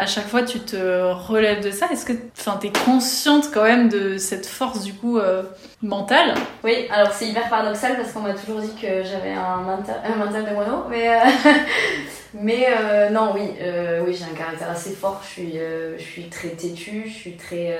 à 0.00 0.06
chaque 0.06 0.28
fois 0.28 0.42
tu 0.42 0.58
te 0.60 1.12
relèves 1.12 1.62
de 1.62 1.70
ça. 1.70 1.86
Est-ce 1.92 2.06
que 2.06 2.12
tu 2.12 2.66
es 2.66 2.72
consciente 2.84 3.50
quand 3.52 3.64
même 3.64 3.88
de 3.88 4.16
cette 4.16 4.46
force 4.46 4.82
du 4.82 4.94
coup 4.94 5.18
euh, 5.18 5.42
mentale? 5.82 6.34
Oui, 6.64 6.86
alors 6.90 7.12
c'est 7.12 7.28
hyper 7.28 7.48
paradoxal 7.50 7.96
parce 7.96 8.12
qu'on 8.12 8.20
m'a 8.20 8.32
toujours 8.32 8.60
dit 8.60 8.72
que 8.80 9.04
j'avais 9.04 9.32
un 9.32 9.58
mental, 9.58 9.96
un 10.04 10.42
de 10.42 10.54
mono, 10.54 10.84
mais, 10.88 11.10
euh, 11.10 11.20
mais 12.34 12.66
euh, 12.70 13.10
non, 13.10 13.32
oui, 13.34 13.50
oui 14.06 14.14
j'ai 14.14 14.24
un 14.24 14.36
caractère 14.36 14.70
assez 14.70 14.92
fort, 14.92 15.20
je 15.22 15.28
suis, 15.28 15.58
je 15.98 16.02
suis 16.02 16.28
très 16.30 16.48
têtue, 16.48 17.04
je 17.06 17.12
suis 17.12 17.36
très 17.36 17.78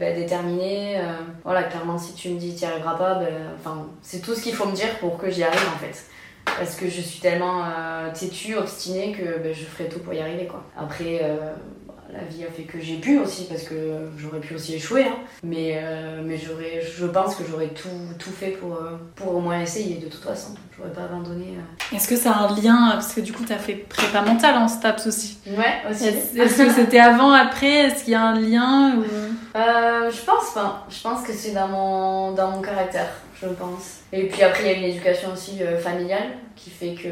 ben, 0.00 0.16
déterminée. 0.16 1.00
voilà, 1.44 1.62
clairement, 1.62 1.96
si 1.96 2.14
tu 2.14 2.30
me 2.30 2.38
dis 2.38 2.56
tu 2.56 2.64
n'y 2.64 2.70
arriveras 2.70 2.94
pas, 2.94 3.20
enfin, 3.58 3.86
c'est 4.02 4.20
tout 4.20 4.34
ce 4.34 4.42
qu'il 4.42 4.54
faut 4.54 4.66
me 4.66 4.74
dire 4.74 4.98
pour 4.98 5.16
que 5.16 5.30
j'y 5.30 5.44
arrive 5.44 5.68
en 5.74 5.78
fait 5.78 6.06
parce 6.58 6.76
que 6.76 6.88
je 6.88 7.00
suis 7.00 7.20
tellement 7.20 7.64
euh, 7.64 8.10
têtue, 8.12 8.56
obstinée 8.56 9.12
que 9.12 9.38
ben, 9.42 9.54
je 9.54 9.64
ferai 9.64 9.88
tout 9.88 9.98
pour 10.00 10.14
y 10.14 10.20
arriver 10.20 10.46
quoi. 10.46 10.64
Après 10.76 11.20
euh, 11.22 11.52
la 12.12 12.24
vie 12.24 12.44
a 12.44 12.50
fait 12.50 12.62
que 12.62 12.80
j'ai 12.80 12.96
pu 12.96 13.18
aussi 13.18 13.44
parce 13.44 13.64
que 13.64 13.74
j'aurais 14.16 14.38
pu 14.38 14.54
aussi 14.54 14.74
échouer 14.74 15.04
hein. 15.04 15.16
mais 15.42 15.80
euh, 15.82 16.22
mais 16.24 16.38
je 16.38 17.06
pense 17.06 17.34
que 17.34 17.44
j'aurais 17.48 17.68
tout, 17.68 17.88
tout 18.18 18.30
fait 18.30 18.52
pour 18.52 18.78
pour 19.16 19.34
au 19.34 19.40
moins 19.40 19.60
essayer 19.60 19.96
de 19.96 20.06
toute 20.06 20.22
façon. 20.22 20.54
J'aurais 20.76 20.92
pas 20.92 21.02
abandonné 21.04 21.54
est-ce 21.94 22.08
que 22.08 22.16
ça 22.16 22.32
a 22.32 22.48
un 22.48 22.56
lien 22.56 22.90
parce 22.92 23.12
que 23.12 23.20
du 23.20 23.32
coup 23.32 23.44
tu 23.44 23.52
as 23.52 23.58
fait 23.58 23.74
prépa 23.74 24.22
mentale 24.22 24.56
en 24.56 24.68
STAPS 24.68 25.06
aussi. 25.06 25.38
Ouais 25.46 25.90
aussi. 25.90 26.06
Est-ce 26.06 26.56
que 26.56 26.70
c'était 26.70 27.00
avant 27.00 27.32
après? 27.32 27.86
Est-ce 27.86 28.04
qu'il 28.04 28.12
y 28.12 28.16
a 28.16 28.22
un 28.22 28.38
lien 28.38 28.96
ou... 28.96 29.04
je 29.54 30.24
pense 30.24 30.54
pas. 30.54 30.86
Je 30.88 31.02
pense 31.02 31.22
que 31.22 31.32
c'est 31.32 31.52
dans 31.52 31.68
mon 31.68 32.32
dans 32.32 32.50
mon 32.50 32.62
caractère 32.62 33.08
je 33.42 33.48
pense. 33.48 34.00
Et 34.12 34.26
puis 34.26 34.42
après, 34.42 34.62
il 34.62 34.66
y 34.66 34.74
a 34.74 34.78
une 34.78 34.84
éducation 34.84 35.32
aussi 35.32 35.62
euh, 35.62 35.78
familiale 35.78 36.28
qui 36.54 36.70
fait 36.70 36.94
que 36.94 37.08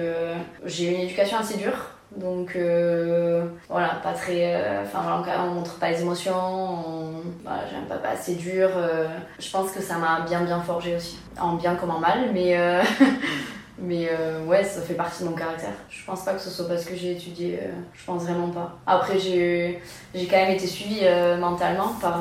j'ai 0.64 0.94
une 0.94 1.00
éducation 1.00 1.38
assez 1.38 1.56
dure. 1.56 1.90
Donc 2.16 2.54
euh, 2.54 3.44
voilà, 3.68 4.00
pas 4.02 4.12
très. 4.12 4.54
Euh, 4.54 4.82
enfin 4.84 5.00
voilà, 5.02 5.44
on, 5.44 5.54
montre 5.54 5.78
pas 5.78 5.90
les 5.90 6.00
émotions, 6.00 7.22
j'ai 7.44 7.76
un 7.76 7.88
papa 7.88 8.10
assez 8.10 8.36
dur. 8.36 8.70
je 9.38 9.50
pense 9.50 9.72
que 9.72 9.82
ça 9.82 9.98
m'a 9.98 10.20
bien 10.20 10.42
bien 10.42 10.60
forgé 10.60 10.94
aussi. 10.94 11.18
En 11.40 11.54
bien 11.54 11.74
comme 11.74 11.90
en 11.90 11.98
mal, 11.98 12.30
mais. 12.32 12.56
Mais 13.76 14.08
ouais, 14.46 14.62
ça 14.62 14.80
fait 14.82 14.94
partie 14.94 15.24
de 15.24 15.28
mon 15.28 15.34
caractère. 15.34 15.72
Je 15.90 16.04
pense 16.04 16.24
pas 16.24 16.32
que 16.32 16.40
ce 16.40 16.48
soit 16.48 16.68
parce 16.68 16.84
que 16.84 16.94
j'ai 16.94 17.10
étudié, 17.10 17.58
je 17.92 18.04
pense 18.04 18.22
vraiment 18.22 18.48
pas. 18.48 18.78
Après, 18.86 19.18
j'ai 19.18 19.80
quand 20.14 20.36
même 20.36 20.52
été 20.52 20.68
suivie 20.68 21.00
mentalement 21.40 21.88
par, 22.00 22.20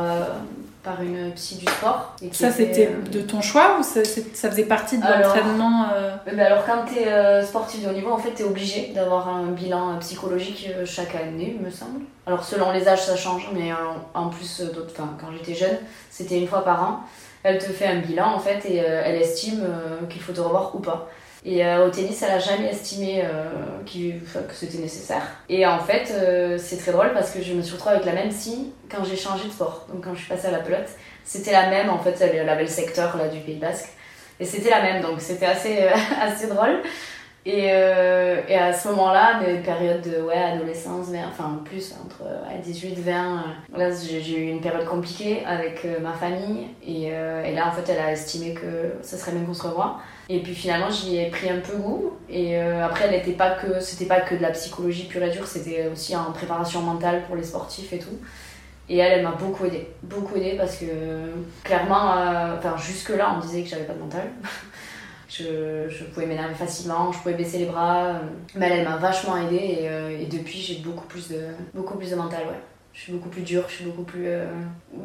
par 0.84 1.02
une 1.02 1.32
psy 1.32 1.56
du 1.56 1.66
sport. 1.66 2.16
Et 2.22 2.32
ça, 2.34 2.52
c'était 2.52 2.88
euh, 2.88 3.10
de 3.10 3.22
ton 3.22 3.42
choix 3.42 3.78
ou 3.80 3.84
ça, 3.84 4.02
ça 4.06 4.50
faisait 4.50 4.66
partie 4.66 4.98
de 4.98 5.04
l'entraînement 5.04 5.86
euh 5.94 6.10
euh, 6.28 6.46
alors, 6.46 6.66
quand 6.66 6.86
tu 6.86 7.00
es 7.00 7.44
sportif 7.44 7.84
de 7.84 7.90
haut 7.90 7.94
niveau, 7.94 8.12
en 8.12 8.18
fait, 8.18 8.34
tu 8.36 8.44
es 8.44 8.46
obligé 8.46 8.92
d'avoir 8.94 9.30
un 9.30 9.48
bilan 9.48 9.98
psychologique 10.00 10.70
chaque 10.86 11.16
année, 11.16 11.58
me 11.62 11.70
semble. 11.70 12.02
Alors, 12.28 12.44
selon 12.44 12.72
les 12.72 12.88
âges, 12.88 13.04
ça 13.04 13.16
change, 13.16 13.50
mais 13.54 13.72
en 14.14 14.30
plus, 14.30 14.64
enfin, 14.90 15.10
quand 15.20 15.28
j'étais 15.32 15.54
jeune, 15.54 15.78
c'était 16.10 16.40
une 16.40 16.48
fois 16.48 16.64
par 16.64 16.84
an. 16.84 17.00
Elle 17.44 17.60
te 17.60 17.72
fait 17.72 17.88
un 17.88 18.00
bilan, 18.00 18.34
en 18.34 18.40
fait, 18.40 18.66
et 18.66 18.78
elle 18.78 19.16
estime 19.16 19.66
qu'il 20.10 20.22
faut 20.22 20.34
te 20.34 20.42
revoir 20.42 20.76
ou 20.76 20.80
pas. 20.80 21.10
Et 21.46 21.66
euh, 21.66 21.88
au 21.88 21.90
tennis, 21.90 22.22
elle 22.22 22.32
a 22.32 22.40
jamais 22.40 22.70
estimé 22.70 23.22
euh, 23.26 23.44
que 23.86 24.54
c'était 24.54 24.78
nécessaire. 24.78 25.24
Et 25.50 25.66
en 25.66 25.80
fait, 25.80 26.10
euh, 26.12 26.58
c'est 26.58 26.78
très 26.78 26.94
drôle 26.94 27.12
parce 27.14 27.32
que 27.32 27.42
je 27.42 27.54
me 27.54 27.62
suis 27.62 27.74
retrouvée 27.74 27.96
avec 27.96 28.06
la 28.06 28.14
même 28.14 28.30
psy 28.30 28.72
quand 28.90 29.04
j'ai 29.04 29.18
changé 29.18 29.46
de 29.46 29.52
sport. 29.52 29.86
Donc 29.92 30.06
quand 30.06 30.14
je 30.14 30.20
suis 30.20 30.30
passée 30.30 30.48
à 30.48 30.52
la 30.52 30.60
pelote, 30.60 30.88
c'était 31.26 31.52
la 31.52 31.70
même. 31.70 31.90
En 31.90 32.00
fait, 32.00 32.16
elle 32.22 32.48
avait 32.48 32.64
le 32.64 32.70
secteur 32.70 33.18
là, 33.18 33.28
du 33.28 33.40
Pays 33.40 33.58
Basque. 33.58 33.90
Et 34.40 34.46
c'était 34.46 34.70
la 34.70 34.82
même, 34.82 35.02
donc 35.02 35.20
c'était 35.20 35.46
assez, 35.46 35.80
assez 36.22 36.48
drôle. 36.48 36.82
Et, 37.46 37.66
et, 37.66 38.58
à 38.58 38.72
ce 38.72 38.88
moment-là, 38.90 39.42
mes 39.42 39.60
périodes 39.60 40.02
de 40.02 40.22
ouais, 40.22 40.38
adolescence, 40.38 41.08
mais, 41.12 41.22
enfin 41.26 41.60
plus 41.66 41.94
entre 42.04 42.24
18 42.64 43.00
20, 43.00 43.44
là 43.76 43.90
j'ai 43.92 44.38
eu 44.40 44.50
une 44.50 44.62
période 44.62 44.86
compliquée 44.86 45.44
avec 45.46 45.86
ma 46.02 46.14
famille. 46.14 46.68
Et, 46.86 47.08
et, 47.08 47.54
là, 47.54 47.68
en 47.68 47.72
fait, 47.72 47.92
elle 47.92 48.00
a 48.00 48.14
estimé 48.14 48.54
que 48.54 48.94
ça 49.02 49.18
serait 49.18 49.34
bien 49.34 49.44
qu'on 49.44 49.54
se 49.54 49.64
revoie. 49.64 50.00
Et 50.30 50.40
puis 50.40 50.56
finalement, 50.56 50.90
j'y 50.90 51.18
ai 51.18 51.30
pris 51.30 51.50
un 51.50 51.60
peu 51.60 51.76
goût. 51.78 52.14
Et 52.30 52.58
euh, 52.58 52.86
après, 52.86 53.06
elle 53.06 53.12
n'était 53.12 53.34
pas 53.34 53.52
que, 53.52 53.80
c'était 53.80 54.06
pas 54.06 54.22
que 54.22 54.36
de 54.36 54.42
la 54.42 54.52
psychologie 54.52 55.06
pure 55.06 55.24
et 55.24 55.30
dure, 55.30 55.48
c'était 55.48 55.88
aussi 55.92 56.16
en 56.16 56.32
préparation 56.32 56.82
mentale 56.82 57.24
pour 57.28 57.36
les 57.36 57.44
sportifs 57.44 57.92
et 57.94 58.00
tout. 58.00 58.18
Et 58.90 58.98
elle, 58.98 59.20
elle 59.20 59.24
m'a 59.24 59.32
beaucoup 59.32 59.66
aidé, 59.66 59.88
beaucoup 60.04 60.36
aidé 60.36 60.56
parce 60.58 60.78
que 60.78 60.86
clairement, 61.64 62.18
euh, 62.18 62.58
enfin 62.58 62.76
jusque-là, 62.78 63.36
on 63.36 63.40
disait 63.40 63.64
que 63.64 63.70
j'avais 63.70 63.86
pas 63.86 63.94
de 63.94 64.00
mental. 64.00 64.30
je, 65.38 65.90
je, 65.90 66.04
pouvais 66.06 66.26
m'énerver 66.26 66.54
facilement, 66.56 67.12
je 67.12 67.18
pouvais 67.20 67.34
baisser 67.34 67.58
les 67.60 67.66
bras. 67.66 68.14
Mais 68.56 68.68
elle, 68.68 68.80
elle 68.80 68.88
m'a 68.88 68.98
vachement 68.98 69.36
aidé 69.38 69.56
et, 69.56 69.90
euh, 69.90 70.18
et 70.20 70.26
depuis, 70.26 70.60
j'ai 70.60 70.76
beaucoup 70.76 71.06
plus 71.08 71.30
de, 71.30 71.40
beaucoup 71.74 71.98
plus 71.98 72.12
de 72.12 72.16
mental, 72.16 72.42
ouais. 72.48 72.60
Je 72.96 73.02
suis 73.02 73.12
beaucoup 73.14 73.30
plus 73.30 73.42
dure, 73.42 73.64
je 73.70 73.74
suis 73.74 73.86
beaucoup 73.86 74.04
plus. 74.04 74.28
euh, 74.28 74.46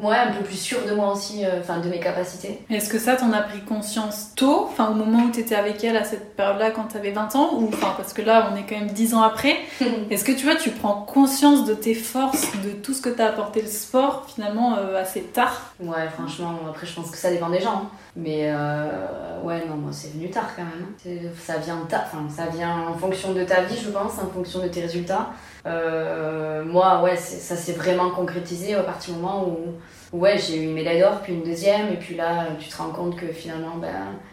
Ouais, 0.03 0.15
un 0.19 0.31
peu 0.31 0.45
plus 0.45 0.59
sûre 0.59 0.81
de 0.87 0.93
moi 0.95 1.11
aussi, 1.11 1.43
euh, 1.47 1.61
enfin 1.61 1.79
de 1.79 1.89
mes 1.89 1.99
capacités. 1.99 2.61
Est-ce 2.69 2.91
que 2.91 2.99
ça, 2.99 3.17
t'en 3.17 3.33
as 3.33 3.41
pris 3.41 3.63
conscience 3.63 4.33
tôt, 4.37 4.67
enfin 4.71 4.91
au 4.91 4.95
moment 4.95 5.21
où 5.25 5.31
t'étais 5.31 5.55
avec 5.55 5.83
elle 5.83 5.97
à 5.97 6.05
cette 6.05 6.37
période-là 6.37 6.71
quand 6.71 6.83
t'avais 6.85 7.13
20 7.13 7.35
ans, 7.35 7.55
ou 7.55 7.69
enfin 7.69 7.95
parce 7.97 8.13
que 8.13 8.21
là 8.21 8.51
on 8.53 8.57
est 8.57 8.65
quand 8.69 8.79
même 8.79 8.91
10 8.91 9.15
ans 9.15 9.23
après, 9.23 9.57
est-ce 10.11 10.23
que 10.23 10.33
tu 10.33 10.45
vois, 10.45 10.57
tu 10.57 10.69
prends 10.71 11.01
conscience 11.01 11.65
de 11.65 11.73
tes 11.73 11.95
forces, 11.95 12.53
de 12.63 12.73
tout 12.73 12.93
ce 12.93 13.01
que 13.01 13.09
t'as 13.09 13.29
apporté 13.29 13.63
le 13.63 13.69
sport 13.69 14.27
finalement 14.29 14.77
euh, 14.77 15.01
assez 15.01 15.23
tard? 15.23 15.73
Ouais, 15.81 16.09
franchement, 16.13 16.59
après 16.69 16.87
je 16.87 16.95
pense 16.95 17.11
que 17.11 17.17
ça 17.17 17.31
dépend 17.31 17.49
des 17.49 17.61
gens. 17.61 17.85
hein. 17.85 17.91
Mais 18.21 18.51
euh, 18.53 19.41
ouais, 19.45 19.65
non, 19.69 19.77
moi 19.77 19.93
c'est 19.93 20.13
venu 20.13 20.29
tard 20.29 20.51
quand 20.57 20.65
même. 20.65 20.87
hein. 21.07 21.31
Ça 21.41 21.59
vient 21.59 21.79
enfin 21.89 22.27
ça 22.29 22.47
vient 22.47 22.89
en 22.89 22.95
fonction 22.95 23.33
de 23.33 23.45
ta 23.45 23.63
vie, 23.63 23.77
je 23.81 23.91
pense, 23.91 24.19
en 24.19 24.27
fonction 24.27 24.59
de 24.61 24.67
tes 24.67 24.81
résultats. 24.81 25.29
Euh, 25.67 26.65
moi, 26.65 27.01
ouais, 27.03 27.17
ça 27.17 27.55
s'est 27.55 27.75
vraiment 27.75 28.11
concrétisé 28.11 28.75
à 28.75 28.83
partir 28.83 29.15
du 29.15 29.21
moment 29.21 29.47
où, 29.47 29.75
ouais, 30.13 30.39
j'ai 30.39 30.57
eu 30.57 30.65
une 30.65 30.73
médaille 30.75 31.01
d'or, 31.01 31.21
puis 31.23 31.33
une 31.35 31.43
deuxième, 31.43 31.89
et 31.93 31.97
puis 31.97 32.15
là, 32.15 32.47
tu 32.59 32.69
te 32.69 32.77
rends 32.77 32.91
compte 32.91 33.17
que 33.17 33.27
finalement, 33.27 33.77
ben, 33.81 33.89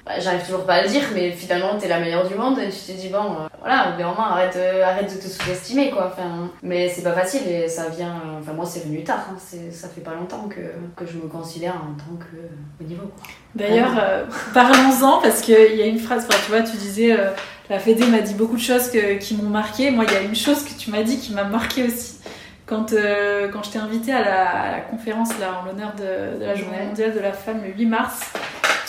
bah, 0.06 0.14
j'arrive 0.20 0.44
toujours 0.46 0.66
pas 0.66 0.76
à 0.76 0.84
le 0.84 0.90
dire, 0.90 1.04
mais 1.14 1.32
finalement, 1.32 1.78
t'es 1.78 1.88
la 1.88 2.00
meilleure 2.00 2.28
du 2.28 2.36
monde, 2.36 2.58
et 2.60 2.70
tu 2.70 2.94
te 2.94 2.98
dis, 2.98 3.10
bon, 3.10 3.18
euh, 3.18 3.48
voilà, 3.60 3.94
au 3.94 4.00
d'un 4.00 4.08
moment, 4.08 4.28
arrête, 4.28 4.56
de- 4.56 4.82
arrête 4.82 5.14
de 5.14 5.20
te 5.22 5.28
sous-estimer, 5.28 5.90
quoi. 5.92 6.12
Enfin, 6.14 6.50
mais 6.64 6.88
c'est 6.90 7.02
pas 7.04 7.14
facile, 7.14 7.42
et 7.50 7.68
ça 7.68 7.90
vient, 7.90 8.14
euh, 8.26 8.40
enfin, 8.40 8.54
moi, 8.54 8.66
c'est 8.66 8.86
venu 8.86 9.04
tard, 9.04 9.26
hein. 9.32 9.38
Ça 9.72 9.88
fait 9.90 10.02
pas 10.02 10.14
longtemps 10.14 10.48
que, 10.50 10.62
que 10.96 11.10
je 11.10 11.18
me 11.18 11.28
considère 11.28 11.74
en 11.76 11.94
tant 11.98 12.16
que 12.20 12.38
euh, 12.38 12.48
haut 12.82 12.88
niveau, 12.88 13.08
quoi. 13.16 13.26
D'ailleurs, 13.56 13.98
euh, 14.02 14.26
parlons-en 14.54 15.22
parce 15.22 15.42
qu'il 15.42 15.76
y 15.76 15.82
a 15.82 15.86
une 15.86 16.00
phrase, 16.00 16.26
enfin, 16.30 16.38
tu 16.46 16.52
vois, 16.52 16.62
tu 16.62 16.76
disais, 16.78 17.14
euh, 17.14 17.32
la 17.70 17.80
Fédé 17.80 18.06
m'a 18.08 18.20
dit 18.20 18.34
beaucoup 18.34 18.56
de 18.58 18.62
choses 18.62 18.90
que- 18.90 19.18
qui 19.18 19.36
m'ont 19.36 19.50
marqué. 19.50 19.92
Moi, 19.92 20.06
il 20.08 20.14
y 20.14 20.18
a 20.18 20.22
une 20.22 20.36
chose 20.36 20.64
que 20.64 20.74
tu 20.78 20.92
m'as 20.92 21.04
dit 21.04 21.18
qui 21.18 21.34
m'a 21.34 21.46
marqué 21.46 21.84
aussi. 21.86 22.16
Quand, 22.66 22.94
euh, 22.94 23.48
quand 23.50 23.64
je 23.64 23.72
t'ai 23.72 23.78
invitée 23.80 24.12
à 24.12 24.24
la, 24.24 24.50
à 24.50 24.72
la 24.72 24.80
conférence 24.80 25.30
là, 25.40 25.62
en 25.62 25.66
l'honneur 25.66 25.94
de, 25.96 26.40
de 26.40 26.46
la 26.46 26.56
Journée 26.56 26.78
Ouais. 26.80 26.86
mondiale 26.88 27.14
de 27.14 27.20
la 27.20 27.32
femme 27.34 27.62
le 27.64 27.72
8 27.72 27.86
mars, 27.86 28.22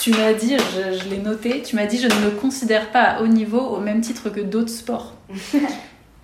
tu 0.01 0.11
m'as 0.13 0.33
dit, 0.33 0.57
je, 0.59 0.99
je 0.99 1.09
l'ai 1.11 1.19
noté, 1.19 1.63
tu 1.63 1.77
m'as 1.77 1.85
dit 1.87 1.99
je 1.99 2.07
ne 2.09 2.15
me 2.25 2.31
considère 2.31 2.91
pas 2.91 3.03
à 3.03 3.21
haut 3.23 3.27
niveau 3.27 3.61
au 3.61 3.81
même 3.81 4.01
titre 4.01 4.31
que 4.31 4.41
d'autres 4.41 4.71
sports. 4.71 5.13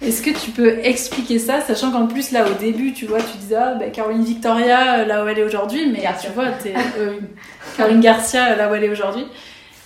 Est-ce 0.00 0.20
que 0.22 0.30
tu 0.30 0.50
peux 0.50 0.78
expliquer 0.82 1.38
ça, 1.38 1.60
sachant 1.60 1.92
qu'en 1.92 2.06
plus 2.08 2.32
là 2.32 2.44
au 2.48 2.54
début, 2.54 2.92
tu 2.92 3.06
vois, 3.06 3.20
tu 3.20 3.36
disais 3.38 3.54
ah, 3.56 3.74
bah, 3.74 3.86
Caroline 3.92 4.24
Victoria 4.24 5.00
euh, 5.00 5.04
là 5.04 5.24
où 5.24 5.28
elle 5.28 5.38
est 5.38 5.44
aujourd'hui, 5.44 5.88
mais 5.92 6.00
Garcia. 6.00 6.28
tu 6.30 6.34
vois, 6.34 6.50
t'es 6.50 6.74
euh, 6.98 7.18
Caroline 7.76 8.00
Garcia 8.00 8.56
là 8.56 8.68
où 8.70 8.74
elle 8.74 8.82
est 8.84 8.88
aujourd'hui, 8.90 9.26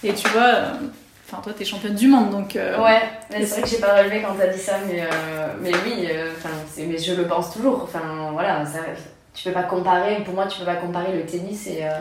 et 0.02 0.14
tu 0.14 0.26
vois, 0.28 0.42
euh, 0.42 0.72
enfin 1.28 1.42
toi 1.42 1.52
t'es 1.56 1.64
championne 1.64 1.94
du 1.94 2.08
monde 2.08 2.30
donc. 2.30 2.56
euh, 2.56 2.80
Ouais, 2.82 3.00
c'est 3.30 3.44
vrai 3.44 3.62
que 3.62 3.68
j'ai 3.68 3.78
pas 3.78 3.96
relevé 3.98 4.22
quand 4.22 4.34
t'as 4.38 4.46
dit 4.48 4.58
ça, 4.58 4.74
mais, 4.86 5.02
euh, 5.02 5.06
mais 5.60 5.72
oui, 5.84 6.06
euh, 6.10 6.30
enfin, 6.36 6.50
mais 6.78 6.98
je 6.98 7.14
le 7.14 7.24
pense 7.26 7.52
toujours. 7.52 7.82
Enfin, 7.82 8.00
voilà, 8.32 8.64
ça, 8.64 8.78
tu 9.34 9.44
peux 9.44 9.52
pas 9.52 9.64
comparer, 9.64 10.22
pour 10.24 10.34
moi, 10.34 10.46
tu 10.46 10.58
peux 10.60 10.64
pas 10.64 10.76
comparer 10.76 11.12
le 11.12 11.22
tennis 11.24 11.66
et, 11.66 11.80
euh, 11.82 11.98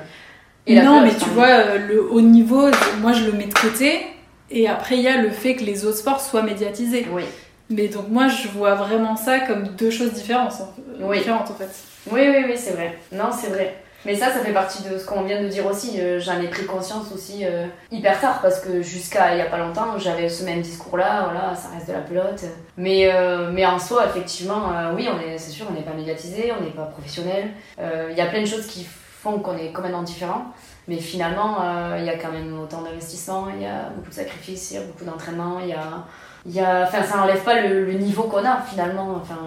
et 0.67 0.75
la 0.75 0.83
non, 0.83 1.01
mais 1.01 1.13
tu 1.15 1.29
vois, 1.29 1.47
euh, 1.47 1.77
le 1.79 2.11
haut 2.11 2.21
niveau, 2.21 2.69
moi 3.01 3.11
je 3.13 3.25
le 3.25 3.31
mets 3.33 3.45
de 3.47 3.53
côté. 3.53 4.07
Et 4.51 4.67
après, 4.67 4.95
il 4.95 5.01
y 5.01 5.07
a 5.07 5.17
le 5.17 5.31
fait 5.31 5.55
que 5.55 5.63
les 5.63 5.85
autres 5.85 5.97
sports 5.97 6.21
soient 6.21 6.43
médiatisés. 6.43 7.07
Oui, 7.11 7.23
Mais 7.71 7.87
donc, 7.87 8.09
moi, 8.09 8.27
je 8.27 8.47
vois 8.47 8.75
vraiment 8.75 9.15
ça 9.15 9.39
comme 9.39 9.69
deux 9.69 9.89
choses 9.89 10.13
différentes, 10.13 10.53
Oui. 10.99 11.17
différentes, 11.17 11.49
en 11.49 11.55
fait. 11.55 11.69
oui, 12.11 12.21
oui, 12.29 12.43
oui 12.45 12.53
c'est 12.55 12.73
vrai. 12.73 12.95
Non, 13.11 13.29
c'est 13.31 13.47
vrai. 13.49 13.75
Mais 14.05 14.15
ça, 14.15 14.31
ça 14.31 14.39
fait 14.41 14.53
partie 14.53 14.83
de 14.83 14.97
ce 14.99 15.05
qu'on 15.05 15.23
vient 15.23 15.41
de 15.41 15.47
dire 15.47 15.65
aussi. 15.65 15.99
Euh, 15.99 16.19
J'en 16.19 16.39
ai 16.39 16.47
pris 16.47 16.65
conscience 16.65 17.11
aussi 17.11 17.43
euh, 17.43 17.65
hyper 17.91 18.19
tard 18.21 18.39
parce 18.41 18.59
que 18.59 18.81
jusqu'à 18.81 19.33
il 19.33 19.39
y 19.39 19.41
a 19.41 19.45
pas 19.45 19.57
longtemps, 19.57 19.97
j'avais 19.97 20.29
ce 20.29 20.43
même 20.43 20.61
discours-là. 20.61 21.29
Voilà, 21.31 21.55
ça 21.55 21.69
reste 21.73 21.87
de 21.87 21.93
la 21.93 22.01
pelote. 22.01 22.43
Mais, 22.77 23.11
euh, 23.11 23.49
mais 23.51 23.65
en 23.65 23.79
soi, 23.79 24.05
effectivement, 24.05 24.69
oui, 24.95 25.07
c'est 25.37 25.51
sûr, 25.51 25.65
on 25.69 25.73
n'est 25.73 25.81
pas 25.81 25.93
médiatisé, 25.93 26.53
on 26.57 26.63
n'est 26.63 26.71
pas 26.71 26.83
professionnel. 26.85 27.49
Il 27.79 28.15
y 28.15 28.21
a 28.21 28.27
plein 28.27 28.41
de 28.41 28.47
choses 28.47 28.67
qui 28.67 28.85
font 28.85 29.39
qu'on 29.39 29.57
est 29.57 29.71
complètement 29.71 30.03
différent. 30.03 30.45
Mais 30.87 30.97
finalement, 30.97 31.57
il 31.97 32.05
y 32.05 32.09
a 32.09 32.17
quand 32.17 32.31
même 32.31 32.59
autant 32.59 32.83
d'investissement, 32.83 33.47
il 33.55 33.63
y 33.63 33.65
a 33.65 33.89
beaucoup 33.95 34.09
de 34.09 34.13
sacrifices, 34.13 34.71
il 34.71 34.73
y 34.75 34.77
a 34.77 34.83
beaucoup 34.83 35.03
d'entraînement, 35.03 35.59
il 35.59 35.69
y 35.69 35.73
a, 35.73 36.05
y 36.45 36.59
a, 36.59 36.83
enfin, 36.83 37.03
ça 37.03 37.17
n'enlève 37.17 37.43
pas 37.43 37.61
le, 37.61 37.85
le 37.85 37.93
niveau 37.93 38.23
qu'on 38.23 38.45
a 38.45 38.61
finalement. 38.61 39.15
Enfin, 39.21 39.39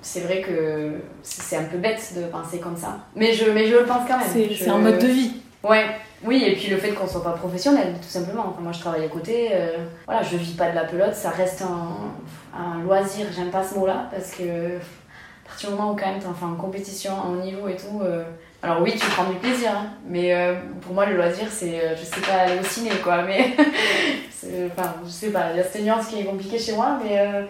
c'est 0.00 0.20
vrai 0.20 0.40
que 0.40 0.92
c'est 1.22 1.56
un 1.56 1.64
peu 1.64 1.78
bête 1.78 2.14
de 2.16 2.24
penser 2.24 2.58
comme 2.58 2.76
ça. 2.76 2.98
Mais 3.14 3.32
je, 3.32 3.50
mais 3.50 3.66
je 3.66 3.76
le 3.76 3.84
pense 3.84 4.08
quand 4.08 4.18
même. 4.18 4.28
C'est 4.56 4.68
un 4.68 4.78
mode 4.78 4.98
de 4.98 5.06
vie. 5.06 5.32
Ouais, 5.62 5.86
oui, 6.24 6.42
et 6.44 6.56
puis 6.56 6.68
le 6.68 6.76
fait 6.76 6.90
qu'on 6.90 7.06
soit 7.06 7.22
pas 7.22 7.32
professionnel, 7.32 7.94
tout 8.02 8.08
simplement. 8.08 8.46
Enfin, 8.48 8.62
moi, 8.62 8.72
je 8.72 8.80
travaille 8.80 9.04
à 9.04 9.08
côté, 9.08 9.50
euh, 9.52 9.76
voilà, 10.06 10.22
je 10.22 10.36
vis 10.36 10.54
pas 10.54 10.70
de 10.70 10.74
la 10.74 10.84
pelote, 10.84 11.14
ça 11.14 11.30
reste 11.30 11.62
un, 11.62 12.58
un 12.58 12.82
loisir, 12.82 13.26
j'aime 13.34 13.50
pas 13.50 13.62
ce 13.62 13.76
mot-là, 13.78 14.08
parce 14.10 14.32
que 14.32 14.42
à 14.42 15.48
partir 15.48 15.70
du 15.70 15.76
moment 15.76 15.92
où 15.92 15.96
quand 15.96 16.06
même 16.06 16.18
t'es 16.18 16.26
enfin, 16.26 16.48
en 16.48 16.56
compétition, 16.56 17.12
haut 17.30 17.40
niveau 17.40 17.68
et 17.68 17.76
tout, 17.76 18.00
euh, 18.02 18.24
alors 18.62 18.80
oui, 18.82 18.92
tu 18.92 19.06
prends 19.06 19.28
du 19.28 19.36
plaisir, 19.36 19.70
hein, 19.70 19.86
mais 20.06 20.34
euh, 20.34 20.54
pour 20.82 20.94
moi, 20.94 21.06
le 21.06 21.16
loisir, 21.16 21.46
c'est, 21.50 21.80
euh, 21.80 21.96
je 21.96 22.04
sais 22.04 22.20
pas, 22.20 22.42
aller 22.44 22.60
au 22.60 22.64
ciné, 22.64 22.90
quoi, 23.02 23.22
mais, 23.22 23.56
enfin, 24.66 24.94
je 25.04 25.10
sais 25.10 25.30
pas, 25.30 25.50
il 25.52 25.56
y 25.56 25.60
a 25.60 25.64
cette 25.64 25.82
nuance 25.82 26.06
qui 26.06 26.20
est 26.20 26.24
compliquée 26.24 26.58
chez 26.58 26.74
moi, 26.74 27.00
mais, 27.02 27.18
euh, 27.18 27.42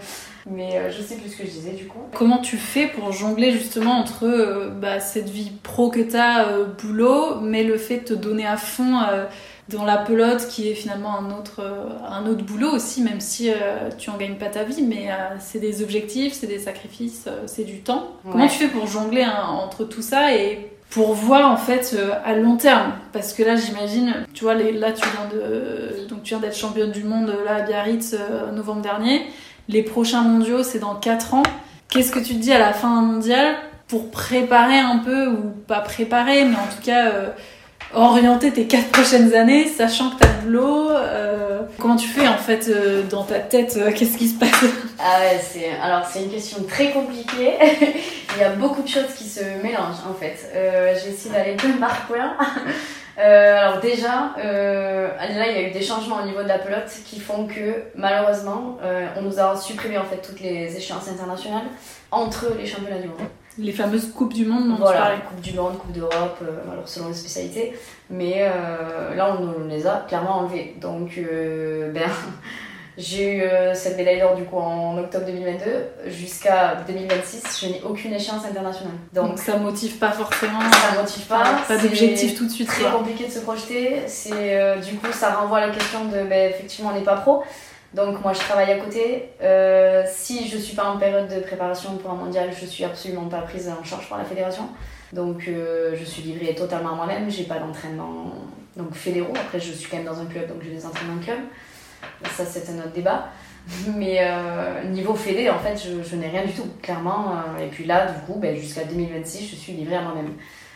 mais 0.51 0.77
euh, 0.77 0.91
je 0.91 1.03
sais 1.03 1.17
plus 1.17 1.31
ce 1.31 1.37
que 1.37 1.45
je 1.45 1.51
disais, 1.51 1.73
du 1.73 1.87
coup. 1.87 1.99
Comment 2.15 2.39
tu 2.39 2.57
fais 2.57 2.87
pour 2.87 3.13
jongler 3.13 3.53
justement 3.53 3.99
entre 3.99 4.71
bah, 4.81 5.01
cette 5.01 5.29
vie 5.29 5.53
pro 5.63 5.91
que 5.91 6.01
t'as, 6.01 6.47
boulot, 6.83 7.41
mais 7.41 7.63
le 7.63 7.77
fait 7.77 7.99
de 7.99 8.05
te 8.05 8.15
donner 8.15 8.47
à 8.47 8.57
fond 8.57 8.99
dans 9.69 9.85
la 9.85 9.99
pelote 9.99 10.49
qui 10.49 10.69
est 10.69 10.75
finalement 10.75 11.17
un 11.17 11.31
autre, 11.31 11.63
un 12.07 12.27
autre 12.27 12.45
boulot 12.45 12.71
aussi, 12.71 13.03
même 13.03 13.21
si 13.21 13.51
euh, 13.51 13.91
tu 13.97 14.11
en 14.11 14.17
gagnes 14.17 14.37
pas 14.37 14.49
ta 14.49 14.65
vie, 14.65 14.83
mais 14.83 15.11
euh, 15.11 15.37
c'est 15.41 15.61
des 15.61 15.83
objectifs, 15.83 16.33
c'est 16.33 16.47
des 16.47 16.59
sacrifices, 16.59 17.25
euh, 17.27 17.43
c'est 17.47 17.65
du 17.65 17.81
temps. 17.81 18.17
Comment 18.31 18.49
tu 18.49 18.59
fais 18.59 18.69
pour 18.69 18.87
jongler 18.87 19.23
hein, 19.23 19.47
entre 19.49 19.85
tout 19.85 20.03
ça 20.03 20.35
et 20.35 20.71
pour 20.93 21.15
voir 21.15 21.51
en 21.51 21.57
fait 21.57 21.95
euh, 21.95 22.13
à 22.25 22.35
long 22.35 22.57
terme 22.57 22.93
Parce 23.13 23.33
que 23.33 23.43
là 23.43 23.57
j'imagine, 23.57 24.27
tu 24.35 24.45
vois, 24.45 24.55
là 24.55 24.93
tu 24.93 25.03
viens 25.03 25.29
de, 25.33 26.07
donc 26.07 26.23
tu 26.23 26.31
viens 26.31 26.39
d'être 26.39 26.57
championne 26.57 26.93
du 26.93 27.03
monde 27.03 27.31
euh, 27.31 27.45
là 27.45 27.57
à 27.57 27.61
Biarritz 27.63 28.15
euh, 28.15 28.53
novembre 28.53 28.83
dernier. 28.83 29.23
Les 29.69 29.83
prochains 29.83 30.21
mondiaux 30.21 30.63
c'est 30.63 30.81
dans 30.81 30.95
4 30.95 31.35
ans. 31.35 31.43
Qu'est-ce 31.89 32.13
que 32.13 32.19
tu 32.19 32.35
te 32.35 32.39
dis 32.39 32.53
à 32.53 32.59
la 32.59 32.75
fin 32.75 32.95
d'un 32.95 33.07
mondial 33.07 33.57
pour 33.89 34.11
préparer 34.11 34.79
un 34.79 34.99
peu, 34.99 35.29
ou 35.29 35.53
pas 35.67 35.81
préparer, 35.81 36.45
mais 36.45 36.57
en 36.57 36.75
tout 36.75 36.83
cas 36.83 37.13
orienter 37.93 38.51
tes 38.51 38.67
4 38.67 38.89
prochaines 38.89 39.35
années, 39.35 39.67
sachant 39.67 40.11
que 40.11 40.17
t'as 40.21 40.29
le 40.29 40.32
euh, 40.47 41.63
Comment 41.79 41.97
tu 41.97 42.09
fais 42.09 42.27
en 42.29 42.37
fait 42.37 42.69
euh, 42.69 43.03
dans 43.05 43.25
ta 43.25 43.39
tête 43.39 43.77
euh, 43.77 43.93
Qu'est-ce 43.93 44.17
qui 44.17 44.29
se 44.29 44.39
passe 44.39 44.65
Ah 44.99 45.21
c'est 45.41 46.23
une 46.23 46.31
question 46.31 46.63
très 46.65 46.91
compliquée. 46.91 47.55
il 48.37 48.41
y 48.41 48.45
a 48.45 48.51
beaucoup 48.51 48.83
de 48.83 48.89
choses 48.89 49.13
qui 49.17 49.25
se 49.25 49.41
mélangent 49.63 50.05
en 50.09 50.15
fait. 50.15 50.37
J'ai 51.03 51.31
d'aller 51.31 51.57
peu 51.57 51.69
par 51.81 52.09
alors 53.17 53.81
déjà, 53.81 54.35
là 54.37 55.47
il 55.51 55.53
y 55.53 55.65
a 55.65 55.69
eu 55.69 55.71
des 55.71 55.83
changements 55.83 56.23
au 56.23 56.27
niveau 56.27 56.43
de 56.43 56.49
la 56.49 56.59
pelote 56.59 56.91
qui 57.05 57.21
font 57.21 57.47
que 57.47 57.85
malheureusement 57.95 58.79
on 59.17 59.23
nous 59.23 59.39
a 59.39 59.57
supprimé 59.57 59.99
en 59.99 60.05
fait 60.05 60.17
toutes 60.17 60.41
les 60.41 60.75
échéances 60.77 61.09
internationales 61.09 61.67
entre 62.11 62.47
les 62.59 62.67
championnats 62.67 63.01
du 63.01 63.09
monde. 63.09 63.19
Les 63.59 63.73
fameuses 63.73 64.11
coupes 64.13 64.33
du 64.33 64.47
monde 64.47 64.69
dont 64.69 64.77
tu 64.77 64.81
Voilà, 64.81 65.01
parlais. 65.01 65.19
Coupe 65.29 65.41
du 65.41 65.53
Monde, 65.53 65.79
Coupe 65.79 65.93
d'Europe, 65.93 66.39
euh, 66.43 66.73
alors 66.73 66.89
selon 66.89 67.09
les 67.09 67.15
spécialités. 67.15 67.75
Mais 68.09 68.37
euh, 68.39 69.15
là, 69.15 69.37
on 69.39 69.45
nous 69.45 69.69
les 69.69 69.87
a 69.87 70.05
clairement 70.09 70.39
enlevés. 70.39 70.75
Donc, 70.81 71.19
euh, 71.19 71.93
ben, 71.93 72.09
j'ai 72.97 73.37
eu 73.37 73.43
cette 73.75 73.99
médaille 73.99 74.21
d'or 74.21 74.37
du 74.37 74.45
coup 74.45 74.57
en 74.57 74.97
octobre 74.97 75.27
2022. 75.27 76.11
Jusqu'à 76.11 76.77
2026, 76.87 77.61
je 77.61 77.67
n'ai 77.67 77.83
aucune 77.83 78.15
échéance 78.15 78.45
internationale. 78.45 78.95
Donc 79.13 79.29
Donc, 79.29 79.39
ça 79.39 79.59
motive 79.59 79.99
pas 79.99 80.13
forcément. 80.13 80.61
ça 80.61 80.93
ne 80.97 81.01
motive 81.03 81.27
pas. 81.27 81.43
Pas 81.43 81.59
c'est 81.69 81.83
d'objectif 81.83 82.39
tout 82.39 82.47
de 82.47 82.51
suite. 82.51 82.71
Quoi. 82.71 82.91
compliqué 82.91 83.27
de 83.27 83.33
se 83.33 83.41
projeter. 83.41 84.03
C'est 84.07 84.81
du 84.81 84.97
coup, 84.97 85.13
ça 85.13 85.35
renvoie 85.35 85.59
à 85.59 85.67
la 85.67 85.73
question 85.75 86.07
de, 86.07 86.23
ben, 86.23 86.51
effectivement, 86.51 86.91
on 86.95 86.99
n'est 86.99 87.05
pas 87.05 87.17
pro. 87.17 87.43
Donc 87.95 88.23
moi 88.23 88.33
je 88.33 88.39
travaille 88.39 88.73
à 88.73 88.79
côté. 88.79 89.29
Euh, 89.43 90.05
si 90.11 90.49
je 90.49 90.57
suis 90.57 90.75
pas 90.75 90.85
en 90.85 90.99
période 90.99 91.29
de 91.29 91.41
préparation 91.41 91.97
pour 91.99 92.11
un 92.11 92.15
mondial, 92.15 92.51
je 92.59 92.65
suis 92.65 92.85
absolument 92.85 93.27
pas 93.27 93.43
prise 93.43 93.69
en 93.69 93.85
charge 93.85 94.09
par 94.09 94.19
la 94.19 94.25
fédération. 94.25 94.69
Donc 95.13 95.47
euh, 95.47 95.95
je 95.99 96.05
suis 96.05 96.23
livrée 96.23 96.55
totalement 96.55 96.93
à 96.93 96.95
moi-même. 96.95 97.31
J'ai 97.31 97.45
pas 97.45 97.59
d'entraînement 97.59 98.33
donc 98.77 98.95
fédéraux. 98.95 99.35
Après 99.37 99.61
je 99.61 99.73
suis 99.73 99.91
quand 99.91 99.99
même 99.99 100.07
dans 100.07 100.21
un 100.21 100.27
club 100.27 100.49
donc 100.49 100.63
j'ai 100.63 100.71
des 100.71 100.87
entraînements 100.87 101.21
club. 101.23 101.39
Ça 102.31 102.47
c'est 102.47 102.71
un 102.71 102.79
autre 102.79 102.93
débat. 102.95 103.29
Mais 103.95 104.21
euh, 104.23 104.85
niveau 104.85 105.15
fédé 105.15 105.51
en 105.51 105.59
fait 105.59 105.77
je, 105.77 106.03
je 106.03 106.17
n'ai 106.17 106.29
rien 106.29 106.47
du 106.47 106.53
tout 106.53 106.67
clairement. 106.81 107.35
Et 107.63 107.67
puis 107.67 107.85
là 107.85 108.07
du 108.07 108.21
coup 108.21 108.39
ben, 108.41 108.57
jusqu'à 108.57 108.85
2026 108.85 109.51
je 109.51 109.57
suis 109.57 109.73
livrée 109.75 109.97
à 109.97 110.03
moi-même. 110.03 110.33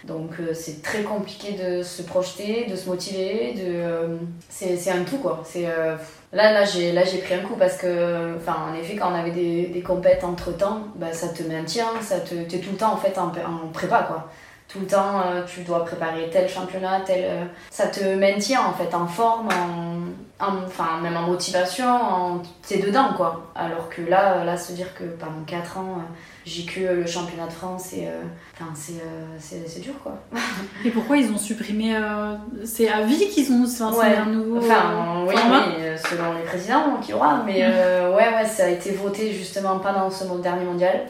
Donc 0.06 0.30
euh, 0.38 0.54
c'est 0.54 0.82
très 0.82 1.02
compliqué 1.02 1.52
de 1.52 1.82
se 1.82 2.02
projeter, 2.02 2.66
de 2.66 2.76
se 2.76 2.88
motiver, 2.88 3.54
de 3.54 3.62
euh, 3.64 4.16
c'est 4.48 4.90
un 4.90 5.02
tout 5.02 5.18
quoi. 5.18 5.42
C'est 5.44 5.66
euh, 5.66 5.96
là 6.32 6.52
là 6.52 6.64
j'ai 6.64 6.92
là 6.92 7.04
j'ai 7.04 7.18
pris 7.18 7.34
un 7.34 7.40
coup 7.40 7.56
parce 7.58 7.76
que 7.76 8.36
enfin 8.36 8.56
en 8.70 8.74
effet 8.74 8.96
quand 8.96 9.10
on 9.10 9.14
avait 9.14 9.32
des 9.32 9.66
des 9.66 9.80
compètes 9.82 10.22
entre 10.22 10.56
temps, 10.56 10.84
bah 10.94 11.12
ça 11.12 11.28
te 11.28 11.42
maintient, 11.42 12.00
ça 12.02 12.20
te 12.20 12.34
t'es 12.34 12.58
tout 12.58 12.70
le 12.70 12.76
temps 12.76 12.92
en 12.92 12.96
fait 12.96 13.18
en, 13.18 13.30
prépa 13.72 14.04
quoi. 14.04 14.30
tout 14.68 14.80
le 14.80 14.86
temps 14.86 15.22
tu 15.46 15.62
dois 15.62 15.84
préparer 15.84 16.30
tel 16.30 16.48
championnat, 16.48 17.00
tel. 17.00 17.48
ça 17.70 17.88
te 17.88 18.04
maintient 18.14 18.60
en 18.64 18.74
fait 18.74 18.94
en 18.94 19.08
forme, 19.08 19.48
en, 20.38 21.00
même 21.02 21.16
en 21.16 21.22
motivation, 21.22 21.88
en... 21.88 22.42
t'es 22.66 22.78
dedans 22.78 23.14
quoi. 23.16 23.50
Alors 23.56 23.88
que 23.88 24.02
là, 24.02 24.44
là 24.44 24.56
se 24.56 24.72
dire 24.72 24.94
que 24.94 25.04
pendant 25.04 25.42
4 25.46 25.78
ans 25.78 26.02
j'ai 26.46 26.62
que 26.62 26.80
le 26.80 27.06
championnat 27.06 27.48
de 27.48 27.52
France 27.52 27.92
et 27.92 28.06
euh, 28.06 28.22
enfin, 28.54 28.72
euh, 28.92 29.36
c'est 29.38 29.80
dur 29.80 29.94
quoi. 30.00 30.16
et 30.84 30.90
pourquoi 30.90 31.16
ils 31.16 31.30
ont 31.32 31.38
supprimé 31.38 31.96
euh, 31.96 32.36
C'est 32.64 32.88
à 32.88 33.02
vie 33.02 33.28
qu'ils 33.28 33.50
ont 33.52 33.64
enfin, 33.64 33.92
ouais. 33.92 34.16
un 34.16 34.26
nouveau 34.26 34.58
enfin, 34.58 35.24
oui, 35.26 35.34
selon 36.08 36.34
les 36.34 36.44
présidents 36.44 36.98
qu'il 37.02 37.10
y 37.10 37.14
aura, 37.14 37.42
mais 37.44 37.66
mm. 37.68 38.14
ouais, 38.14 38.34
ouais, 38.34 38.46
ça 38.46 38.66
a 38.66 38.68
été 38.68 38.92
voté 38.92 39.32
justement 39.32 39.80
pendant 39.80 40.08
ce 40.08 40.24
dernier 40.40 40.64
mondial. 40.64 41.00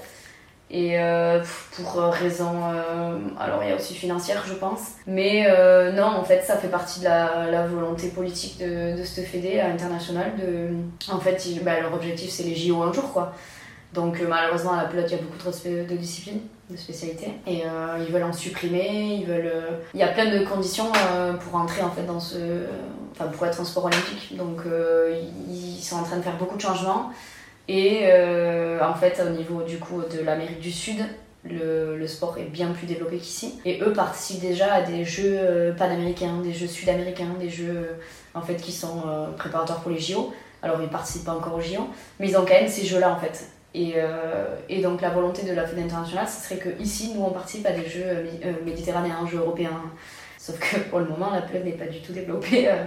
Et 0.69 0.97
pour 1.77 2.03
raison, 2.03 2.63
alors 3.39 3.63
il 3.63 3.69
y 3.69 3.73
a 3.73 3.77
aussi 3.77 3.95
financière 3.95 4.43
je 4.49 4.55
pense, 4.55 4.95
mais 5.07 5.47
non 5.93 6.07
en 6.07 6.25
fait 6.25 6.43
ça 6.43 6.57
fait 6.57 6.69
partie 6.69 7.01
de 7.01 7.05
la, 7.05 7.47
la 7.51 7.67
volonté 7.67 8.09
politique 8.09 8.59
de, 8.59 8.99
de 8.99 9.05
ce 9.05 9.21
fédé 9.21 9.61
international. 9.61 10.33
De, 10.37 10.71
en 11.13 11.21
fait 11.21 11.41
bah, 11.63 11.79
leur 11.81 11.95
objectif 11.95 12.31
c'est 12.31 12.43
les 12.43 12.57
JO 12.57 12.83
un 12.83 12.93
jour 12.93 13.13
quoi. 13.13 13.33
Donc 13.97 14.21
euh, 14.21 14.27
malheureusement 14.29 14.75
à 14.75 14.83
la 14.83 14.89
pelote 14.89 15.07
il 15.09 15.17
y 15.17 15.19
a 15.19 15.23
beaucoup 15.23 15.39
trop 15.39 15.51
de 15.51 15.97
disciplines, 15.97 16.41
de 16.71 16.77
spécialités 16.77 17.33
et 17.47 17.63
euh, 17.65 18.05
ils 18.07 18.13
veulent 18.13 18.25
en 18.25 18.33
supprimer, 18.33 19.25
euh, 19.27 19.71
il 19.95 20.01
y 20.01 20.03
a 20.03 20.09
plein 20.09 20.31
de 20.31 20.45
conditions 20.45 20.93
pour 21.41 21.59
entrer 21.59 21.83
en 21.83 21.91
fait 21.91 22.05
dans 22.05 22.21
ce 22.21 22.37
enfin 23.13 23.29
pour 23.29 23.47
être 23.47 23.59
un 23.59 23.65
sport 23.65 23.87
olympique. 23.87 24.37
Donc 24.37 24.61
ils 25.49 25.83
sont 25.83 25.97
en 25.97 26.03
train 26.03 26.19
de 26.19 26.23
faire 26.23 26.37
beaucoup 26.37 26.57
de 26.57 26.61
changements 26.61 27.11
et 27.69 28.05
en 28.83 28.95
fait 28.95 29.21
au 29.27 29.31
niveau 29.31 29.63
du 29.63 29.79
coup 29.79 30.03
de 30.03 30.23
l'Amérique 30.23 30.61
du 30.61 30.71
Sud 30.71 30.99
le, 31.49 31.97
le, 31.97 32.07
sport 32.09 32.37
est 32.39 32.51
bien 32.51 32.73
plus 32.73 32.89
développé 32.89 33.19
qu'ici. 33.19 33.61
Et 33.65 33.81
eux 33.81 33.93
participent 33.93 34.41
déjà 34.41 34.75
à 34.75 34.83
des 34.83 35.05
jeux 35.05 35.73
panaméricains, 35.79 36.41
des 36.43 36.53
jeux 36.53 36.67
sud-américains, 36.67 37.35
des 37.39 37.49
jeux 37.49 37.97
en 38.35 38.43
fait 38.43 38.57
qui 38.57 38.73
sont 38.73 39.05
préparatoires 39.39 39.81
pour 39.81 39.93
les 39.93 40.01
JO. 40.01 40.35
Alors 40.61 40.83
ils 40.83 40.89
participent 40.89 41.25
pas 41.25 41.35
encore 41.35 41.55
aux 41.55 41.61
JO, 41.61 41.89
mais 42.19 42.29
ils 42.29 42.37
ont 42.37 42.45
quand 42.45 42.55
même 42.55 42.69
ces 42.69 42.85
jeux-là 42.85 43.11
en 43.13 43.19
fait. 43.19 43.56
Euh, 43.77 44.45
et, 44.69 44.81
donc 44.81 45.01
la 45.01 45.11
volonté 45.11 45.43
de 45.43 45.53
la 45.53 45.67
Fédération 45.67 45.99
internationale, 45.99 46.29
ce 46.29 46.45
serait 46.45 46.57
que 46.57 46.83
ici, 46.83 47.13
nous, 47.15 47.23
on 47.23 47.31
participe 47.31 47.67
à 47.67 47.73
des 47.73 47.89
jeux 47.89 48.05
euh, 48.07 48.53
méditerranéens, 48.65 49.27
jeux 49.31 49.39
européens. 49.39 49.83
Sauf 50.39 50.59
que 50.59 50.79
pour 50.91 51.01
le 51.01 51.07
moment, 51.07 51.31
la 51.33 51.43
pelote 51.43 51.65
n'est 51.65 51.73
pas 51.73 51.87
du 51.87 52.01
tout 52.01 52.13
développée 52.13 52.69
euh, 52.69 52.85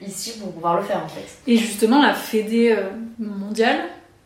ici 0.00 0.38
pour 0.38 0.52
pouvoir 0.52 0.76
le 0.76 0.82
faire 0.82 1.02
en 1.04 1.08
fait. 1.08 1.26
Et 1.46 1.56
justement, 1.56 2.00
la 2.00 2.14
Fédé 2.14 2.76
mondiale, 3.18 3.80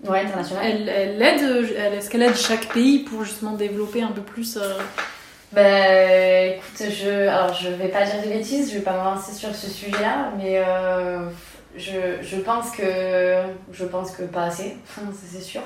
ouais, 0.06 0.20
internationale, 0.20 0.64
elle, 0.66 0.88
elle 0.88 1.22
aide, 1.22 1.94
est-ce 1.94 2.10
qu'elle 2.10 2.22
aide 2.22 2.36
chaque 2.36 2.68
pays 2.72 3.00
pour 3.00 3.24
justement 3.24 3.52
développer 3.52 4.02
un 4.02 4.12
peu 4.12 4.20
plus 4.20 4.58
Ben 5.52 6.52
écoute, 6.52 6.90
je, 6.90 7.28
alors 7.28 7.54
je 7.54 7.70
vais 7.70 7.88
pas 7.88 8.04
dire 8.04 8.20
des 8.22 8.28
bêtises, 8.28 8.70
je 8.70 8.76
vais 8.76 8.84
pas 8.84 8.92
m'avancer 8.92 9.32
sur 9.32 9.54
ce 9.54 9.70
sujet-là, 9.70 10.32
mais 10.36 10.62
je, 11.76 12.18
je, 12.20 12.36
pense 12.36 12.70
que 12.70 12.84
je 13.72 13.84
pense 13.86 14.10
que 14.10 14.24
pas 14.24 14.44
assez, 14.44 14.76
c'est 15.26 15.40
sûr. 15.40 15.62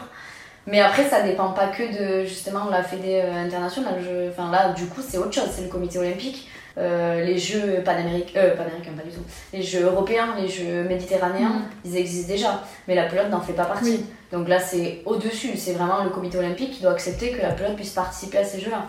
Mais 0.69 0.81
après, 0.81 1.09
ça 1.09 1.23
dépend 1.23 1.49
pas 1.51 1.69
que 1.69 1.83
de 1.83 2.27
justement 2.27 2.69
la 2.71 2.83
Fédé 2.83 3.23
euh, 3.25 3.45
internationale. 3.47 3.95
Je, 4.03 4.29
enfin 4.31 4.51
là, 4.51 4.73
du 4.73 4.87
coup, 4.87 5.01
c'est 5.07 5.17
autre 5.17 5.33
chose. 5.33 5.49
C'est 5.51 5.63
le 5.63 5.69
comité 5.69 5.99
olympique. 5.99 6.49
Euh, 6.77 7.25
les 7.25 7.39
jeux 7.39 7.83
panaméricains, 7.85 8.39
euh, 8.39 8.55
panaméricains, 8.55 8.93
pas 8.93 9.03
du 9.03 9.11
tout. 9.11 9.23
Les 9.53 9.63
jeux 9.63 9.85
européens, 9.85 10.35
les 10.39 10.47
jeux 10.47 10.85
méditerranéens, 10.85 11.49
mm. 11.49 11.65
ils 11.87 11.97
existent 11.97 12.33
déjà. 12.33 12.63
Mais 12.87 12.95
la 12.95 13.05
pelote 13.05 13.31
n'en 13.31 13.41
fait 13.41 13.55
pas 13.55 13.65
partie. 13.65 14.05
Donc 14.31 14.47
là, 14.47 14.61
c'est 14.61 15.01
au-dessus. 15.07 15.57
C'est 15.57 15.73
vraiment 15.73 16.05
le 16.05 16.11
comité 16.11 16.37
olympique 16.37 16.73
qui 16.73 16.83
doit 16.83 16.93
accepter 16.93 17.33
que 17.33 17.41
la 17.41 17.53
pelote 17.53 17.75
puisse 17.75 17.95
participer 17.95 18.39
à 18.39 18.45
ces 18.45 18.61
jeux-là. 18.61 18.85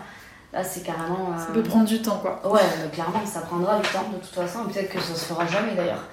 Là, 0.52 0.62
c'est 0.62 0.82
carrément. 0.82 1.38
Ça 1.38 1.46
peut 1.54 1.62
prendre 1.62 1.86
du 1.86 2.02
temps, 2.02 2.18
quoi. 2.18 2.42
Ouais, 2.44 2.60
clairement, 2.92 3.24
ça 3.24 3.40
prendra 3.40 3.78
du 3.78 3.88
temps 3.88 4.04
de 4.12 4.18
toute 4.18 4.34
façon. 4.34 4.64
Peut-être 4.64 4.90
que 4.92 5.00
ça 5.00 5.14
se 5.14 5.24
fera 5.24 5.46
jamais 5.46 5.74
d'ailleurs. 5.74 6.04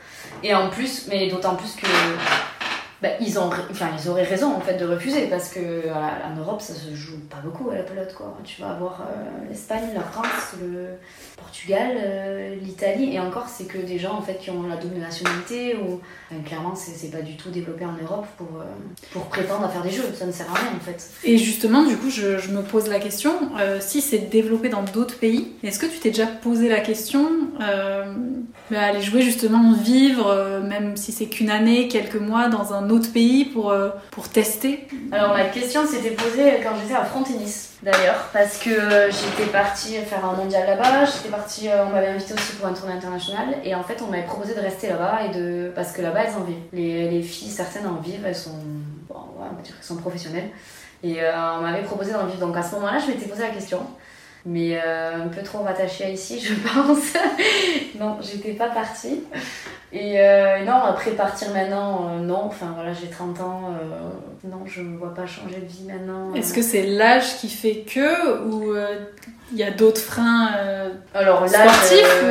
Et 0.43 0.55
en 0.55 0.69
plus, 0.69 1.07
mais 1.09 1.27
d'autant 1.27 1.55
plus 1.55 1.75
que 1.75 1.87
bah, 3.01 3.09
ils, 3.21 3.37
ont, 3.37 3.49
enfin, 3.69 3.89
ils 4.01 4.09
auraient 4.09 4.23
raison 4.23 4.55
en 4.55 4.59
fait 4.59 4.77
de 4.77 4.85
refuser 4.85 5.27
parce 5.27 5.49
que 5.49 5.87
en 5.89 6.35
Europe 6.35 6.61
ça 6.61 6.73
se 6.73 6.95
joue 6.95 7.19
pas 7.29 7.37
beaucoup 7.43 7.69
à 7.69 7.75
la 7.75 7.83
pelote 7.83 8.13
quoi. 8.15 8.35
Tu 8.43 8.61
vas 8.61 8.71
avoir 8.71 9.01
euh, 9.01 9.49
l'Espagne, 9.49 9.89
la 9.93 10.01
France, 10.01 10.55
le 10.59 10.87
Portugal, 11.37 11.91
euh, 11.95 12.55
l'Italie 12.55 13.13
et 13.13 13.19
encore 13.19 13.47
c'est 13.47 13.65
que 13.65 13.77
des 13.77 13.99
gens 13.99 14.15
en 14.15 14.21
fait 14.21 14.39
qui 14.39 14.49
ont 14.49 14.63
la 14.67 14.77
double 14.77 14.97
nationalité 14.97 15.75
ou 15.75 16.01
clairement 16.45 16.73
c'est 16.75 17.11
pas 17.11 17.21
du 17.21 17.37
tout 17.37 17.49
développé 17.51 17.85
en 17.85 17.93
Europe 18.01 18.25
pour, 18.37 18.47
euh, 18.59 18.65
pour 19.11 19.25
prétendre 19.25 19.65
à 19.65 19.69
faire 19.69 19.83
des 19.83 19.91
jeux, 19.91 20.03
ça 20.15 20.25
ne 20.25 20.31
sert 20.31 20.49
à 20.49 20.55
rien 20.55 20.71
en 20.75 20.83
fait. 20.83 21.11
Et 21.23 21.37
justement 21.37 21.83
du 21.83 21.97
coup 21.97 22.09
je, 22.09 22.39
je 22.39 22.49
me 22.49 22.63
pose 22.63 22.89
la 22.89 22.99
question, 22.99 23.31
si 23.79 24.01
c'est 24.01 24.29
développé 24.29 24.69
dans 24.69 24.83
d'autres 24.83 25.17
pays, 25.19 25.53
est-ce 25.63 25.77
que 25.77 25.85
tu 25.85 25.99
t'es 25.99 26.09
déjà 26.09 26.25
posé 26.25 26.67
la 26.67 26.79
question 26.79 27.29
bah, 28.69 28.81
aller 28.81 29.01
jouer 29.01 29.21
justement, 29.21 29.73
vivre, 29.73 30.61
même 30.67 30.97
si 30.97 31.11
c'est 31.11 31.27
qu'une 31.27 31.49
année, 31.49 31.87
quelques 31.87 32.19
mois 32.19 32.49
dans 32.49 32.73
un 32.73 32.86
autre 32.89 33.11
pays 33.11 33.45
pour, 33.45 33.71
euh, 33.71 33.89
pour 34.11 34.29
tester 34.29 34.87
Alors 35.11 35.33
la 35.35 35.45
question 35.45 35.85
s'était 35.85 36.11
posée 36.11 36.59
quand 36.63 36.75
j'étais 36.81 36.95
à 36.95 37.05
Frontenis 37.05 37.67
d'ailleurs, 37.83 38.29
parce 38.33 38.57
que 38.57 38.69
j'étais 38.69 39.51
partie 39.51 39.95
faire 39.97 40.25
un 40.25 40.33
mondial 40.33 40.65
là-bas, 40.65 41.05
j'étais 41.05 41.29
partie, 41.29 41.69
euh, 41.69 41.85
on 41.85 41.89
m'avait 41.89 42.07
invité 42.07 42.33
aussi 42.33 42.53
pour 42.53 42.67
un 42.67 42.73
tournoi 42.73 42.95
international, 42.95 43.55
et 43.63 43.75
en 43.75 43.83
fait 43.83 44.01
on 44.01 44.09
m'avait 44.09 44.23
proposé 44.23 44.55
de 44.55 44.59
rester 44.59 44.87
là-bas, 44.89 45.19
et 45.25 45.37
de... 45.37 45.71
parce 45.75 45.91
que 45.91 46.01
là-bas 46.01 46.23
elles 46.23 46.35
en 46.35 46.43
vivent. 46.43 46.55
Les, 46.73 47.09
les, 47.09 47.21
filles, 47.21 47.49
certaines 47.49 47.87
en 47.87 47.95
vivent, 47.95 48.25
elles 48.25 48.35
sont, 48.35 48.59
bon, 49.07 49.15
sont 49.81 49.97
professionnelles, 49.97 50.49
et 51.03 51.21
euh, 51.21 51.31
on 51.57 51.61
m'avait 51.61 51.83
proposé 51.83 52.11
d'en 52.11 52.25
vivre. 52.25 52.39
Donc 52.39 52.57
à 52.57 52.63
ce 52.63 52.75
moment-là, 52.75 52.99
je 52.99 53.11
m'étais 53.11 53.27
posé 53.27 53.43
la 53.43 53.49
question 53.49 53.79
mais 54.47 54.79
euh, 54.81 55.25
un 55.25 55.27
peu 55.27 55.43
trop 55.43 55.59
rattachée 55.59 56.05
à 56.05 56.09
ici, 56.09 56.39
je 56.43 56.53
pense. 56.53 57.13
non, 57.99 58.17
j'étais 58.21 58.53
pas 58.53 58.69
partie. 58.69 59.23
Et 59.91 60.19
euh, 60.19 60.63
non, 60.63 60.73
après 60.73 61.11
partir 61.11 61.49
maintenant, 61.53 62.09
euh, 62.09 62.19
non, 62.19 62.43
enfin 62.45 62.71
voilà, 62.73 62.93
j'ai 62.93 63.07
30 63.07 63.41
ans, 63.41 63.73
non, 64.43 64.65
je 64.65 64.81
ne 64.81 64.97
vois 64.97 65.13
pas 65.13 65.25
changer 65.25 65.57
de 65.57 65.65
vie 65.65 65.83
maintenant. 65.85 66.33
Est-ce 66.33 66.53
que 66.53 66.61
c'est 66.61 66.83
l'âge 66.83 67.37
qui 67.37 67.49
fait 67.49 67.85
que, 67.85 68.43
ou 68.45 68.73
il 69.51 69.57
y 69.57 69.63
a 69.63 69.71
d'autres 69.71 70.01
freins 70.01 70.49
Alors 71.13 71.41
l'âge, 71.41 71.71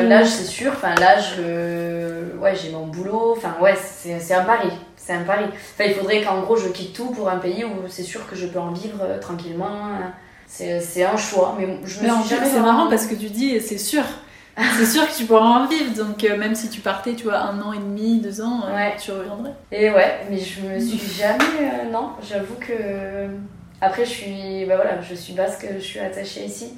l'âge 0.03 0.29
c'est 0.29 0.45
sûr, 0.45 0.73
enfin 0.73 0.95
l'âge, 0.95 1.39
ouais, 1.39 2.55
j'ai 2.55 2.71
mon 2.71 2.87
boulot, 2.87 3.35
enfin 3.37 3.57
ouais, 3.61 3.75
c'est 3.77 4.35
un 4.35 4.45
pari. 4.45 4.71
C'est 4.97 5.13
un 5.13 5.23
pari. 5.23 5.45
Enfin, 5.45 5.85
il 5.85 5.95
faudrait 5.95 6.23
qu'en 6.23 6.41
gros 6.41 6.57
je 6.57 6.69
quitte 6.69 6.93
tout 6.93 7.11
pour 7.11 7.29
un 7.29 7.37
pays 7.37 7.65
où 7.65 7.89
c'est 7.89 8.03
sûr 8.03 8.29
que 8.29 8.35
je 8.35 8.47
peux 8.47 8.59
en 8.59 8.73
vivre 8.73 9.21
tranquillement 9.21 9.91
c'est 10.47 11.05
un 11.05 11.17
choix, 11.17 11.55
mais 11.59 11.67
je 11.85 12.01
me 12.01 12.09
suis 12.23 12.37
C'est 12.51 12.61
marrant 12.61 12.89
parce 12.89 13.07
que 13.07 13.15
tu 13.15 13.27
dis, 13.27 13.61
c'est 13.61 13.79
sûr. 13.79 14.03
c'est 14.79 14.87
sûr 14.87 15.07
que 15.07 15.15
tu 15.15 15.25
pourras 15.25 15.41
en 15.65 15.67
vivre, 15.67 15.93
donc 15.95 16.25
euh, 16.25 16.37
même 16.39 16.55
si 16.55 16.71
tu 16.71 16.81
partais, 16.81 17.13
tu 17.13 17.25
vois, 17.25 17.37
un 17.39 17.61
an 17.61 17.75
et 17.75 17.79
demi, 17.79 18.21
deux 18.21 18.41
ans, 18.41 18.63
euh, 18.67 18.89
tu 18.99 19.11
reviendrais. 19.11 19.53
Et 19.71 19.91
ouais, 19.91 20.21
mais 20.31 20.39
je 20.39 20.63
me 20.63 20.79
suis 20.81 20.99
jamais. 21.15 21.45
Euh, 21.61 21.91
non, 21.91 22.13
j'avoue 22.27 22.55
que. 22.55 22.73
Après, 23.83 24.05
je 24.07 24.11
suis. 24.11 24.65
Bah 24.67 24.77
voilà, 24.77 25.01
je 25.03 25.15
suis 25.15 25.35
basque, 25.35 25.67
je 25.75 25.83
suis 25.83 25.99
attachée 25.99 26.45
ici. 26.45 26.73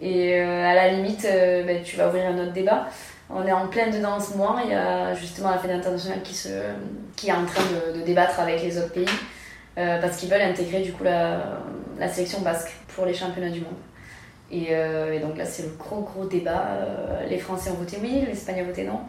Et 0.00 0.38
à 0.40 0.74
la 0.74 0.92
limite, 0.92 1.26
bah, 1.66 1.72
tu 1.84 1.96
vas 1.96 2.08
ouvrir 2.08 2.26
un 2.26 2.38
autre 2.38 2.52
débat. 2.52 2.86
On 3.30 3.44
est 3.46 3.52
en 3.52 3.66
pleine 3.68 3.90
dedans 3.90 4.12
en 4.16 4.20
ce 4.20 4.36
moment. 4.36 4.56
Il 4.64 4.70
y 4.70 4.74
a 4.74 5.14
justement 5.14 5.50
la 5.50 5.58
Fédération 5.58 5.80
internationale 5.90 6.22
qui, 6.22 6.34
se, 6.34 6.48
qui 7.16 7.28
est 7.28 7.32
en 7.32 7.46
train 7.46 7.62
de, 7.92 7.98
de 7.98 8.04
débattre 8.04 8.38
avec 8.38 8.62
les 8.62 8.78
autres 8.78 8.92
pays. 8.92 9.06
parce 9.74 10.16
qu'ils 10.18 10.28
veulent 10.30 10.42
intégrer 10.42 10.82
du 10.82 10.92
coup 10.92 11.02
la, 11.04 11.40
la 11.98 12.08
sélection 12.08 12.40
basque 12.40 12.72
pour 12.94 13.06
les 13.06 13.14
championnats 13.14 13.50
du 13.50 13.60
monde. 13.60 13.74
Euh, 14.52 15.12
et, 15.12 15.18
donc 15.20 15.36
là, 15.36 15.44
c'est 15.44 15.62
le 15.62 15.70
gros 15.78 16.02
gros 16.02 16.26
débat. 16.26 16.66
Euh, 16.70 17.26
les 17.28 17.38
Français 17.38 17.70
ont 17.70 17.74
voté 17.74 17.98
oui, 18.00 18.24
l'Espagne 18.26 18.60
a 18.60 18.64
voté 18.64 18.84
non. 18.84 19.00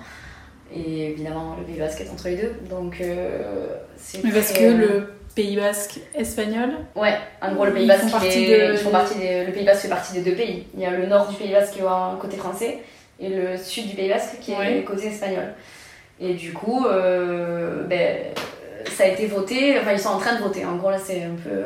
Et 0.73 1.11
évidemment, 1.11 1.55
le 1.59 1.65
Pays 1.65 1.79
Basque 1.79 2.01
est 2.01 2.09
entre 2.09 2.27
les 2.27 2.37
deux. 2.37 2.53
Donc, 2.69 2.99
euh, 3.01 3.67
c'est. 3.97 4.23
Mais 4.23 4.31
parce 4.31 4.51
que 4.51 4.63
le 4.63 5.13
Pays 5.35 5.55
Basque 5.55 5.99
espagnol. 6.15 6.71
Ouais, 6.95 7.15
en 7.41 7.53
gros, 7.53 7.65
le 7.65 7.73
Pays 7.73 7.87
Basque, 7.87 8.05
font 8.05 8.11
partie 8.11 8.47
de... 8.47 8.75
font 8.77 8.89
partie 8.89 9.15
le 9.19 9.51
Pays 9.51 9.65
Basque 9.65 9.81
fait 9.81 9.89
partie 9.89 10.13
des 10.13 10.21
deux 10.21 10.35
pays. 10.35 10.65
Il 10.73 10.79
y 10.79 10.85
a 10.85 10.91
le 10.91 11.05
nord 11.05 11.27
du 11.27 11.35
Pays 11.35 11.51
Basque 11.51 11.73
qui 11.73 11.79
est 11.79 12.19
côté 12.19 12.37
français 12.37 12.79
et 13.19 13.29
le 13.29 13.57
sud 13.57 13.87
du 13.87 13.95
Pays 13.95 14.09
Basque 14.09 14.39
qui 14.41 14.53
est 14.53 14.83
côté 14.83 15.07
espagnol. 15.07 15.53
Et 16.19 16.33
du 16.33 16.53
coup, 16.53 16.83
ben, 16.83 18.17
ça 18.89 19.03
a 19.03 19.07
été 19.07 19.27
voté. 19.27 19.77
Enfin, 19.79 19.91
ils 19.91 19.99
sont 19.99 20.09
en 20.09 20.19
train 20.19 20.35
de 20.35 20.41
voter. 20.41 20.65
En 20.65 20.77
gros, 20.77 20.89
là, 20.89 20.97
c'est 20.97 21.23
un 21.23 21.35
peu 21.35 21.65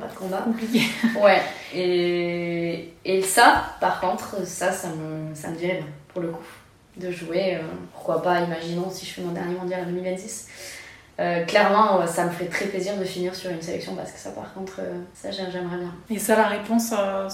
pas 0.00 0.06
de 0.06 0.14
combat. 0.14 0.38
Compliqué. 0.38 0.80
Ouais. 1.20 1.42
Et, 1.74 2.94
et 3.04 3.22
ça, 3.22 3.64
par 3.80 4.00
contre, 4.00 4.46
ça, 4.46 4.72
ça 4.72 4.88
me, 4.88 5.34
ça 5.34 5.48
me 5.48 5.56
dirait 5.56 5.76
bien, 5.76 5.86
pour 6.08 6.22
le 6.22 6.28
coup. 6.28 6.44
De 6.96 7.10
jouer, 7.10 7.54
euh, 7.54 7.60
pourquoi 7.92 8.20
pas, 8.20 8.40
imaginons 8.40 8.90
si 8.90 9.06
je 9.06 9.12
fais 9.12 9.22
mon 9.22 9.32
dernier 9.32 9.54
mondial 9.54 9.82
en 9.82 9.86
2026. 9.86 10.48
Euh, 11.20 11.44
clairement, 11.44 12.06
ça 12.06 12.24
me 12.24 12.30
ferait 12.30 12.46
très 12.46 12.64
plaisir 12.64 12.96
de 12.96 13.04
finir 13.04 13.34
sur 13.34 13.50
une 13.50 13.60
sélection 13.60 13.94
parce 13.94 14.10
que 14.10 14.18
ça, 14.18 14.30
par 14.30 14.54
contre, 14.54 14.76
euh, 14.78 15.00
ça, 15.12 15.30
j'aimerais 15.30 15.76
bien. 15.76 15.92
Et 16.08 16.18
ça, 16.18 16.34
la 16.34 16.46
réponse, 16.46 16.94
euh, 16.98 17.28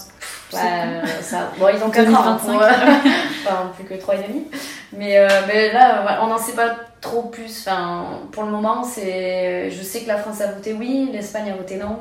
ça... 0.51 1.51
Bon, 1.57 1.69
ils 1.73 1.81
ont 1.81 1.89
4 1.89 2.09
ans, 2.09 2.27
hein, 2.27 2.37
enfin, 3.45 3.71
plus 3.77 3.85
que 3.85 3.93
3 3.93 4.15
et 4.15 4.27
demi. 4.27 4.47
Mais, 4.91 5.25
mais 5.47 5.71
là, 5.71 6.19
on 6.21 6.27
n'en 6.27 6.37
sait 6.37 6.51
pas 6.51 6.75
trop 6.99 7.23
plus. 7.23 7.65
Enfin, 7.65 8.19
pour 8.33 8.43
le 8.43 8.51
moment, 8.51 8.83
c'est... 8.83 9.71
je 9.71 9.81
sais 9.81 10.01
que 10.01 10.07
la 10.09 10.17
France 10.17 10.41
a 10.41 10.47
voté 10.47 10.73
oui, 10.73 11.09
l'Espagne 11.13 11.49
a 11.51 11.55
voté 11.55 11.77
non. 11.77 11.99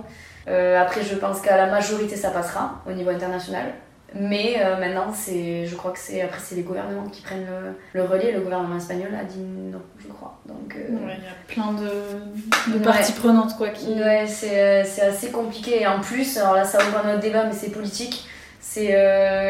Euh, 0.49 0.81
après, 0.81 1.03
je 1.03 1.15
pense 1.17 1.41
qu'à 1.41 1.57
la 1.57 1.67
majorité, 1.67 2.17
ça 2.17 2.31
passera 2.31 2.83
au 2.89 2.93
niveau 2.93 3.11
international. 3.11 3.67
Mais 4.15 4.57
euh, 4.59 4.79
maintenant, 4.79 5.13
c'est, 5.13 5.67
je 5.67 5.75
crois 5.75 5.91
que 5.91 5.99
c'est 5.99 6.23
après 6.23 6.39
c'est 6.41 6.55
les 6.55 6.63
gouvernements 6.63 7.09
qui 7.09 7.23
prennent 7.23 7.45
le, 7.45 7.75
le, 8.01 8.07
relais. 8.07 8.33
Le 8.33 8.41
gouvernement 8.41 8.77
espagnol 8.77 9.09
a 9.21 9.25
dit 9.25 9.41
non, 9.41 9.83
je 9.99 10.07
crois. 10.07 10.39
Donc 10.47 10.77
euh, 10.77 10.89
il 10.89 11.25
y 11.25 11.29
a 11.29 11.35
plein 11.49 11.73
de, 11.73 12.73
de 12.73 12.85
parties 12.85 13.13
prenantes 13.13 13.57
quoi. 13.57 13.71
Qui... 13.71 13.95
Ouais, 13.95 14.27
c'est, 14.27 14.85
c'est 14.85 15.03
assez 15.03 15.31
compliqué. 15.31 15.83
Et 15.83 15.87
en 15.87 16.01
plus, 16.01 16.39
alors 16.39 16.55
là, 16.55 16.65
ça 16.65 16.79
ouvre 16.79 17.05
un 17.05 17.15
autre 17.15 17.21
débat, 17.21 17.45
mais 17.45 17.53
c'est 17.53 17.71
politique. 17.71 18.27
C'est 18.61 18.93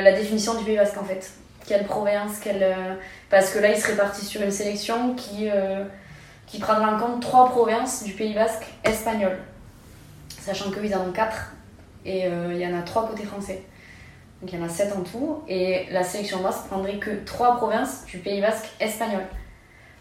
la 0.02 0.12
définition 0.12 0.54
du 0.54 0.64
Pays 0.64 0.76
Basque 0.76 0.98
en 0.98 1.04
fait. 1.04 1.30
Quelle 1.66 1.84
province, 1.84 2.38
quelle 2.42 2.64
parce 3.28 3.50
que 3.50 3.58
là, 3.58 3.70
il 3.70 3.76
serait 3.76 3.96
parti 3.96 4.24
sur 4.24 4.40
une 4.40 4.50
sélection 4.50 5.14
qui 5.14 5.48
qui 6.46 6.58
prendra 6.58 6.94
en 6.94 6.98
compte 6.98 7.20
trois 7.20 7.48
provinces 7.48 8.04
du 8.04 8.12
Pays 8.12 8.34
Basque 8.34 8.66
espagnol, 8.84 9.36
sachant 10.46 10.70
qu'ils 10.70 10.94
en 10.94 11.08
ont 11.08 11.12
quatre 11.12 11.52
et 12.04 12.26
il 12.26 12.56
y 12.56 12.66
en 12.66 12.78
a 12.78 12.82
trois 12.82 13.08
côté 13.08 13.24
français. 13.24 13.62
Donc 14.40 14.52
il 14.52 14.58
y 14.58 14.62
en 14.62 14.66
a 14.66 14.68
7 14.68 14.92
en 14.96 15.00
tout. 15.00 15.42
Et 15.48 15.86
la 15.90 16.02
sélection 16.02 16.40
basque 16.40 16.66
prendrait 16.66 16.98
que 16.98 17.24
3 17.24 17.56
provinces 17.56 18.04
du 18.06 18.18
Pays 18.18 18.40
basque 18.40 18.66
espagnol. 18.80 19.22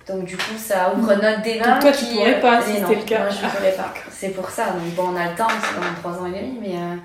Donc 0.08 0.26
du 0.26 0.38
coup, 0.38 0.58
ça 0.58 0.94
ouvre 0.96 1.16
notre 1.16 1.42
débat. 1.42 1.72
Donc 1.72 1.80
toi, 1.82 1.92
tu 1.92 2.06
pourrais 2.06 2.40
pas, 2.40 2.62
si 2.62 2.74
c'était 2.74 2.96
le 2.96 3.02
cas. 3.02 3.20
Moi, 3.22 3.30
je 3.30 3.48
pourrais 3.48 3.72
pas. 3.72 3.94
C'est 4.12 4.30
pour 4.30 4.50
ça. 4.50 4.72
Donc 4.72 4.94
bon, 4.96 5.14
on 5.14 5.16
a 5.16 5.32
le 5.32 5.36
temps, 5.36 5.48
c'est 5.50 5.80
dans 5.80 6.12
3 6.12 6.22
ans 6.22 6.26
et 6.28 6.40
demi, 6.40 6.60
mais 6.62 6.76
euh, 6.76 6.96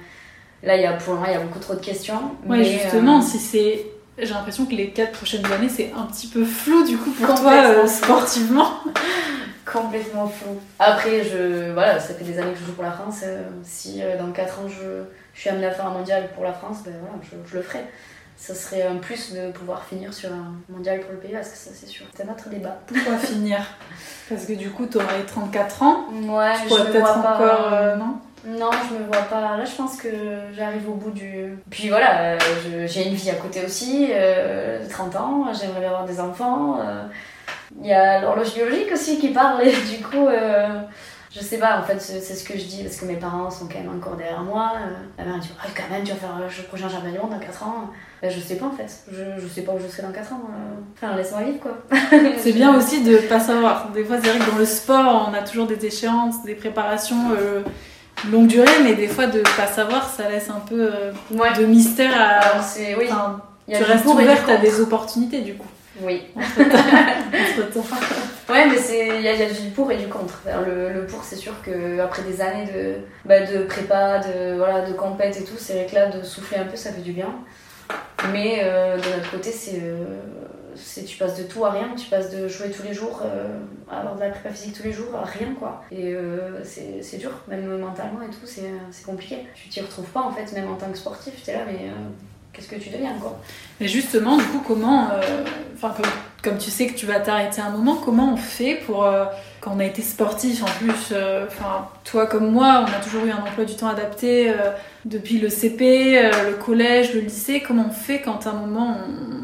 là, 0.64 0.76
y 0.76 0.84
a, 0.84 0.92
pour 0.94 1.14
le 1.14 1.20
moment, 1.20 1.30
il 1.30 1.34
y 1.34 1.36
a 1.36 1.40
beaucoup 1.40 1.60
trop 1.60 1.74
de 1.74 1.80
questions. 1.80 2.36
Ouais, 2.46 2.64
justement, 2.64 3.18
euh, 3.18 3.22
si 3.22 3.38
c'est... 3.38 3.86
J'ai 4.20 4.34
l'impression 4.34 4.66
que 4.66 4.74
les 4.74 4.90
4 4.90 5.12
prochaines 5.12 5.46
années, 5.52 5.68
c'est 5.68 5.92
un 5.96 6.04
petit 6.06 6.26
peu 6.26 6.44
flou, 6.44 6.84
du 6.84 6.96
coup, 6.96 7.10
pour 7.10 7.34
toi, 7.34 7.52
euh, 7.52 7.86
sportivement. 7.86 8.80
Complètement 9.70 10.26
flou. 10.26 10.58
Après, 10.78 11.22
je, 11.24 11.72
voilà, 11.72 12.00
ça 12.00 12.14
fait 12.14 12.24
des 12.24 12.38
années 12.38 12.52
que 12.52 12.58
je 12.58 12.64
joue 12.64 12.72
pour 12.72 12.84
la 12.84 12.92
France. 12.92 13.22
si 13.62 14.00
dans 14.18 14.32
4 14.32 14.58
ans, 14.60 14.68
je 14.68 15.04
je 15.40 15.40
suis 15.40 15.50
amenée 15.50 15.66
à 15.66 15.70
faire 15.70 15.86
un 15.86 15.92
mondial 15.92 16.28
pour 16.34 16.44
la 16.44 16.52
France, 16.52 16.78
ben 16.84 16.92
voilà, 17.00 17.16
je, 17.22 17.56
le 17.56 17.62
ferai. 17.62 17.80
Ça 18.36 18.54
serait 18.54 18.82
un 18.82 18.96
plus 18.96 19.32
de 19.32 19.50
pouvoir 19.52 19.84
finir 19.84 20.12
sur 20.12 20.30
un 20.30 20.54
mondial 20.68 21.00
pour 21.00 21.12
le 21.12 21.18
pays, 21.18 21.32
parce 21.32 21.48
que 21.48 21.56
ça 21.56 21.70
c'est 21.74 21.86
sûr. 21.86 22.04
C'est 22.14 22.26
un 22.26 22.32
autre 22.32 22.48
débat. 22.48 22.78
Pourquoi 22.86 23.16
finir? 23.16 23.58
Parce 24.28 24.46
que 24.46 24.52
du 24.52 24.70
coup, 24.70 24.86
tu 24.86 24.96
aurais 24.98 25.24
34 25.26 25.82
ans. 25.82 26.04
Ouais, 26.10 26.54
tu 26.60 26.68
pourrais 26.68 26.90
peut-être 26.90 27.18
encore. 27.18 27.72
Euh, 27.72 27.96
non? 27.96 28.18
Non, 28.46 28.70
je 28.88 28.94
me 28.94 29.06
vois 29.06 29.22
pas. 29.22 29.56
Là, 29.56 29.64
je 29.64 29.74
pense 29.74 29.96
que 29.96 30.08
j'arrive 30.52 30.88
au 30.88 30.94
bout 30.94 31.10
du. 31.10 31.58
Puis 31.70 31.88
voilà, 31.88 32.32
euh, 32.32 32.38
j'ai 32.86 33.08
une 33.08 33.14
vie 33.14 33.30
à 33.30 33.34
côté 33.34 33.64
aussi, 33.64 34.08
euh, 34.10 34.86
30 34.88 35.16
ans, 35.16 35.52
j'aimerais 35.52 35.86
avoir 35.86 36.04
des 36.04 36.20
enfants. 36.20 36.78
Euh. 36.80 37.04
Il 37.80 37.86
y 37.86 37.92
a 37.92 38.20
l'horloge 38.20 38.54
biologique 38.54 38.90
aussi 38.92 39.18
qui 39.18 39.28
parle, 39.28 39.62
et 39.62 39.72
du 39.72 40.02
coup, 40.02 40.26
je 41.32 41.38
sais 41.38 41.58
pas, 41.58 41.78
en 41.78 41.84
fait, 41.84 42.00
c'est 42.00 42.20
ce 42.20 42.42
que 42.42 42.58
je 42.58 42.64
dis 42.64 42.82
parce 42.82 42.96
que 42.96 43.04
mes 43.04 43.14
parents 43.14 43.48
sont 43.50 43.68
quand 43.68 43.78
même 43.78 43.94
encore 43.96 44.16
derrière 44.16 44.42
moi. 44.42 44.72
Euh, 44.74 44.90
la 45.16 45.24
mère 45.24 45.38
dit, 45.38 45.50
ah, 45.62 45.68
quand 45.76 45.88
même, 45.88 46.02
tu 46.02 46.10
vas 46.10 46.16
faire 46.16 46.40
le 46.40 46.64
prochain 46.64 46.88
jardin 46.88 47.08
dans 47.12 47.38
4 47.38 47.62
ans. 47.62 47.90
Ben, 48.20 48.30
je 48.30 48.40
sais 48.40 48.56
pas 48.56 48.66
en 48.66 48.72
fait, 48.72 49.04
je, 49.10 49.40
je 49.40 49.46
sais 49.46 49.62
pas 49.62 49.72
où 49.72 49.78
je 49.78 49.86
serai 49.86 50.02
dans 50.02 50.12
4 50.12 50.32
ans. 50.32 50.42
Euh. 50.50 50.80
Enfin, 50.94 51.14
laisse-moi 51.14 51.42
vivre 51.42 51.60
quoi. 51.60 51.78
c'est 52.38 52.52
bien 52.52 52.76
aussi 52.76 53.04
de 53.04 53.16
pas 53.28 53.38
savoir. 53.38 53.90
Des 53.92 54.04
fois, 54.04 54.16
c'est 54.20 54.28
vrai 54.28 54.44
que 54.44 54.50
dans 54.50 54.58
le 54.58 54.64
sport, 54.64 55.28
on 55.30 55.34
a 55.34 55.42
toujours 55.42 55.68
des 55.68 55.86
échéances, 55.86 56.42
des 56.42 56.56
préparations 56.56 57.30
euh, 57.38 57.62
longue 58.30 58.46
durée, 58.46 58.82
mais 58.82 58.94
des 58.94 59.08
fois, 59.08 59.26
de 59.26 59.40
pas 59.56 59.66
savoir, 59.66 60.08
ça 60.08 60.28
laisse 60.28 60.50
un 60.50 60.60
peu 60.60 60.90
de 61.30 61.64
mystère 61.64 62.12
à. 62.14 62.48
Alors, 62.48 62.64
c'est, 62.64 62.96
oui. 62.96 63.08
tu 63.72 63.82
restes 63.82 64.06
ouverte 64.06 64.48
à 64.48 64.56
des 64.56 64.80
opportunités 64.80 65.42
du 65.42 65.54
coup. 65.54 65.68
Oui. 66.02 66.22
ouais, 66.36 66.44
mais 68.66 68.76
il 69.16 69.22
y, 69.22 69.28
a 69.28 69.50
du 69.50 69.70
pour 69.74 69.90
et 69.92 69.96
du 69.96 70.06
contre. 70.06 70.42
Le, 70.66 70.92
le 70.92 71.06
pour, 71.06 71.24
c'est 71.24 71.36
sûr 71.36 71.52
qu'après 71.64 72.22
des 72.22 72.40
années 72.40 72.66
de, 72.66 72.94
bah, 73.24 73.40
de 73.40 73.64
prépa, 73.64 74.18
de, 74.18 74.56
voilà, 74.56 74.82
de 74.82 74.92
compète 74.92 75.36
et 75.38 75.44
tout, 75.44 75.56
c'est 75.58 75.74
vrai 75.74 75.86
que 75.86 75.94
là, 75.94 76.06
de 76.06 76.22
souffler 76.22 76.58
un 76.58 76.64
peu, 76.64 76.76
ça 76.76 76.92
fait 76.92 77.02
du 77.02 77.12
bien. 77.12 77.34
Mais 78.32 78.60
euh, 78.62 78.96
de 78.96 79.16
notre 79.16 79.30
côté, 79.30 79.52
euh, 79.74 80.04
tu 81.06 81.16
passes 81.16 81.38
de 81.38 81.44
tout 81.44 81.64
à 81.64 81.70
rien. 81.70 81.94
Tu 81.96 82.08
passes 82.08 82.30
de 82.30 82.48
jouer 82.48 82.70
tous 82.70 82.82
les 82.82 82.94
jours, 82.94 83.22
euh, 83.24 83.58
avoir 83.90 84.14
de 84.16 84.20
la 84.20 84.30
prépa 84.30 84.50
physique 84.50 84.76
tous 84.76 84.84
les 84.84 84.92
jours, 84.92 85.14
à 85.14 85.24
rien 85.24 85.54
quoi. 85.58 85.84
Et 85.90 86.14
c'est 86.64 87.18
dur, 87.18 87.32
même 87.48 87.78
mentalement 87.78 88.22
et 88.22 88.30
tout, 88.30 88.46
c'est 88.46 89.04
compliqué. 89.04 89.38
Tu 89.54 89.68
t'y 89.68 89.80
retrouves 89.80 90.10
pas 90.10 90.22
en 90.22 90.32
fait, 90.32 90.52
même 90.52 90.70
en 90.70 90.76
tant 90.76 90.90
que 90.90 90.98
sportif. 90.98 91.34
Tu 91.42 91.50
es 91.50 91.54
là, 91.54 91.60
mais 91.66 91.90
qu'est-ce 92.52 92.68
que 92.68 92.76
tu 92.76 92.90
deviens 92.90 93.14
quoi? 93.20 93.38
Mais 93.80 93.88
justement, 93.88 94.36
du 94.36 94.44
coup, 94.44 94.62
comment, 94.66 95.10
euh, 95.10 95.44
enfin 95.74 95.94
comme, 95.96 96.10
comme, 96.42 96.58
tu 96.58 96.70
sais 96.70 96.86
que 96.86 96.94
tu 96.94 97.06
vas 97.06 97.20
t'arrêter 97.20 97.60
un 97.60 97.70
moment, 97.70 97.96
comment 97.96 98.32
on 98.32 98.36
fait 98.36 98.76
pour 98.86 99.04
euh, 99.04 99.24
quand 99.60 99.72
on 99.76 99.80
a 99.80 99.84
été 99.84 100.02
sportif 100.02 100.62
en 100.62 100.66
plus, 100.66 101.12
euh, 101.12 101.46
enfin 101.46 101.88
toi 102.04 102.26
comme 102.26 102.50
moi, 102.50 102.84
on 102.86 102.90
a 102.90 103.02
toujours 103.02 103.24
eu 103.24 103.30
un 103.30 103.38
emploi 103.38 103.64
du 103.64 103.76
temps 103.76 103.88
adapté 103.88 104.52
depuis 105.04 105.38
le 105.38 105.48
CP, 105.48 106.22
le 106.22 106.54
collège, 106.54 107.14
le 107.14 107.20
lycée. 107.20 107.62
Comment 107.66 107.86
on 107.88 107.92
fait 107.92 108.20
quand 108.20 108.46
à 108.46 108.50
un 108.50 108.54
moment 108.54 108.96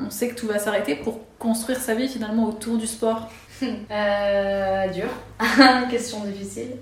on, 0.04 0.10
sait 0.10 0.28
que 0.28 0.34
tout 0.34 0.46
va 0.46 0.58
s'arrêter 0.58 0.94
pour 0.94 1.20
construire 1.38 1.78
sa 1.80 1.94
vie 1.94 2.08
finalement 2.08 2.44
autour 2.44 2.78
du 2.78 2.86
sport? 2.86 3.28
Dur, 3.60 5.08
question 5.90 6.24
difficile. 6.24 6.76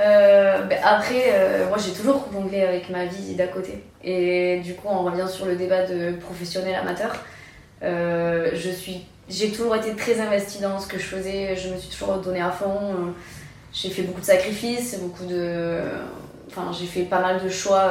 Euh, 0.00 0.62
ben 0.62 0.78
après, 0.82 1.24
euh, 1.28 1.68
moi 1.68 1.76
j'ai 1.78 1.92
toujours 1.92 2.26
jonglé 2.32 2.62
avec 2.62 2.88
ma 2.90 3.04
vie 3.04 3.34
d'à 3.34 3.46
côté. 3.46 3.84
Et 4.02 4.60
du 4.60 4.74
coup, 4.74 4.88
on 4.90 5.04
revient 5.04 5.28
sur 5.28 5.46
le 5.46 5.56
débat 5.56 5.86
de 5.86 6.12
professionnel 6.12 6.74
amateur. 6.74 7.12
Euh, 7.82 8.50
je 8.54 8.70
suis, 8.70 9.06
j'ai 9.32 9.50
toujours 9.50 9.74
été 9.74 9.94
très 9.96 10.20
investie 10.20 10.60
dans 10.60 10.78
ce 10.78 10.86
que 10.86 10.98
je 10.98 11.04
faisais. 11.04 11.56
Je 11.56 11.70
me 11.70 11.78
suis 11.78 11.88
toujours 11.88 12.16
donnée 12.18 12.42
à 12.42 12.50
fond. 12.50 13.14
J'ai 13.72 13.88
fait 13.90 14.02
beaucoup 14.02 14.20
de 14.20 14.26
sacrifices, 14.26 14.98
beaucoup 14.98 15.24
de, 15.24 15.78
enfin 16.48 16.70
j'ai 16.78 16.86
fait 16.86 17.04
pas 17.04 17.20
mal 17.20 17.42
de 17.42 17.48
choix 17.48 17.90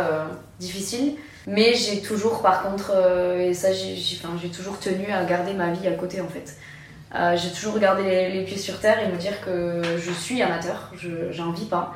difficiles. 0.59 1.15
Mais 1.47 1.73
j'ai 1.73 2.01
toujours, 2.01 2.43
par 2.43 2.61
contre, 2.61 2.91
et 3.39 3.53
ça 3.53 3.73
j'ai, 3.73 3.97
enfin, 4.23 4.37
toujours 4.53 4.77
tenu 4.79 5.11
à 5.11 5.25
garder 5.25 5.53
ma 5.53 5.71
vie 5.71 5.87
à 5.87 5.93
côté 5.93 6.21
en 6.21 6.27
fait. 6.27 6.55
Euh, 7.13 7.35
j'ai 7.35 7.49
toujours 7.49 7.73
regardé 7.73 8.03
les, 8.29 8.43
pieds 8.43 8.57
sur 8.57 8.79
terre 8.79 8.99
et 8.99 9.11
me 9.11 9.17
dire 9.17 9.41
que 9.43 9.81
je 9.97 10.11
suis 10.11 10.41
amateur, 10.41 10.91
je 10.95 11.31
j'en 11.31 11.51
vis 11.51 11.65
pas. 11.65 11.93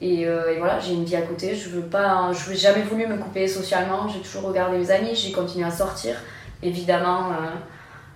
Et, 0.00 0.26
euh, 0.26 0.54
et 0.54 0.58
voilà, 0.58 0.78
j'ai 0.78 0.92
une 0.92 1.04
vie 1.04 1.16
à 1.16 1.22
côté, 1.22 1.54
je 1.54 1.68
veux 1.68 1.82
pas, 1.82 2.30
je 2.32 2.50
n'ai 2.50 2.56
jamais 2.56 2.82
voulu 2.82 3.06
me 3.06 3.16
couper 3.16 3.46
socialement, 3.48 4.08
j'ai 4.08 4.20
toujours 4.20 4.42
regardé 4.42 4.78
mes 4.78 4.90
amis, 4.90 5.14
j'ai 5.14 5.32
continué 5.32 5.64
à 5.64 5.70
sortir. 5.70 6.16
Évidemment, 6.62 7.30
euh, 7.30 7.50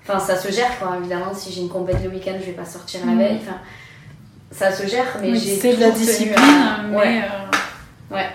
enfin 0.06 0.18
ça 0.18 0.36
se 0.36 0.52
gère 0.52 0.78
quoi, 0.78 0.96
évidemment, 0.98 1.34
si 1.34 1.52
j'ai 1.52 1.62
une 1.62 1.68
compète 1.68 2.02
le 2.02 2.10
week-end, 2.10 2.34
je 2.40 2.46
vais 2.46 2.52
pas 2.52 2.64
sortir 2.64 3.00
la 3.06 3.12
mm. 3.12 3.18
veille. 3.18 3.40
Enfin, 3.42 3.58
ça 4.50 4.72
se 4.72 4.86
gère, 4.86 5.18
mais 5.20 5.34
j'ai. 5.34 5.56
C'est 5.56 5.76
de 5.76 5.80
la 5.80 5.90
discipline, 5.90 6.36
mais. 6.90 6.96
Ouais. 6.96 7.22
ouais. 8.10 8.26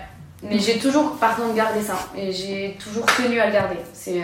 Mais 0.43 0.57
j'ai 0.57 0.79
toujours, 0.79 1.17
par 1.17 1.35
contre, 1.35 1.53
gardé 1.53 1.81
ça. 1.81 1.93
Et 2.17 2.31
j'ai 2.31 2.75
toujours 2.83 3.05
tenu 3.05 3.39
à 3.39 3.45
le 3.45 3.53
garder. 3.53 3.77
C'est, 3.93 4.23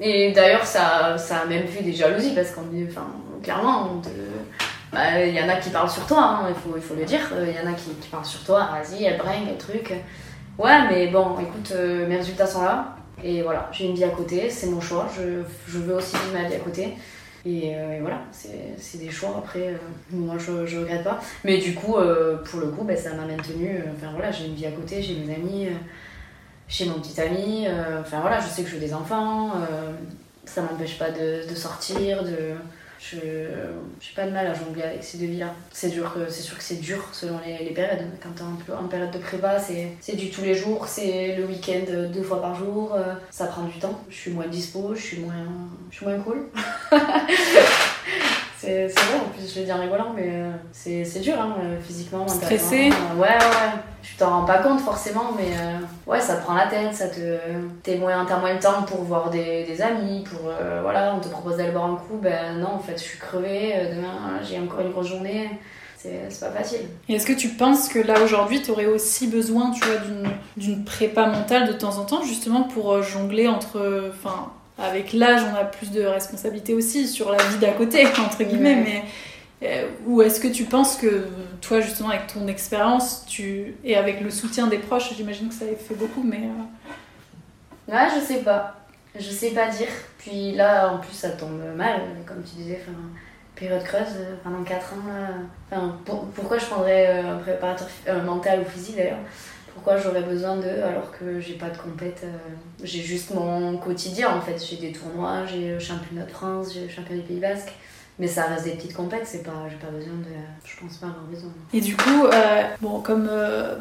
Et 0.00 0.30
d'ailleurs, 0.32 0.64
ça, 0.64 1.18
ça 1.18 1.38
a 1.38 1.44
même 1.44 1.66
fait 1.66 1.82
des 1.82 1.92
jalousies 1.92 2.34
parce 2.34 2.52
qu'on 2.52 2.62
enfin, 2.88 3.06
clairement, 3.42 4.00
bah, 4.92 5.24
il 5.24 5.34
y 5.34 5.42
en 5.42 5.48
a 5.48 5.56
qui 5.56 5.70
parlent 5.70 5.90
sur 5.90 6.06
toi, 6.06 6.22
hein, 6.22 6.46
il, 6.48 6.54
faut, 6.54 6.76
il 6.76 6.82
faut 6.82 6.94
le 6.94 7.04
dire. 7.04 7.20
Il 7.42 7.48
y 7.48 7.66
en 7.66 7.70
a 7.70 7.74
qui, 7.74 7.90
qui 8.00 8.08
parlent 8.08 8.24
sur 8.24 8.44
toi, 8.44 8.68
vas-y, 8.72 9.04
elle 9.04 9.18
bringue, 9.18 9.48
le 9.48 9.58
truc. 9.58 9.92
Ouais, 10.58 10.88
mais 10.88 11.08
bon, 11.08 11.38
écoute, 11.40 11.72
euh, 11.74 12.06
mes 12.06 12.16
résultats 12.16 12.46
sont 12.46 12.62
là. 12.62 12.95
Et 13.22 13.42
voilà, 13.42 13.68
j'ai 13.72 13.86
une 13.86 13.94
vie 13.94 14.04
à 14.04 14.10
côté, 14.10 14.50
c'est 14.50 14.66
mon 14.66 14.80
choix. 14.80 15.08
Je, 15.16 15.42
je, 15.66 15.78
veux 15.78 15.94
aussi 15.94 16.16
vivre 16.16 16.32
ma 16.32 16.48
vie 16.48 16.54
à 16.54 16.58
côté. 16.58 16.94
Et, 17.44 17.74
euh, 17.74 17.98
voilà, 18.00 18.22
c'est 18.32 18.98
des 18.98 19.10
choix. 19.10 19.36
Après, 19.38 19.68
euh, 19.68 19.76
moi, 20.10 20.36
je, 20.38 20.78
regrette 20.78 21.04
pas. 21.04 21.20
Mais 21.44 21.58
du 21.58 21.74
coup, 21.74 21.94
pour 22.44 22.60
le 22.60 22.68
coup, 22.68 22.84
ben, 22.84 22.96
ça 22.96 23.14
m'a 23.14 23.24
maintenu. 23.24 23.82
Enfin 23.94 24.12
voilà, 24.12 24.30
j'ai 24.30 24.46
une 24.46 24.54
vie 24.54 24.66
à 24.66 24.72
côté, 24.72 25.02
j'ai 25.02 25.14
mes 25.14 25.34
amis, 25.34 25.68
j'ai 26.68 26.86
mon 26.86 27.00
petit 27.00 27.20
ami. 27.20 27.66
Enfin 28.00 28.20
voilà, 28.20 28.40
je 28.40 28.48
sais 28.48 28.62
que 28.62 28.68
je 28.68 28.74
veux 28.74 28.80
des 28.80 28.94
enfants. 28.94 29.52
ça 30.44 30.62
m'empêche 30.62 30.98
pas 30.98 31.10
de, 31.10 31.48
de 31.48 31.54
sortir, 31.54 32.22
de 32.22 32.54
je 32.98 33.16
n'ai 33.16 34.14
pas 34.14 34.26
de 34.26 34.30
mal 34.30 34.46
à 34.46 34.54
jongler 34.54 34.82
avec 34.82 35.04
ces 35.04 35.18
deux 35.18 35.26
vies-là. 35.26 35.54
C'est 35.72 35.90
dur, 35.90 36.14
c'est 36.28 36.42
sûr 36.42 36.56
que 36.56 36.62
c'est 36.62 36.80
dur 36.80 37.08
selon 37.12 37.38
les, 37.44 37.58
les 37.64 37.70
périodes. 37.70 38.04
Quand 38.22 38.30
tu 38.34 38.42
es 38.42 38.74
en, 38.74 38.88
période 38.88 39.10
de 39.10 39.18
prépa, 39.18 39.58
c'est 39.58 40.16
du 40.16 40.30
tous 40.30 40.42
les 40.42 40.54
jours, 40.54 40.86
c'est 40.88 41.36
le 41.36 41.44
week-end 41.44 41.84
deux 42.12 42.22
fois 42.22 42.40
par 42.40 42.54
jour, 42.54 42.94
euh, 42.94 43.14
ça 43.30 43.46
prend 43.46 43.64
du 43.64 43.78
temps. 43.78 44.00
Je 44.08 44.16
suis 44.16 44.30
moins 44.30 44.46
dispo, 44.46 44.94
je 44.94 45.00
suis 45.00 45.18
moins, 45.18 45.34
je 45.90 45.96
suis 45.96 46.06
moins 46.06 46.18
cool. 46.20 46.48
c'est 48.58 48.86
vrai, 48.86 49.20
en 49.24 49.28
plus 49.30 49.52
je 49.52 49.60
le 49.60 49.66
dis 49.66 49.72
en 49.72 49.80
rigolant, 49.80 50.12
mais 50.14 50.28
euh, 50.28 50.50
c'est 50.72 51.20
dur 51.20 51.34
hein, 51.38 51.56
euh, 51.62 51.80
physiquement, 51.80 52.26
Stressé 52.26 52.90
Ouais, 53.16 53.28
ouais. 53.28 53.72
Tu 54.02 54.16
t'en 54.16 54.30
rends 54.30 54.44
pas 54.44 54.58
compte 54.58 54.80
forcément, 54.80 55.32
mais 55.36 55.50
euh, 55.58 56.10
ouais, 56.10 56.20
ça 56.20 56.36
te 56.36 56.42
prend 56.42 56.54
la 56.54 56.66
tête, 56.66 56.94
ça 56.94 57.08
te. 57.08 57.38
T'es 57.82 57.96
moins, 57.96 58.24
t'as 58.24 58.38
moins 58.38 58.54
le 58.54 58.60
temps 58.60 58.82
pour 58.82 59.02
voir 59.02 59.30
des, 59.30 59.64
des 59.64 59.82
amis, 59.82 60.24
pour. 60.24 60.50
voilà, 60.82 61.14
on 61.14 61.20
te 61.20 61.28
propose 61.28 61.56
d'aller 61.56 61.72
boire 61.72 61.86
un 61.86 61.96
coup, 61.96 62.18
ben 62.22 62.58
non, 62.58 62.74
en 62.74 62.78
fait, 62.78 62.96
je 62.96 63.02
suis 63.02 63.18
crevée, 63.18 63.74
demain 63.94 64.40
j'ai 64.42 64.58
encore 64.58 64.80
une 64.80 64.92
grosse 64.92 65.08
journée. 65.08 65.50
C'est 65.98 66.40
pas 66.40 66.50
facile. 66.50 66.82
Et 67.08 67.14
est-ce 67.14 67.26
que 67.26 67.32
tu 67.32 67.48
penses 67.48 67.88
que 67.88 67.98
là 67.98 68.22
aujourd'hui, 68.22 68.62
tu 68.62 68.70
aurais 68.70 68.86
aussi 68.86 69.26
besoin, 69.26 69.72
tu 69.72 69.84
vois, 69.84 69.96
d'une 70.56 70.84
prépa 70.84 71.26
mentale 71.26 71.66
de 71.66 71.72
temps 71.72 71.98
en 71.98 72.04
temps, 72.04 72.22
justement 72.22 72.62
pour 72.62 73.02
jongler 73.02 73.48
entre. 73.48 74.12
Enfin, 74.14 74.52
avec 74.78 75.12
l'âge, 75.12 75.42
on 75.52 75.56
a 75.56 75.64
plus 75.64 75.90
de 75.90 76.02
responsabilités 76.02 76.74
aussi 76.74 77.06
sur 77.08 77.30
la 77.32 77.38
vie 77.42 77.58
d'à 77.58 77.72
côté, 77.72 78.06
entre 78.18 78.42
guillemets, 78.42 78.76
mais 78.76 79.04
euh, 79.62 79.88
ou 80.06 80.20
est-ce 80.22 80.38
que 80.40 80.48
tu 80.48 80.64
penses 80.64 80.96
que 80.96 81.26
toi, 81.62 81.80
justement, 81.80 82.10
avec 82.10 82.26
ton 82.26 82.46
expérience, 82.46 83.24
tu 83.26 83.74
et 83.84 83.96
avec 83.96 84.20
le 84.20 84.30
soutien 84.30 84.66
des 84.66 84.78
proches, 84.78 85.14
j'imagine 85.16 85.48
que 85.48 85.54
ça 85.54 85.64
a 85.64 85.68
fait 85.76 85.94
beaucoup, 85.94 86.22
mais. 86.22 86.42
Euh... 87.88 87.92
Ouais, 87.92 88.08
je 88.14 88.20
sais 88.24 88.42
pas. 88.42 88.74
Je 89.18 89.30
sais 89.30 89.50
pas 89.50 89.68
dire. 89.68 89.88
Puis 90.18 90.52
là, 90.52 90.92
en 90.92 90.98
plus, 90.98 91.12
ça 91.14 91.30
tombe 91.30 91.58
mal, 91.74 92.00
comme 92.26 92.42
tu 92.42 92.56
disais. 92.56 92.80
Période 93.54 93.82
creuse 93.84 94.02
euh, 94.18 94.34
pendant 94.44 94.62
4 94.62 94.92
ans. 94.92 94.96
Là. 95.08 95.28
Enfin, 95.70 95.96
pour- 96.04 96.26
pourquoi 96.26 96.58
je 96.58 96.66
prendrais 96.66 97.06
euh, 97.24 97.36
un 97.36 97.38
préparateur 97.38 97.88
mental 98.22 98.60
ou 98.60 98.70
physique 98.70 98.96
d'ailleurs 98.96 99.16
Pourquoi 99.76 99.98
j'aurais 99.98 100.22
besoin 100.22 100.56
d'eux 100.56 100.82
alors 100.82 101.12
que 101.12 101.38
j'ai 101.38 101.54
pas 101.54 101.68
de 101.68 101.76
compète 101.76 102.22
euh, 102.24 102.36
J'ai 102.82 103.02
juste 103.02 103.32
mon 103.34 103.76
quotidien 103.76 104.30
en 104.34 104.40
fait. 104.40 104.56
J'ai 104.58 104.76
des 104.76 104.90
tournois, 104.90 105.44
j'ai 105.46 105.74
le 105.74 105.78
championnat 105.78 106.24
de 106.24 106.30
France, 106.30 106.72
j'ai 106.72 106.86
le 106.86 106.88
championnat 106.88 107.20
du 107.20 107.28
Pays 107.28 107.40
Basque. 107.40 107.72
Mais 108.18 108.26
ça 108.26 108.44
reste 108.44 108.64
des 108.64 108.70
petites 108.70 108.94
compètes, 108.94 109.26
c'est 109.26 109.42
pas, 109.42 109.66
j'ai 109.68 109.76
pas 109.76 109.92
besoin 109.92 110.14
de. 110.14 110.32
Je 110.64 110.80
pense 110.80 110.96
pas 110.96 111.08
avoir 111.08 111.24
besoin. 111.24 111.50
Et 111.74 111.82
du 111.82 111.94
coup, 111.94 112.24
euh, 112.24 112.62
bon, 112.80 113.00
comme 113.00 113.28
euh, 113.30 113.76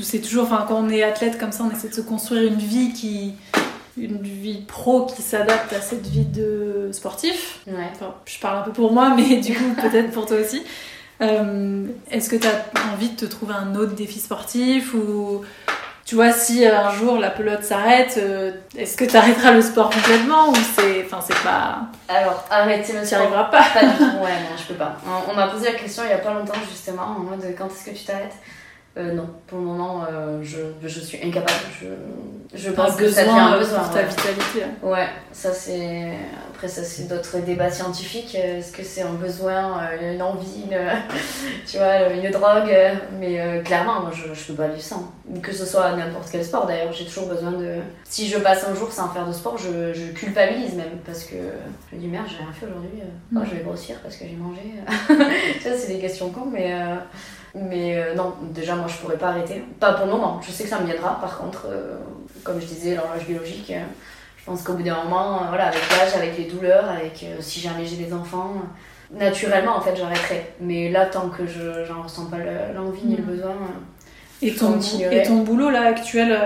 c'est 0.00 0.20
toujours, 0.20 0.44
enfin, 0.44 0.64
quand 0.68 0.76
on 0.76 0.88
est 0.88 1.02
athlète 1.02 1.36
comme 1.36 1.50
ça, 1.50 1.64
on 1.64 1.70
essaie 1.74 1.88
de 1.88 1.94
se 1.94 2.00
construire 2.00 2.44
une 2.44 2.60
vie 2.60 2.92
qui, 2.92 3.34
une 3.96 4.22
vie 4.22 4.62
pro 4.62 5.06
qui 5.06 5.20
s'adapte 5.20 5.72
à 5.72 5.80
cette 5.80 6.06
vie 6.06 6.24
de 6.24 6.90
sportif. 6.92 7.58
Ouais. 7.66 7.90
Enfin, 7.92 8.14
je 8.24 8.38
parle 8.38 8.60
un 8.60 8.62
peu 8.62 8.72
pour 8.72 8.92
moi, 8.92 9.14
mais 9.16 9.38
du 9.38 9.52
coup, 9.52 9.74
peut-être 9.74 10.12
pour 10.12 10.26
toi 10.26 10.36
aussi. 10.36 10.62
Euh, 11.22 11.86
Est-ce 12.10 12.28
que 12.28 12.36
tu 12.36 12.46
as 12.46 12.92
envie 12.92 13.10
de 13.10 13.16
te 13.16 13.24
trouver 13.26 13.54
un 13.54 13.74
autre 13.76 13.92
défi 13.94 14.18
sportif 14.18 14.92
ou 14.94 15.42
tu 16.04 16.16
vois 16.16 16.32
si 16.32 16.66
un 16.66 16.90
jour 16.90 17.16
la 17.18 17.30
pelote 17.30 17.62
s'arrête, 17.62 18.14
euh, 18.18 18.50
est-ce 18.76 18.96
que 18.96 19.04
tu 19.04 19.16
arrêteras 19.16 19.52
le 19.52 19.62
sport 19.62 19.88
complètement 19.88 20.48
ou 20.50 20.54
c'est, 20.76 21.04
enfin, 21.06 21.20
c'est 21.24 21.38
pas, 21.44 21.82
Alors, 22.08 22.44
arrêtez 22.50 22.92
le 22.92 23.00
tu 23.02 23.06
sport. 23.06 23.20
arriveras 23.20 23.44
pas. 23.44 23.62
Pas 23.72 23.84
du 23.86 23.96
tout, 23.96 24.02
ouais, 24.04 24.10
non, 24.42 24.56
je 24.58 24.64
peux 24.66 24.74
pas. 24.74 24.96
On, 25.06 25.30
on 25.30 25.34
m'a 25.36 25.46
posé 25.46 25.66
la 25.70 25.78
question 25.78 26.02
il 26.04 26.10
y 26.10 26.12
a 26.12 26.18
pas 26.18 26.34
longtemps, 26.34 26.58
justement, 26.68 27.02
en 27.02 27.20
mode 27.20 27.44
quand 27.56 27.66
est-ce 27.68 27.88
que 27.90 27.96
tu 27.96 28.04
t'arrêtes? 28.04 28.34
Euh, 28.98 29.12
Non, 29.14 29.26
pour 29.46 29.58
le 29.58 29.64
moment, 29.64 30.04
euh, 30.10 30.40
je, 30.42 30.58
je 30.86 31.00
suis 31.00 31.18
incapable. 31.22 31.50
Je, 31.80 31.86
je 32.54 32.70
pense 32.70 32.94
que 32.96 33.08
ça 33.08 33.22
devient 33.22 33.38
un 33.38 33.54
euh, 33.54 33.58
besoin. 33.58 33.78
pour 33.78 33.90
ta 33.90 34.00
ouais. 34.00 34.06
vitalité. 34.06 34.66
Ouais, 34.82 35.06
ça 35.32 35.52
c'est. 35.52 36.10
Après, 36.54 36.68
ça 36.68 36.84
c'est 36.84 37.08
d'autres 37.08 37.38
débats 37.38 37.70
scientifiques. 37.70 38.34
Est-ce 38.34 38.70
que 38.70 38.82
c'est 38.84 39.00
un 39.02 39.14
besoin, 39.14 39.80
une 40.00 40.20
envie, 40.20 40.64
une... 40.70 40.76
tu 41.66 41.78
vois, 41.78 42.08
une 42.12 42.30
drogue 42.30 42.70
Mais 43.18 43.40
euh, 43.40 43.62
clairement, 43.62 44.00
moi 44.02 44.10
je, 44.14 44.34
je 44.34 44.46
peux 44.48 44.54
pas 44.54 44.68
vivre 44.68 44.82
sans. 44.82 45.10
Que 45.42 45.52
ce 45.52 45.64
soit 45.64 45.96
n'importe 45.96 46.28
quel 46.30 46.44
sport 46.44 46.66
d'ailleurs, 46.66 46.92
j'ai 46.92 47.06
toujours 47.06 47.26
besoin 47.28 47.52
de. 47.52 47.76
Si 48.04 48.28
je 48.28 48.36
passe 48.38 48.64
un 48.70 48.74
jour 48.74 48.92
sans 48.92 49.08
faire 49.08 49.26
de 49.26 49.32
sport, 49.32 49.56
je, 49.56 49.94
je 49.94 50.12
culpabilise 50.12 50.74
même 50.74 50.98
parce 51.06 51.24
que 51.24 51.36
je 51.90 51.96
me 51.96 52.00
dis 52.02 52.08
merde, 52.08 52.26
j'ai 52.28 52.36
rien 52.44 52.52
fait 52.52 52.66
aujourd'hui. 52.66 53.00
euh, 53.00 53.38
oh, 53.40 53.42
je 53.48 53.56
vais 53.56 53.62
grossir 53.64 53.96
parce 54.02 54.16
que 54.16 54.24
j'ai 54.26 54.36
mangé. 54.36 54.60
vois, 55.68 55.78
c'est 55.78 55.94
des 55.94 55.98
questions 55.98 56.28
cons, 56.28 56.50
mais. 56.52 56.74
Mais 57.54 57.96
euh, 57.98 58.14
non, 58.14 58.32
déjà 58.50 58.74
moi 58.76 58.86
je 58.88 58.96
pourrais 58.96 59.18
pas 59.18 59.28
arrêter. 59.28 59.62
Pas 59.78 59.92
pour 59.92 60.06
le 60.06 60.12
moment, 60.12 60.40
je 60.46 60.50
sais 60.50 60.64
que 60.64 60.70
ça 60.70 60.80
me 60.80 60.86
viendra. 60.86 61.20
Par 61.20 61.36
contre, 61.38 61.66
euh, 61.68 61.96
comme 62.44 62.60
je 62.60 62.66
disais, 62.66 62.94
l'horloge 62.94 63.26
biologique, 63.26 63.70
euh, 63.70 63.82
je 64.38 64.44
pense 64.44 64.62
qu'au 64.62 64.72
bout 64.72 64.82
d'un 64.82 65.02
moment, 65.04 65.42
voilà, 65.48 65.66
avec 65.66 65.80
l'âge, 65.90 66.14
avec 66.16 66.36
les 66.38 66.44
douleurs, 66.44 66.88
avec 66.88 67.24
si 67.40 67.60
jamais 67.60 67.84
j'ai 67.84 67.96
des 67.96 68.12
enfants, 68.12 68.54
naturellement 69.10 69.76
en 69.76 69.80
fait 69.82 69.94
j'arrêterai. 69.94 70.46
Mais 70.60 70.88
là, 70.90 71.04
tant 71.06 71.28
que 71.28 71.46
je 71.46 71.84
j'en 71.84 72.02
ressens 72.02 72.26
pas 72.26 72.38
le- 72.38 72.74
l'envie 72.74 73.04
ni 73.04 73.16
le 73.16 73.22
Mhm. 73.22 73.28
besoin, 73.30 73.54
Et 74.40 74.54
ton, 74.54 74.72
continuerai. 74.72 75.20
et 75.20 75.22
ton 75.22 75.42
boulot 75.42 75.68
là 75.70 75.82
actuel, 75.82 76.36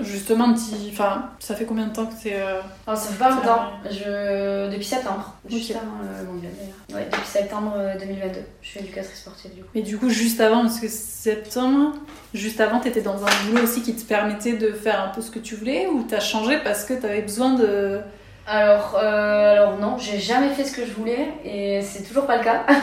justement, 0.00 0.54
enfin, 0.90 1.30
ça 1.38 1.54
fait 1.54 1.64
combien 1.64 1.86
de 1.86 1.92
temps 1.92 2.06
que 2.06 2.14
t'es. 2.22 2.34
euh, 2.36 2.60
Alors, 2.86 2.98
ça 2.98 3.10
fait 3.10 3.18
pas 3.18 3.30
longtemps, 3.30 3.70
je... 3.90 4.70
depuis 4.70 4.84
septembre, 4.84 5.34
juste 5.48 5.70
Ok. 5.70 5.76
avant 5.76 5.96
le 6.20 6.26
mondial 6.32 6.52
d'ailleurs. 6.58 7.02
Ouais, 7.02 7.08
depuis 7.10 7.26
septembre 7.26 7.74
euh, 7.76 7.98
2022, 7.98 8.40
je 8.62 8.68
suis 8.68 8.80
éducatrice 8.80 9.18
sportive 9.20 9.54
du 9.54 9.62
coup. 9.62 9.68
Mais 9.74 9.82
du 9.82 9.98
coup, 9.98 10.08
juste 10.10 10.40
avant, 10.40 10.62
parce 10.62 10.80
que 10.80 10.88
septembre, 10.88 11.92
juste 12.34 12.60
avant, 12.60 12.80
t'étais 12.80 13.02
dans 13.02 13.22
un 13.24 13.30
boulot 13.50 13.62
aussi 13.64 13.82
qui 13.82 13.94
te 13.94 14.04
permettait 14.04 14.54
de 14.54 14.72
faire 14.72 15.00
un 15.02 15.08
peu 15.08 15.20
ce 15.20 15.30
que 15.30 15.38
tu 15.38 15.54
voulais 15.56 15.86
ou 15.86 16.02
t'as 16.08 16.20
changé 16.20 16.58
parce 16.64 16.84
que 16.84 16.94
t'avais 16.94 17.22
besoin 17.22 17.54
de. 17.54 18.00
Alors, 18.44 18.98
euh, 19.00 19.52
alors 19.52 19.78
non, 19.78 19.98
j'ai 19.98 20.18
jamais 20.18 20.48
fait 20.48 20.64
ce 20.64 20.74
que 20.74 20.84
je 20.84 20.90
voulais 20.92 21.28
et 21.44 21.80
c'est 21.80 22.02
toujours 22.02 22.26
pas 22.26 22.38
le 22.38 22.44
cas. 22.44 22.64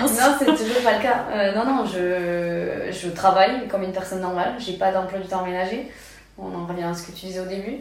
Non, 0.00 0.08
c'est 0.38 0.46
toujours 0.46 0.82
pas 0.82 0.96
le 0.96 1.02
cas. 1.02 1.24
Euh, 1.30 1.54
non, 1.54 1.64
non, 1.66 1.84
je, 1.84 2.90
je 2.90 3.08
travaille 3.08 3.68
comme 3.68 3.82
une 3.82 3.92
personne 3.92 4.20
normale. 4.20 4.54
J'ai 4.58 4.74
pas 4.74 4.90
d'emploi 4.92 5.18
du 5.18 5.28
temps 5.28 5.42
aménagé. 5.42 5.90
On 6.38 6.54
en 6.54 6.66
revient 6.66 6.84
à 6.84 6.94
ce 6.94 7.06
que 7.06 7.12
tu 7.12 7.26
disais 7.26 7.40
au 7.40 7.46
début. 7.46 7.76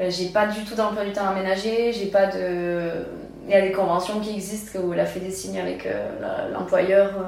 Euh, 0.00 0.10
j'ai 0.10 0.26
pas 0.28 0.46
du 0.46 0.62
tout 0.64 0.74
d'emploi 0.74 1.04
du 1.04 1.12
temps 1.12 1.26
aménagé. 1.28 1.92
J'ai 1.92 2.06
pas 2.06 2.26
de. 2.26 2.90
Il 3.46 3.50
y 3.50 3.54
a 3.54 3.60
des 3.62 3.72
conventions 3.72 4.20
qui 4.20 4.34
existent 4.34 4.78
où 4.80 4.92
la 4.92 5.06
Fédé 5.06 5.30
signe 5.30 5.58
avec 5.60 5.86
euh, 5.86 6.50
l'employeur. 6.52 7.08
euh, 7.18 7.22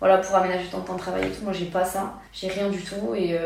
voilà, 0.00 0.18
pour 0.18 0.36
aménager 0.36 0.66
ton 0.70 0.80
temps 0.80 0.94
de 0.94 0.98
travail 1.00 1.24
et 1.26 1.30
tout. 1.30 1.42
Moi, 1.42 1.52
j'ai 1.52 1.64
pas 1.66 1.84
ça. 1.84 2.14
J'ai 2.32 2.46
rien 2.48 2.68
du 2.68 2.78
tout 2.80 3.14
et, 3.16 3.36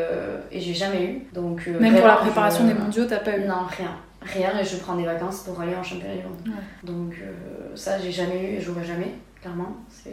et 0.51 0.59
j'ai 0.59 0.73
jamais 0.75 1.03
eu. 1.03 1.21
Donc, 1.33 1.65
Même 1.65 1.95
pour 1.97 2.05
la 2.07 2.17
préparation 2.17 2.67
je- 2.67 2.73
des 2.73 2.79
mondiaux, 2.79 3.05
t'as 3.05 3.17
pas 3.17 3.35
eu. 3.37 3.45
non, 3.45 3.63
rien. 3.75 3.89
Rien, 4.21 4.51
et 4.59 4.63
je 4.63 4.77
prends 4.77 4.95
des 4.95 5.03
vacances 5.03 5.39
pour 5.41 5.59
aller 5.59 5.73
en 5.75 5.81
championnat 5.81 6.13
du 6.15 6.21
monde. 6.21 6.37
Ouais. 6.45 6.63
Donc 6.83 7.15
ça, 7.73 7.97
j'ai 7.99 8.11
jamais 8.11 8.39
eu 8.39 8.45
et 8.57 8.61
j'aurai 8.61 8.85
jamais, 8.85 9.15
clairement. 9.41 9.75
C'est 9.89 10.11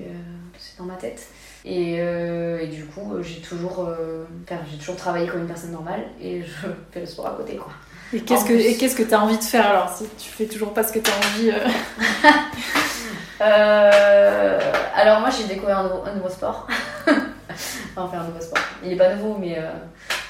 c'est 0.59 0.79
dans 0.79 0.85
ma 0.87 0.95
tête. 0.97 1.27
Et, 1.65 1.97
euh, 1.99 2.59
et 2.61 2.69
du 2.69 2.85
coup, 2.87 3.13
euh, 3.15 3.23
j'ai 3.23 3.41
toujours, 3.41 3.87
euh, 3.87 4.25
j'ai 4.71 4.79
toujours 4.79 4.97
travaillé 4.97 5.27
comme 5.27 5.41
une 5.43 5.47
personne 5.47 5.73
normale 5.73 6.05
et 6.21 6.43
je 6.43 6.69
fais 6.93 7.01
le 7.01 7.07
sport 7.07 7.27
à 7.27 7.31
côté, 7.33 7.57
quoi. 7.57 7.73
Et 8.13 8.21
qu'est-ce 8.23 8.45
que 8.45 8.53
et 8.53 8.77
qu'est-ce 8.77 8.97
que 8.97 9.05
t'as 9.05 9.19
envie 9.21 9.39
de 9.39 9.43
faire 9.45 9.69
alors 9.69 9.89
si 9.89 10.05
tu 10.19 10.31
fais 10.31 10.47
toujours 10.47 10.75
pas 10.75 10.83
ce 10.83 10.93
que 10.93 10.99
t'as 10.99 11.13
envie 11.13 11.53
euh, 13.41 14.59
alors 14.97 15.21
moi, 15.21 15.31
j'ai 15.31 15.45
découvert 15.45 15.79
un 15.79 15.83
nouveau, 15.85 16.03
un 16.05 16.15
nouveau 16.15 16.29
sport. 16.29 16.67
enfin, 17.97 18.19
un 18.19 18.25
nouveau 18.25 18.41
sport. 18.41 18.59
Il 18.85 18.93
est 18.93 18.97
pas 18.97 19.15
nouveau, 19.15 19.37
mais 19.39 19.59
euh, 19.59 19.71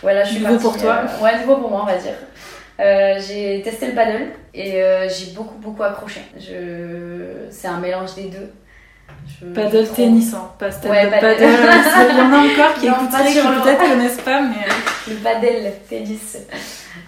voilà, 0.03 0.25
je 0.25 0.33
suis 0.35 0.41
Nouveau 0.41 0.55
partie, 0.55 0.65
pour 0.65 0.77
toi. 0.77 1.05
euh, 1.05 1.25
ouais, 1.25 1.41
nouveau 1.41 1.57
pour 1.57 1.71
moi, 1.71 1.81
on 1.85 1.87
va 1.87 1.97
dire. 1.97 2.13
J'ai 3.27 3.63
testé 3.63 3.87
le 3.89 3.95
paddle 3.95 4.27
et 4.53 4.83
j'ai 5.09 5.33
beaucoup 5.33 5.57
beaucoup 5.59 5.83
accroché. 5.83 6.21
Je... 6.39 7.47
C'est 7.51 7.69
un 7.69 7.79
mélange 7.79 8.15
des 8.15 8.25
deux. 8.25 8.53
Je- 9.41 9.47
paddle 9.47 9.89
tennis, 9.89 10.35
hein, 10.35 10.51
pas 10.59 10.71
stand 10.71 10.91
Ouais, 10.93 11.09
paddle. 11.11 11.21
paddle. 11.21 12.11
Il 12.11 12.17
y 12.17 12.21
en 12.21 12.33
a 12.33 12.39
encore 12.39 12.75
qui 12.75 12.87
Non, 12.89 12.95
écouteraient, 12.95 13.33
qui 13.33 13.39
peut-être 13.63 13.79
connaissent 13.91 14.21
pas, 14.21 14.41
mais. 14.43 14.57
euh, 14.67 15.11
le 15.11 15.15
paddle 15.17 15.73
tennis. 15.89 16.39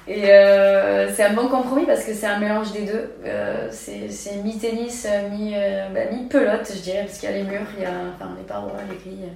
Et 0.08 0.24
euh, 0.30 1.12
c'est 1.14 1.22
un 1.24 1.32
bon 1.34 1.48
compromis 1.48 1.84
parce 1.86 2.04
que 2.04 2.12
c'est 2.14 2.26
un 2.26 2.38
mélange 2.38 2.72
des 2.72 2.82
deux. 2.82 3.12
Euh, 3.24 3.68
c'est 3.70 4.36
mi-tennis, 4.42 5.06
mi, 5.30 5.54
bah, 5.94 6.00
mi-pelote, 6.10 6.70
je 6.74 6.80
dirais, 6.80 7.04
parce 7.06 7.18
qu'il 7.18 7.30
y 7.30 7.32
a 7.32 7.36
les 7.36 7.44
murs, 7.44 7.66
il 7.78 7.82
y 7.82 7.86
a 7.86 7.90
enfin, 8.16 8.30
les 8.36 8.44
parois, 8.44 8.72
les 8.90 8.96
grilles. 8.96 9.28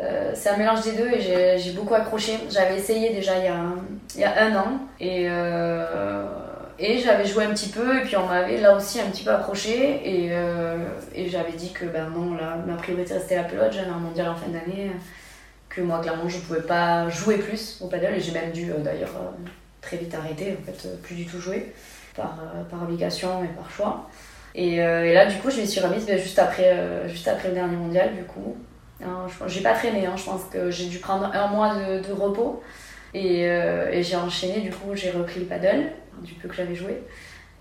Euh, 0.00 0.30
c'est 0.34 0.50
un 0.50 0.56
mélange 0.56 0.82
des 0.82 0.92
deux 0.92 1.08
et 1.08 1.20
j'ai- 1.20 1.58
j'ai 1.58 1.72
beaucoup 1.72 1.94
accroché. 1.94 2.38
J'avais 2.50 2.76
essayé 2.76 3.10
déjà 3.10 3.32
il 3.38 3.44
y 3.44 3.48
a, 3.48 3.56
il 4.14 4.20
y 4.20 4.24
a 4.24 4.42
un 4.44 4.56
an 4.56 4.78
et, 5.00 5.26
euh, 5.28 6.24
et 6.80 6.98
j'avais 6.98 7.26
joué 7.26 7.44
un 7.44 7.50
petit 7.50 7.70
peu 7.70 7.98
et 7.98 8.02
puis 8.02 8.16
on 8.16 8.26
m'avait 8.26 8.58
là 8.58 8.76
aussi 8.76 9.00
un 9.00 9.06
petit 9.06 9.24
peu 9.24 9.30
accroché 9.30 10.00
et, 10.04 10.28
euh, 10.30 10.76
et 11.12 11.28
j'avais 11.28 11.52
dit 11.52 11.72
que 11.72 11.84
ben 11.84 12.08
non, 12.10 12.34
là, 12.36 12.56
ma 12.66 12.74
priorité 12.74 13.14
restait 13.14 13.36
la 13.36 13.44
pelote, 13.44 13.72
j'avais 13.72 13.90
un 13.90 13.98
mondial 13.98 14.28
en 14.28 14.36
fin 14.36 14.48
d'année, 14.48 14.92
que 15.68 15.80
moi 15.80 15.98
clairement 16.00 16.28
je 16.28 16.38
pouvais 16.38 16.62
pas 16.62 17.08
jouer 17.08 17.38
plus 17.38 17.78
au 17.80 17.88
paddle 17.88 18.14
et 18.14 18.20
j'ai 18.20 18.30
même 18.30 18.52
dû 18.52 18.70
euh, 18.70 18.78
d'ailleurs 18.78 19.10
euh, 19.16 19.48
très 19.80 19.96
vite 19.96 20.14
arrêter, 20.14 20.56
en 20.60 20.64
fait, 20.64 21.02
plus 21.02 21.16
du 21.16 21.26
tout 21.26 21.40
jouer 21.40 21.72
par, 22.14 22.36
par 22.70 22.82
obligation 22.82 23.42
et 23.42 23.48
par 23.48 23.70
choix. 23.70 24.08
Et, 24.54 24.78
là, 24.78 25.26
du 25.26 25.36
coup, 25.36 25.50
je 25.50 25.60
m'y 25.60 25.68
suis 25.68 25.80
remise 25.80 26.04
ben, 26.04 26.18
juste, 26.18 26.38
après, 26.38 27.06
juste 27.06 27.28
après 27.28 27.48
le 27.48 27.54
dernier 27.54 27.76
mondial, 27.76 28.12
du 28.16 28.24
coup. 28.24 28.56
Hein, 29.04 29.26
j'ai 29.46 29.60
pas 29.60 29.74
traîné, 29.74 30.04
hein, 30.04 30.14
je 30.16 30.24
pense 30.24 30.42
que 30.50 30.68
j'ai 30.68 30.86
dû 30.86 30.98
prendre 30.98 31.30
un 31.32 31.46
mois 31.46 31.76
de, 31.76 32.12
repos. 32.12 32.60
Et 33.14 33.48
j'ai 34.02 34.16
enchaîné, 34.16 34.60
du 34.60 34.70
coup, 34.70 34.96
j'ai 34.96 35.12
repris 35.12 35.38
le 35.38 35.46
paddle, 35.46 35.92
du 36.22 36.34
peu 36.34 36.48
que 36.48 36.54
j'avais 36.54 36.74
joué. 36.74 37.02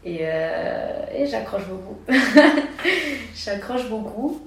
Et, 0.05 0.19
euh, 0.21 1.05
et 1.15 1.25
j'accroche 1.25 1.65
beaucoup. 1.65 1.97
j'accroche 3.35 3.87
beaucoup. 3.89 4.41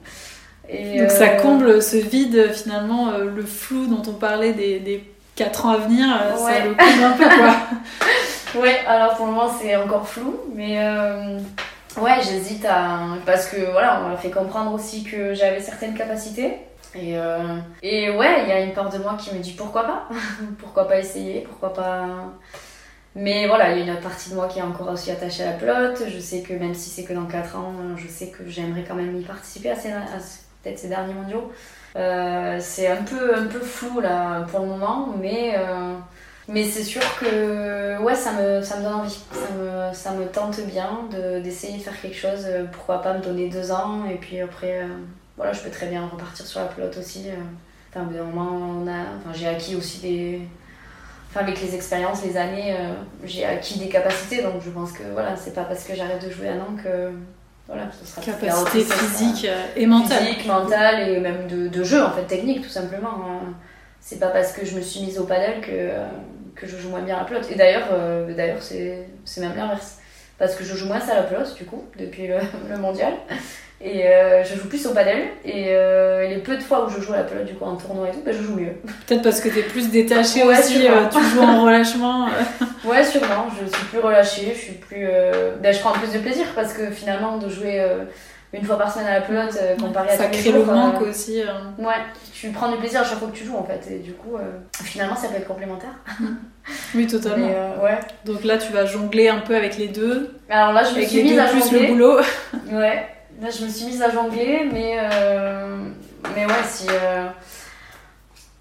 Et, 0.69 1.01
Donc 1.01 1.11
ça 1.11 1.31
euh, 1.31 1.37
comble 1.41 1.83
ce 1.83 1.97
vide, 1.97 2.53
finalement, 2.53 3.11
euh, 3.11 3.25
le 3.25 3.43
flou 3.43 3.87
dont 3.87 4.03
on 4.09 4.15
parlait 4.15 4.53
des, 4.53 4.79
des 4.79 5.05
4 5.35 5.67
ans 5.67 5.71
à 5.71 5.77
venir, 5.79 6.07
ça 6.37 6.65
le 6.65 6.75
comble 6.75 7.05
un 7.05 7.13
peu 7.13 7.25
quoi. 7.25 7.57
Ouais, 8.61 8.81
alors 8.87 9.15
pour 9.15 9.27
le 9.27 9.33
moment 9.33 9.51
c'est 9.61 9.77
encore 9.77 10.09
flou, 10.09 10.37
mais 10.55 10.79
ouais, 11.99 12.17
j'hésite 12.23 12.65
à. 12.65 13.01
Parce 13.25 13.47
que 13.47 13.71
voilà, 13.71 14.03
on 14.05 14.09
m'a 14.09 14.17
fait 14.17 14.31
comprendre 14.31 14.73
aussi 14.73 15.05
que 15.05 15.35
j'avais 15.35 15.61
certaines 15.61 15.95
capacités. 15.95 16.57
Et, 16.95 17.17
euh, 17.17 17.59
et 17.83 18.11
ouais, 18.11 18.43
il 18.43 18.49
y 18.49 18.53
a 18.53 18.61
une 18.61 18.73
part 18.73 18.91
de 18.91 18.99
moi 18.99 19.17
qui 19.19 19.33
me 19.35 19.41
dit 19.41 19.53
pourquoi 19.53 19.85
pas 19.85 20.09
Pourquoi 20.59 20.89
pas 20.89 20.99
essayer 20.99 21.43
Pourquoi 21.43 21.73
pas. 21.73 22.07
Mais 23.17 23.47
voilà, 23.49 23.73
il 23.73 23.79
y 23.79 23.81
a 23.83 23.85
une 23.85 23.91
autre 23.91 24.03
partie 24.03 24.31
de 24.31 24.37
moi 24.37 24.47
qui 24.47 24.61
est 24.61 24.63
encore 24.63 24.89
aussi 24.91 25.11
attachée 25.11 25.43
à 25.43 25.53
la 25.53 25.57
pelote. 25.59 26.03
Je 26.09 26.19
sais 26.21 26.43
que 26.43 26.53
même 26.55 26.75
si 26.75 26.91
c'est 26.91 27.05
que 27.05 27.13
dans 27.13 27.27
4 27.27 27.57
ans, 27.57 27.73
je 27.97 28.07
sais 28.09 28.29
que 28.29 28.49
j'aimerais 28.49 28.85
quand 28.87 28.95
même 28.95 29.17
y 29.21 29.25
participer 29.25 29.71
à, 29.71 29.77
ces, 29.77 29.91
peut-être 30.63 30.79
ces 30.79 30.89
derniers 30.89 31.15
mondiaux. 31.15 31.51
Euh, 31.97 32.59
c'est 32.61 32.87
un 32.87 33.03
peu, 33.03 33.35
un 33.37 33.47
peu 33.47 33.59
flou 33.61 34.01
là 34.01 34.43
pour 34.51 34.61
le 34.61 34.67
moment, 34.67 35.09
mais. 35.21 35.55
euh, 35.59 35.95
mais 36.49 36.65
c'est 36.65 36.83
sûr 36.85 37.03
que 37.21 38.01
ouais, 38.03 38.15
ça 38.17 38.33
me, 38.33 38.63
ça 38.63 38.77
me 38.79 38.83
donne 38.85 38.95
envie. 38.95 39.21
Ça 39.33 39.55
me, 39.55 39.95
ça 39.95 40.13
me 40.13 40.27
tente 40.27 40.61
bien 40.67 41.01
de- 41.13 41.41
d'essayer 41.41 41.79
de 41.79 41.83
faire 41.83 42.01
quelque 42.01 42.17
chose. 42.17 42.45
Euh, 42.47 42.65
Pourquoi 42.73 43.03
pas 43.03 43.15
me 43.15 43.23
donner 43.23 43.49
deux 43.49 43.71
ans 43.73 44.05
et 44.11 44.17
puis 44.17 44.41
après, 44.41 44.83
voilà, 45.37 45.53
je 45.53 45.61
peux 45.63 45.71
très 45.71 45.87
bien 45.89 46.07
repartir 46.07 46.47
sur 46.47 46.61
la 46.61 46.67
pelote 46.67 46.97
aussi. 46.99 47.27
Enfin, 47.91 48.03
au 48.03 48.07
bout 48.07 48.15
d'un 48.15 48.25
moment, 48.25 48.51
on 48.83 48.87
a, 48.89 49.01
enfin, 49.19 49.33
j'ai 49.33 49.49
acquis 49.49 49.77
aussi 49.77 49.99
des, 50.01 50.41
enfin 51.31 51.41
avec 51.41 51.61
les 51.61 51.75
expériences, 51.75 52.25
les 52.25 52.37
années, 52.37 52.75
euh, 52.75 52.93
j'ai 53.25 53.45
acquis 53.45 53.79
des 53.79 53.89
capacités. 53.89 54.43
Donc 54.43 54.63
je 54.65 54.71
pense 54.71 54.93
que 54.93 55.03
voilà, 55.13 55.37
c'est 55.37 55.55
pas 55.55 55.65
parce 55.65 55.85
que 55.85 55.95
j'arrête 55.95 56.25
de 56.25 56.31
jouer 56.31 56.49
un 56.49 56.61
an 56.61 56.77
que 56.83 57.13
voilà, 57.67 57.89
ce 57.93 58.05
sera 58.05 58.21
capacité 58.21 58.81
physique 58.81 59.47
euh, 59.49 59.65
et 59.77 59.87
mentale. 59.87 60.25
Physique, 60.25 60.47
mentale 60.47 61.09
et 61.09 61.21
même 61.21 61.47
de, 61.47 61.69
de, 61.69 61.85
jeu 61.85 62.03
en 62.03 62.11
fait, 62.11 62.25
technique 62.25 62.63
tout 62.63 62.69
simplement. 62.69 63.15
Hein. 63.25 63.55
C'est 64.01 64.19
pas 64.19 64.29
parce 64.29 64.53
que 64.53 64.65
je 64.65 64.75
me 64.77 64.81
suis 64.81 65.01
mise 65.01 65.19
au 65.19 65.25
paddle 65.25 65.61
que, 65.61 65.71
euh, 65.71 66.07
que 66.57 66.67
je 66.67 66.77
joue 66.77 66.89
moins 66.89 67.03
bien 67.03 67.17
à 67.17 67.21
la 67.21 67.25
pelote. 67.25 67.49
Et 67.51 67.55
d'ailleurs, 67.55 67.89
d'ailleurs 68.37 68.63
c'est 68.63 69.07
même 69.41 69.57
l'inverse. 69.57 69.99
Parce 70.39 70.55
que 70.55 70.65
je 70.65 70.75
joue 70.75 70.87
moins 70.87 71.01
à 71.01 71.15
la 71.15 71.23
pelote 71.23 71.55
du 71.55 71.65
coup, 71.65 71.85
depuis 71.99 72.27
le, 72.27 72.39
le 72.71 72.77
mondial. 72.79 73.13
Et 73.83 74.07
euh, 74.07 74.45
je 74.45 74.57
joue 74.61 74.69
plus 74.69 74.87
au 74.87 74.93
padel. 74.93 75.23
Et 75.45 75.69
euh, 75.69 76.29
les 76.29 76.37
peu 76.39 76.55
de 76.57 76.63
fois 76.63 76.85
où 76.85 76.91
je 76.91 77.01
joue 77.01 77.15
à 77.15 77.19
la 77.19 77.23
pelote, 77.23 77.47
du 77.47 77.55
coup, 77.55 77.65
en 77.65 77.77
tournoi 77.77 78.09
et 78.09 78.11
tout, 78.11 78.21
bah, 78.25 78.33
je 78.33 78.43
joue 78.43 78.55
mieux. 78.57 78.73
Peut-être 79.07 79.23
parce 79.23 79.41
que 79.41 79.49
t'es 79.49 79.63
plus 79.63 79.89
détachée 79.91 80.43
aussi, 80.43 80.87
euh, 80.87 81.07
tu 81.11 81.19
joues 81.23 81.41
en 81.41 81.65
relâchement. 81.65 82.27
ouais, 82.85 83.05
sûrement. 83.05 83.47
Je 83.59 83.75
suis 83.75 83.87
plus 83.87 83.99
relâchée, 84.01 84.53
je 84.55 84.59
suis 84.61 84.73
plus. 84.75 85.07
Bah, 85.63 85.73
je 85.73 85.79
prends 85.81 85.93
plus 85.93 86.13
de 86.13 86.19
plaisir 86.19 86.45
parce 86.55 86.75
que 86.75 86.91
finalement, 86.91 87.39
de 87.39 87.49
jouer 87.49 87.83
une 88.53 88.65
fois 88.65 88.77
par 88.77 88.93
semaine 88.93 89.07
à 89.07 89.15
la 89.15 89.21
pelote, 89.23 89.59
comparé 89.81 90.11
à 90.11 90.17
Ça 90.17 90.27
crée 90.27 90.53
le 90.53 90.63
manque 90.65 91.01
aussi. 91.01 91.41
Ouais, 91.79 91.95
tu 92.35 92.51
prends 92.51 92.71
du 92.71 92.77
plaisir 92.77 93.01
à 93.01 93.05
chaque 93.05 93.19
fois 93.19 93.29
que 93.29 93.37
tu 93.37 93.45
joues 93.45 93.57
en 93.57 93.65
fait. 93.65 93.81
Et 93.91 93.99
du 94.01 94.13
coup, 94.13 94.37
finalement, 94.85 95.17
ça 95.17 95.29
peut 95.29 95.37
être 95.37 95.49
complémentaire. 95.49 95.95
oui, 96.95 97.07
totalement. 97.07 97.49
ouais. 97.83 97.99
Donc 98.27 98.45
là, 98.45 98.59
tu 98.59 98.73
vas 98.75 98.85
jongler 98.85 99.31
un 99.31 99.39
peu 99.39 99.57
avec 99.57 99.79
les 99.79 99.89
deux. 99.89 100.37
Alors 100.51 100.75
là, 100.75 100.83
je 100.85 101.01
me 101.01 101.07
suis 101.07 101.23
mise 101.23 101.39
à 101.39 101.47
jongler. 101.47 101.87
le 101.87 101.93
boulot. 101.95 102.19
ouais. 102.73 103.07
Là, 103.41 103.49
je 103.49 103.65
me 103.65 103.71
suis 103.71 103.87
mise 103.87 104.03
à 104.03 104.11
jongler, 104.11 104.69
mais, 104.71 104.99
euh, 104.99 105.89
mais 106.35 106.45
ouais, 106.45 106.63
si. 106.69 106.87
Euh, 106.91 107.29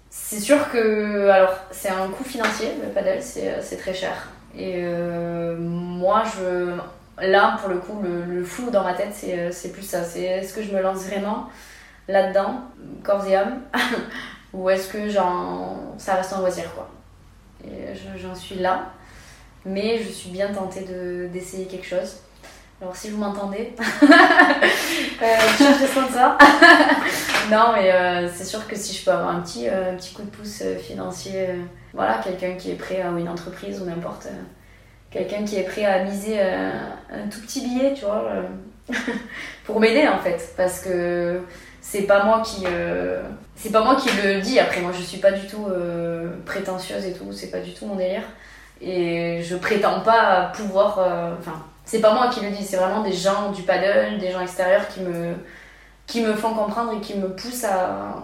c'est 0.08 0.40
sûr 0.40 0.70
que. 0.70 1.28
Alors, 1.28 1.54
c'est 1.70 1.90
un 1.90 2.08
coût 2.08 2.24
financier, 2.24 2.72
le 2.82 2.88
paddle, 2.88 3.20
c'est 3.20 3.76
très 3.76 3.92
cher. 3.92 4.28
Et 4.56 4.76
euh, 4.76 5.56
moi, 5.58 6.22
je. 6.24 6.76
Là, 7.22 7.58
pour 7.60 7.68
le 7.68 7.78
coup, 7.78 8.00
le, 8.00 8.24
le 8.24 8.42
flou 8.42 8.70
dans 8.70 8.82
ma 8.82 8.94
tête, 8.94 9.12
c'est 9.12 9.72
plus 9.72 9.82
ça. 9.82 10.02
C'est 10.02 10.22
est-ce 10.22 10.54
que 10.54 10.62
je 10.62 10.72
me 10.72 10.80
lance 10.80 11.04
vraiment 11.04 11.50
là-dedans, 12.08 12.62
corps 13.02 13.26
et 13.26 13.36
âme, 13.36 13.60
ou 14.54 14.70
est-ce 14.70 14.88
que 14.88 15.10
ça 15.10 16.14
reste 16.14 16.32
un 16.32 16.38
loisir, 16.38 16.64
quoi. 16.74 16.88
Et 17.66 17.94
j'en 18.16 18.34
suis 18.34 18.54
là, 18.54 18.86
mais 19.66 19.98
je 19.98 20.08
suis 20.08 20.30
bien 20.30 20.54
tentée 20.54 20.86
d'essayer 21.30 21.66
quelque 21.66 21.86
chose. 21.86 22.16
Alors 22.82 22.96
si 22.96 23.10
vous 23.10 23.18
m'entendez, 23.18 23.74
euh, 24.02 24.06
je 25.52 25.58
cherche 25.58 25.80
de 25.80 26.14
ça. 26.14 26.38
non 27.50 27.72
mais 27.74 27.92
euh, 27.92 28.26
c'est 28.34 28.46
sûr 28.46 28.66
que 28.66 28.74
si 28.74 28.94
je 28.96 29.04
peux 29.04 29.10
avoir 29.10 29.36
un 29.36 29.40
petit, 29.40 29.68
euh, 29.68 29.92
un 29.92 29.96
petit 29.96 30.14
coup 30.14 30.22
de 30.22 30.30
pouce 30.30 30.62
financier, 30.82 31.48
voilà, 31.92 32.20
quelqu'un 32.24 32.54
qui 32.54 32.70
est 32.70 32.76
prêt 32.76 33.02
à 33.02 33.10
une 33.10 33.28
entreprise 33.28 33.82
ou 33.82 33.84
n'importe, 33.84 34.28
quelqu'un 35.10 35.44
qui 35.44 35.56
est 35.56 35.64
prêt 35.64 35.84
à 35.84 36.04
miser 36.04 36.40
un 36.40 37.28
tout 37.30 37.40
petit 37.42 37.60
billet, 37.60 37.92
tu 37.92 38.06
vois, 38.06 38.24
pour 39.64 39.78
m'aider 39.78 40.08
en 40.08 40.18
fait, 40.18 40.54
parce 40.56 40.80
que 40.80 41.42
c'est 41.82 42.02
pas 42.04 42.24
moi 42.24 42.40
qui 42.40 42.64
c'est 43.56 43.72
pas 43.72 43.84
moi 43.84 43.96
qui 43.96 44.08
le 44.24 44.40
dis. 44.40 44.58
Après 44.58 44.80
moi 44.80 44.92
je 44.96 45.02
suis 45.02 45.18
pas 45.18 45.32
du 45.32 45.46
tout 45.46 45.66
prétentieuse 46.46 47.04
et 47.04 47.12
tout, 47.12 47.30
c'est 47.32 47.50
pas 47.50 47.60
du 47.60 47.74
tout 47.74 47.84
mon 47.84 47.96
délire 47.96 48.24
et 48.80 49.42
je 49.42 49.56
prétends 49.56 50.00
pas 50.00 50.50
pouvoir, 50.54 50.98
enfin 51.38 51.62
c'est 51.90 52.00
pas 52.00 52.14
moi 52.14 52.28
qui 52.28 52.38
le 52.38 52.50
dis, 52.52 52.62
c'est 52.62 52.76
vraiment 52.76 53.02
des 53.02 53.12
gens 53.12 53.50
du 53.50 53.62
paddle, 53.62 54.18
des 54.20 54.30
gens 54.30 54.40
extérieurs 54.40 54.86
qui 54.86 55.00
me, 55.00 55.34
qui 56.06 56.22
me 56.22 56.34
font 56.34 56.54
comprendre 56.54 56.92
et 56.96 57.00
qui 57.00 57.18
me 57.18 57.34
poussent 57.34 57.64
à, 57.64 58.22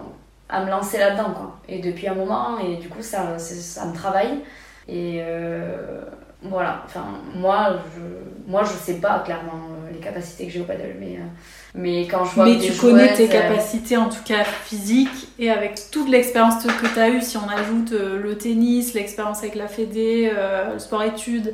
à 0.48 0.64
me 0.64 0.70
lancer 0.70 0.98
là-dedans. 0.98 1.32
Quoi. 1.34 1.58
Et 1.68 1.80
depuis 1.80 2.06
un 2.06 2.14
moment, 2.14 2.58
et 2.60 2.76
du 2.76 2.88
coup, 2.88 3.02
ça, 3.02 3.36
ça 3.40 3.86
me 3.86 3.92
travaille. 3.92 4.38
Et 4.86 5.18
euh, 5.20 6.00
voilà, 6.42 6.84
enfin, 6.86 7.06
moi 7.34 7.70
je, 7.96 8.48
moi, 8.48 8.62
je 8.62 8.70
sais 8.70 9.00
pas 9.00 9.18
clairement 9.24 9.70
euh, 9.72 9.92
les 9.92 9.98
capacités 9.98 10.46
que 10.46 10.52
j'ai 10.52 10.60
au 10.60 10.64
paddle, 10.64 10.94
mais, 11.00 11.16
euh, 11.16 11.26
mais 11.74 12.06
quand 12.06 12.24
je 12.24 12.34
vois. 12.36 12.44
Mais 12.44 12.58
tu 12.58 12.72
connais 12.72 13.14
tes 13.14 13.26
capacités, 13.26 13.96
en 13.96 14.08
tout 14.08 14.22
cas 14.24 14.44
physiques, 14.44 15.26
et 15.40 15.50
avec 15.50 15.90
toute 15.90 16.08
l'expérience 16.08 16.62
que 16.62 16.86
tu 16.86 17.00
as 17.00 17.08
eue, 17.08 17.20
si 17.20 17.36
on 17.36 17.48
ajoute 17.48 17.90
le 17.90 18.38
tennis, 18.38 18.94
l'expérience 18.94 19.38
avec 19.38 19.56
la 19.56 19.66
Fédé, 19.66 20.30
le 20.72 20.78
sport-études, 20.78 21.52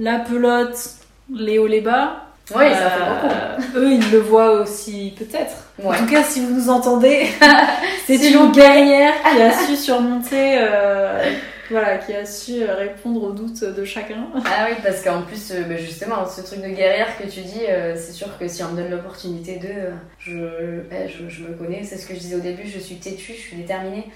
la 0.00 0.18
pelote, 0.18 0.96
Léo 1.30 1.66
Léba. 1.66 2.26
Oui, 2.54 2.64
ça 2.72 2.90
fait 2.90 3.08
beaucoup. 3.08 3.78
eux, 3.78 3.92
ils 3.92 4.10
le 4.10 4.18
voient 4.18 4.60
aussi, 4.60 5.14
peut-être. 5.16 5.52
En 5.82 5.92
tout 5.94 6.06
cas, 6.06 6.22
si 6.22 6.44
vous 6.44 6.54
nous 6.54 6.68
entendez, 6.68 7.28
c'est 8.06 8.16
une 8.30 8.52
guerrière 8.52 9.14
qui 9.22 9.40
a 9.40 9.52
su 9.52 9.76
surmonter, 9.76 10.58
euh, 10.58 11.32
voilà, 11.70 11.98
qui 11.98 12.12
a 12.12 12.26
su 12.26 12.64
répondre 12.64 13.22
aux 13.22 13.32
doutes 13.32 13.64
de 13.64 13.84
chacun. 13.84 14.26
Ah 14.44 14.66
oui, 14.68 14.76
parce 14.82 15.02
qu'en 15.02 15.22
plus, 15.22 15.52
euh, 15.52 15.62
bah, 15.68 15.76
justement, 15.76 16.26
ce 16.26 16.42
truc 16.42 16.60
de 16.60 16.68
guerrière 16.68 17.16
que 17.16 17.28
tu 17.28 17.40
dis, 17.40 17.64
euh, 17.68 17.94
c'est 17.96 18.12
sûr 18.12 18.36
que 18.38 18.48
si 18.48 18.62
on 18.64 18.72
me 18.72 18.76
donne 18.76 18.90
l'opportunité 18.90 19.56
de, 19.56 19.90
je, 20.18 20.80
eh, 20.90 21.08
je, 21.08 21.28
je, 21.28 21.44
me 21.44 21.54
connais, 21.54 21.84
c'est 21.84 21.96
ce 21.96 22.06
que 22.06 22.14
je 22.14 22.18
disais 22.18 22.36
au 22.36 22.40
début, 22.40 22.66
je 22.66 22.78
suis 22.78 22.96
têtue, 22.96 23.32
je 23.34 23.40
suis 23.40 23.56
déterminée. 23.56 24.10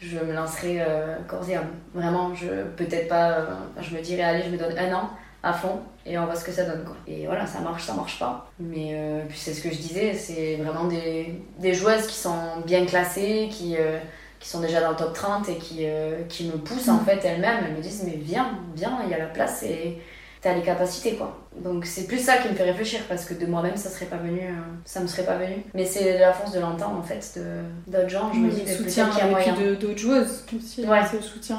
Je 0.00 0.18
me 0.18 0.34
lancerai 0.34 0.84
corps 1.26 1.48
et 1.48 1.56
âme. 1.56 1.70
Vraiment, 1.94 2.34
je 2.34 2.48
peut-être 2.76 3.08
pas, 3.08 3.46
je 3.80 3.96
me 3.96 4.02
dirais, 4.02 4.24
allez, 4.24 4.42
je 4.44 4.50
me 4.50 4.58
donne 4.58 4.76
un 4.76 4.92
an 4.92 5.10
à 5.42 5.54
fond 5.54 5.80
et 6.06 6.18
on 6.18 6.24
voit 6.24 6.36
ce 6.36 6.44
que 6.44 6.52
ça 6.52 6.64
donne 6.64 6.84
quoi. 6.84 6.96
Et 7.06 7.26
voilà, 7.26 7.46
ça 7.46 7.60
marche, 7.60 7.84
ça 7.84 7.94
marche 7.94 8.18
pas. 8.18 8.48
Mais 8.60 8.90
euh, 8.92 9.24
puis 9.28 9.38
c'est 9.38 9.52
ce 9.52 9.62
que 9.62 9.70
je 9.70 9.78
disais, 9.78 10.14
c'est 10.14 10.56
vraiment 10.56 10.84
des, 10.84 11.42
des, 11.58 11.74
joueuses 11.74 12.06
qui 12.06 12.14
sont 12.14 12.60
bien 12.64 12.86
classées, 12.86 13.48
qui, 13.50 13.76
euh, 13.76 13.98
qui 14.38 14.48
sont 14.48 14.60
déjà 14.60 14.80
dans 14.80 14.90
le 14.90 14.96
top 14.96 15.12
30 15.12 15.48
et 15.48 15.56
qui, 15.56 15.80
euh, 15.82 16.22
qui 16.28 16.44
me 16.44 16.56
poussent 16.58 16.88
en 16.88 17.00
fait 17.00 17.20
elles-mêmes. 17.24 17.64
Elles 17.66 17.76
me 17.76 17.82
disent 17.82 18.04
mais 18.06 18.16
viens, 18.16 18.58
viens, 18.74 19.00
il 19.04 19.10
y 19.10 19.14
a 19.14 19.18
la 19.18 19.26
place 19.26 19.64
et 19.64 19.98
t'as 20.40 20.54
les 20.54 20.62
capacités 20.62 21.16
quoi. 21.16 21.40
Donc 21.56 21.84
c'est 21.86 22.06
plus 22.06 22.18
ça 22.18 22.36
qui 22.36 22.48
me 22.48 22.54
fait 22.54 22.64
réfléchir 22.64 23.00
parce 23.08 23.24
que 23.24 23.34
de 23.34 23.46
moi-même 23.46 23.76
ça 23.76 23.90
serait 23.90 24.06
pas 24.06 24.18
venu, 24.18 24.42
ça 24.84 25.00
me 25.00 25.08
serait 25.08 25.24
pas 25.24 25.36
venu. 25.36 25.64
Mais 25.74 25.84
c'est 25.84 26.18
la 26.18 26.32
force 26.32 26.52
de 26.52 26.60
l'entendre 26.60 26.98
en 26.98 27.02
fait 27.02 27.40
d'autres 27.88 28.08
gens. 28.08 28.30
Je 28.32 28.38
me 28.38 28.50
dis 28.50 28.62
le 28.62 28.68
soutien 28.68 29.08
qu'il 29.08 29.18
y 29.18 29.22
a 29.22 29.30
moyen. 29.30 29.54
d'autres 29.80 29.98
joueuses 29.98 30.44
aussi. 30.56 30.86
Ouais. 30.86 31.00
C'est 31.10 31.16
le 31.16 31.22
soutien. 31.22 31.58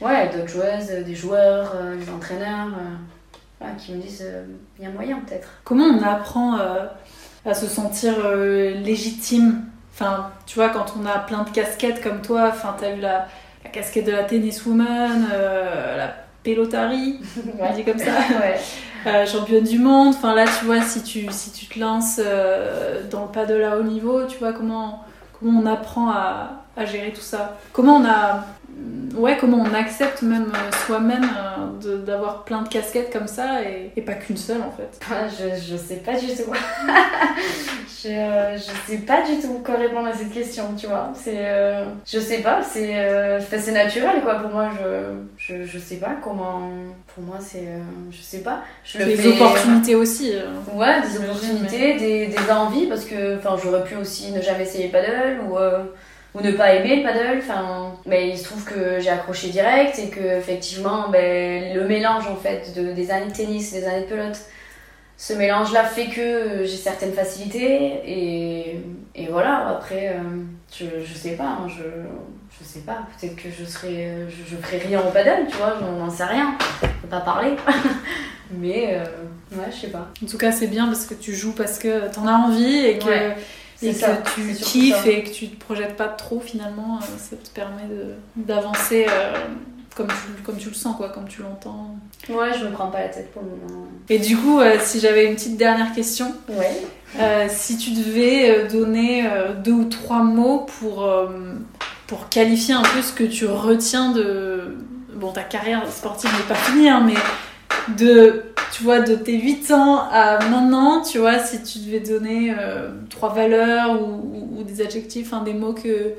Ouais, 0.00 0.28
d'autres 0.30 0.48
joueuses, 0.48 1.04
des 1.04 1.14
joueurs, 1.14 1.74
des 1.96 2.10
entraîneurs 2.10 2.70
qui 3.78 3.92
me 3.92 4.02
disent 4.02 4.24
euh, 4.24 4.44
il 4.78 4.84
y 4.84 4.86
a 4.86 4.90
moyen 4.90 5.20
peut-être. 5.26 5.48
Comment 5.64 5.84
on 5.84 6.02
apprend 6.02 6.58
euh, 6.58 6.86
à 7.44 7.54
se 7.54 7.66
sentir 7.66 8.14
euh, 8.24 8.74
légitime? 8.80 9.64
Enfin, 9.92 10.30
tu 10.46 10.56
vois, 10.56 10.70
quand 10.70 10.94
on 11.00 11.06
a 11.06 11.18
plein 11.18 11.42
de 11.42 11.50
casquettes 11.50 12.02
comme 12.02 12.22
toi, 12.22 12.48
enfin, 12.48 12.74
t'as 12.78 12.96
eu 12.96 13.00
la, 13.00 13.26
la, 13.64 13.70
casquette 13.70 14.06
de 14.06 14.12
la 14.12 14.24
tenniswoman, 14.24 15.28
la 15.96 16.14
pelotari, 16.42 17.20
on 17.60 17.74
dit 17.74 17.84
comme 17.84 17.98
ça, 17.98 18.12
ouais. 19.04 19.26
championne 19.26 19.64
du 19.64 19.78
monde. 19.78 20.14
Enfin, 20.14 20.34
là, 20.34 20.44
tu 20.46 20.64
vois, 20.64 20.80
si 20.80 21.02
tu, 21.02 21.26
si 21.30 21.52
tu 21.52 21.66
te 21.66 21.78
lances 21.78 22.20
dans 23.10 23.24
le 23.26 23.32
pas 23.32 23.44
de 23.44 23.54
la 23.54 23.76
haut 23.76 23.82
niveau, 23.82 24.24
tu 24.24 24.38
vois, 24.38 24.54
comment, 24.54 25.04
comment 25.38 25.60
on 25.60 25.66
apprend 25.66 26.10
à, 26.10 26.64
à 26.76 26.86
gérer 26.86 27.12
tout 27.12 27.20
ça? 27.20 27.58
Comment 27.74 27.96
on 27.96 28.06
a 28.06 28.46
ouais, 29.16 29.36
comment 29.38 29.58
on 29.58 29.74
accepte 29.74 30.22
même 30.22 30.52
euh, 30.54 30.70
soi-même 30.86 31.28
euh, 31.84 31.98
d'avoir 31.98 32.44
plein 32.44 32.62
de 32.62 32.68
casquettes 32.68 33.12
comme 33.12 33.26
ça 33.26 33.62
et, 33.62 34.00
pas 34.00 34.14
qu'une 34.14 34.36
seule 34.36 34.62
en 34.62 34.72
fait 34.72 34.98
ah, 35.10 35.28
je, 35.28 35.60
je 35.60 35.76
sais 35.76 35.96
pas 35.96 36.18
du 36.18 36.26
tout. 36.26 36.52
je, 38.02 38.08
euh, 38.08 38.56
je 38.56 38.92
sais 38.92 38.98
pas 38.98 39.22
du 39.22 39.40
tout 39.40 39.60
quoi 39.64 39.76
répondre 39.76 40.08
à 40.08 40.12
cette 40.12 40.32
question, 40.32 40.74
tu 40.76 40.86
vois. 40.86 41.12
C'est, 41.14 41.46
je 42.06 42.18
sais 42.18 42.38
pas, 42.38 42.62
c'est, 42.62 43.40
c'est 43.48 43.72
naturel 43.72 44.22
quoi 44.22 44.36
pour 44.36 44.50
moi. 44.50 44.70
Je, 44.80 45.54
je, 45.54 45.64
je 45.64 45.78
sais 45.78 45.96
pas 45.96 46.16
comment. 46.22 46.68
Pour 47.14 47.22
moi, 47.24 47.36
c'est. 47.40 47.68
je 48.10 48.22
sais 48.22 48.40
pas. 48.40 48.62
Je 48.84 48.98
des 48.98 49.26
opportunités 49.28 49.94
aussi. 49.94 50.32
Ouais, 50.74 51.00
des 51.02 51.18
opportunités, 51.18 51.96
des, 51.98 52.26
des 52.26 52.50
envies 52.50 52.86
parce 52.86 53.04
que 53.04 53.38
j'aurais 53.62 53.84
pu 53.84 53.96
aussi 53.96 54.32
ne 54.32 54.40
jamais 54.40 54.64
essayer 54.64 54.88
paddle 54.88 55.40
ou 55.48 55.56
ou 56.34 56.40
ne 56.40 56.52
pas 56.52 56.74
aimer 56.74 56.96
le 56.96 57.02
paddle. 57.02 57.38
Enfin, 57.38 57.94
mais 58.06 58.30
il 58.30 58.38
se 58.38 58.44
trouve 58.44 58.64
que 58.64 59.00
j'ai 59.00 59.10
accroché 59.10 59.48
direct 59.48 59.98
et 59.98 60.08
que 60.08 60.38
effectivement, 60.38 61.08
ben, 61.10 61.74
le 61.74 61.86
mélange 61.86 62.26
en 62.26 62.36
fait 62.36 62.72
de, 62.76 62.92
des 62.92 63.10
années 63.10 63.26
de 63.30 63.32
tennis, 63.36 63.72
des 63.72 63.84
années 63.84 64.02
de 64.02 64.06
pelote, 64.06 64.38
ce 65.16 65.34
mélange-là 65.34 65.84
fait 65.84 66.06
que 66.06 66.64
j'ai 66.64 66.76
certaines 66.76 67.12
facilités 67.12 68.00
et, 68.04 68.80
et 69.14 69.26
voilà. 69.28 69.68
Après, 69.68 70.08
euh, 70.08 70.20
je, 70.74 70.84
je 71.04 71.14
sais 71.14 71.32
pas, 71.36 71.44
hein, 71.44 71.68
je, 71.68 71.84
je 72.58 72.64
sais 72.64 72.80
pas. 72.80 73.06
Peut-être 73.20 73.36
que 73.36 73.48
je 73.56 73.64
serai, 73.64 74.26
je, 74.28 74.50
je 74.50 74.56
ferai 74.56 74.78
rien 74.78 75.00
au 75.00 75.10
paddle, 75.10 75.46
tu 75.48 75.56
vois. 75.58 75.76
J'en 75.80 76.10
sais 76.10 76.24
rien. 76.24 76.56
Je 76.82 76.88
peux 77.02 77.08
pas 77.08 77.20
parler. 77.20 77.52
mais 78.58 78.94
euh, 78.94 79.56
ouais, 79.56 79.70
je 79.70 79.82
sais 79.82 79.88
pas. 79.88 80.08
En 80.22 80.26
tout 80.26 80.38
cas, 80.38 80.50
c'est 80.50 80.66
bien 80.66 80.86
parce 80.86 81.06
que 81.06 81.14
tu 81.14 81.34
joues 81.34 81.52
parce 81.52 81.78
que 81.78 82.12
t'en 82.12 82.26
as 82.26 82.32
envie 82.32 82.78
et 82.78 82.98
que 82.98 83.32
et 83.82 83.92
que 83.92 84.34
tu 84.34 84.54
kiffes 84.54 85.06
et 85.06 85.24
que 85.24 85.30
tu 85.30 85.48
te 85.48 85.64
projettes 85.64 85.96
pas 85.96 86.08
trop 86.08 86.40
finalement, 86.40 86.98
euh, 87.00 87.06
ça 87.18 87.36
te 87.36 87.50
permet 87.50 87.82
d'avancer 88.36 89.06
euh, 89.08 89.34
comme, 89.96 90.08
tu, 90.08 90.42
comme 90.42 90.56
tu 90.56 90.68
le 90.68 90.74
sens, 90.74 90.96
quoi, 90.96 91.08
comme 91.08 91.28
tu 91.28 91.42
l'entends. 91.42 91.96
Ouais, 92.28 92.52
je 92.58 92.64
me 92.64 92.70
prends 92.70 92.88
pas 92.88 93.00
la 93.00 93.08
tête 93.08 93.32
pour 93.32 93.42
le 93.42 93.48
moment. 93.48 93.86
Et 94.08 94.18
du 94.18 94.36
coup, 94.36 94.60
euh, 94.60 94.76
si 94.80 95.00
j'avais 95.00 95.26
une 95.26 95.34
petite 95.34 95.56
dernière 95.56 95.92
question, 95.92 96.34
ouais. 96.48 97.48
si 97.48 97.76
tu 97.76 97.90
devais 97.90 98.68
donner 98.68 99.28
deux 99.64 99.72
ou 99.72 99.84
trois 99.84 100.22
mots 100.22 100.66
pour, 100.80 101.08
pour 102.06 102.28
qualifier 102.28 102.74
un 102.74 102.82
peu 102.82 103.02
ce 103.02 103.12
que 103.12 103.24
tu 103.24 103.46
retiens 103.46 104.12
de, 104.12 104.76
bon, 105.14 105.32
ta 105.32 105.42
carrière 105.42 105.82
sportive 105.90 106.30
n'est 106.36 106.48
pas 106.48 106.54
finie, 106.54 106.88
hein, 106.88 107.02
mais 107.04 107.14
de, 107.96 108.44
tu 108.72 108.82
vois, 108.82 109.00
de 109.00 109.14
tes 109.14 109.38
8 109.38 109.70
ans 109.72 110.08
à 110.10 110.38
maintenant, 110.48 111.02
tu 111.02 111.18
vois, 111.18 111.38
si 111.38 111.62
tu 111.62 111.78
devais 111.80 112.00
donner 112.00 112.54
euh, 112.58 112.90
trois 113.10 113.32
valeurs 113.32 114.00
ou, 114.00 114.58
ou, 114.58 114.62
des 114.62 114.80
adjectifs, 114.80 115.32
hein, 115.32 115.42
des 115.42 115.54
mots 115.54 115.72
que, 115.72 116.14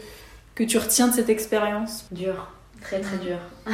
que 0.55 0.63
tu 0.63 0.77
retiens 0.77 1.07
de 1.07 1.13
cette 1.13 1.29
expérience? 1.29 2.05
Dur, 2.11 2.47
très 2.81 2.99
très 2.99 3.17
dur. 3.17 3.37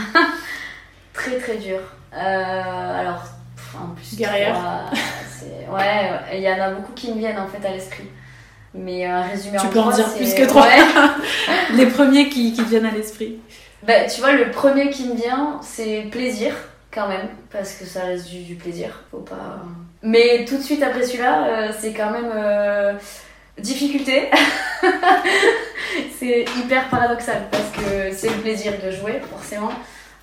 très 1.14 1.38
très 1.38 1.58
dur. 1.58 1.80
Euh, 2.14 3.00
alors, 3.00 3.24
en 3.76 3.94
plus, 3.96 4.18
guerrière. 4.18 4.92
ouais, 5.72 6.12
il 6.34 6.42
y 6.42 6.50
en 6.50 6.62
a 6.62 6.72
beaucoup 6.72 6.94
qui 6.94 7.12
me 7.12 7.18
viennent 7.18 7.40
en 7.40 7.48
fait 7.48 7.66
à 7.68 7.72
l'esprit. 7.72 8.08
Mais 8.74 9.06
un 9.06 9.24
résumé 9.24 9.58
tu 9.58 9.66
en 9.66 9.70
peux 9.70 9.80
en 9.80 9.92
dire 9.92 10.14
plus 10.14 10.34
que 10.34 10.46
trois. 10.46 10.68
Les 11.76 11.88
premiers 11.88 12.30
qui, 12.30 12.54
qui 12.54 12.64
viennent 12.64 12.86
à 12.86 12.92
l'esprit. 12.92 13.40
Bah, 13.84 14.06
tu 14.06 14.22
vois, 14.22 14.34
le 14.34 14.52
premier 14.52 14.90
qui 14.90 15.06
me 15.06 15.16
vient, 15.16 15.60
c'est 15.64 16.08
plaisir, 16.12 16.54
quand 16.92 17.08
même, 17.08 17.30
parce 17.52 17.74
que 17.74 17.86
ça 17.86 18.04
reste 18.04 18.30
du, 18.30 18.56
plaisir. 18.56 19.04
Faut 19.12 19.20
pas. 19.20 19.62
Mais 20.02 20.46
tout 20.46 20.58
de 20.58 20.62
suite 20.62 20.82
après 20.82 21.04
celui-là, 21.04 21.48
euh, 21.48 21.72
c'est 21.78 21.94
quand 21.94 22.12
même. 22.12 22.32
Euh, 22.34 22.94
difficulté. 23.58 24.30
c'est 26.18 26.46
hyper 26.58 26.88
paradoxal 26.90 27.48
parce 27.52 27.70
que 27.72 28.12
c'est 28.14 28.30
le 28.30 28.42
plaisir 28.42 28.74
de 28.82 28.90
jouer, 28.90 29.20
forcément. 29.30 29.72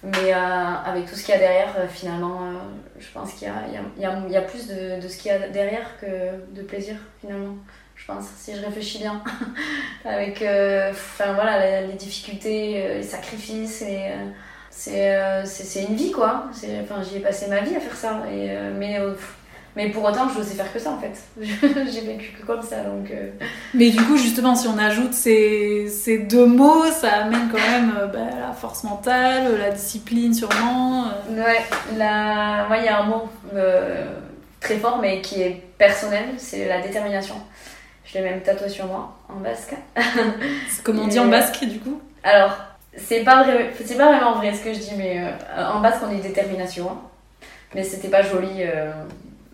Mais 0.03 0.33
euh, 0.33 0.37
avec 0.37 1.07
tout 1.07 1.15
ce 1.15 1.23
qu'il 1.23 1.35
y 1.35 1.37
a 1.37 1.41
derrière, 1.41 1.75
finalement, 1.91 2.53
je 2.99 3.07
pense 3.13 3.35
qu'il 3.35 3.49
y 3.49 4.37
a, 4.37 4.41
plus 4.43 4.69
de, 4.69 5.07
ce 5.07 5.17
qu'il 5.19 5.33
y 5.33 5.35
a 5.35 5.49
derrière 5.49 5.99
que 6.01 6.07
de 6.55 6.63
plaisir, 6.63 6.97
finalement 7.21 7.57
je 7.97 8.05
pense, 8.13 8.27
si 8.37 8.55
je 8.55 8.65
réfléchis 8.65 8.99
bien. 8.99 9.23
Avec 10.05 10.37
enfin, 10.37 11.33
voilà, 11.33 11.81
les, 11.83 11.95
difficultés, 11.95 12.83
euh, 12.83 12.95
les 12.99 13.03
sacrifices, 13.03 13.83
et, 13.83 14.11
c'est 14.77 15.85
une 15.89 15.97
vie 15.97 16.11
quoi. 16.11 16.45
Enfin, 16.51 17.03
J'y 17.03 17.17
ai 17.17 17.21
passé 17.21 17.47
ma 17.49 17.61
vie 17.61 17.75
à 17.77 17.81
faire 17.81 17.97
ça. 17.97 18.23
Et, 18.33 18.51
mais, 18.79 18.99
mais 19.75 19.91
pour 19.91 20.05
autant, 20.05 20.29
je 20.29 20.39
n'osais 20.39 20.55
faire 20.55 20.73
que 20.73 20.79
ça 20.79 20.91
en 20.91 20.99
fait. 20.99 21.17
J'ai 21.41 22.01
vécu 22.03 22.33
que 22.39 22.47
comme 22.47 22.63
ça. 22.63 22.83
Donc, 22.83 23.13
Mais 23.75 23.91
du 23.91 24.03
coup, 24.03 24.17
justement, 24.17 24.55
si 24.55 24.69
on 24.69 24.79
ajoute 24.79 25.13
ces, 25.13 25.89
ces 25.89 26.19
deux 26.19 26.47
mots, 26.47 26.87
ça 26.93 27.25
amène 27.25 27.49
quand 27.51 27.59
même 27.59 28.11
bah, 28.13 28.37
la 28.39 28.53
force 28.53 28.85
mentale, 28.85 29.59
la 29.59 29.71
discipline 29.71 30.35
sûrement. 30.35 31.07
Ouais, 31.31 31.65
la... 31.97 32.67
moi 32.69 32.79
il 32.79 32.85
y 32.85 32.89
a 32.89 33.01
un 33.01 33.05
mot 33.05 33.29
très 34.61 34.77
fort 34.77 34.99
mais 35.01 35.21
qui 35.21 35.43
est 35.43 35.63
personnel, 35.79 36.25
c'est 36.39 36.67
la 36.67 36.81
détermination. 36.81 37.37
Je 38.05 38.15
l'ai 38.15 38.25
même 38.25 38.41
tatoué 38.41 38.69
sur 38.69 38.87
moi, 38.87 39.17
en 39.29 39.41
basque. 39.41 39.75
Comment 40.85 41.03
on 41.03 41.09
dit 41.09 41.19
en 41.19 41.27
basque, 41.27 41.65
du 41.65 41.81
coup? 41.81 42.01
Alors, 42.23 42.57
c'est 42.97 43.25
pas, 43.25 43.43
vrai, 43.43 43.71
pas 43.71 44.17
vraiment 44.17 44.35
vrai 44.35 44.55
ce 44.55 44.63
que 44.63 44.73
je 44.73 44.79
dis, 44.79 44.95
mais 44.97 45.25
euh, 45.25 45.67
en 45.73 45.81
basque, 45.81 46.03
on 46.05 46.15
dit 46.15 46.21
détermination. 46.21 46.91
Hein. 46.91 47.01
Mais 47.75 47.83
c'était 47.83 48.09
pas 48.09 48.23
joli, 48.23 48.49
euh, 48.61 48.93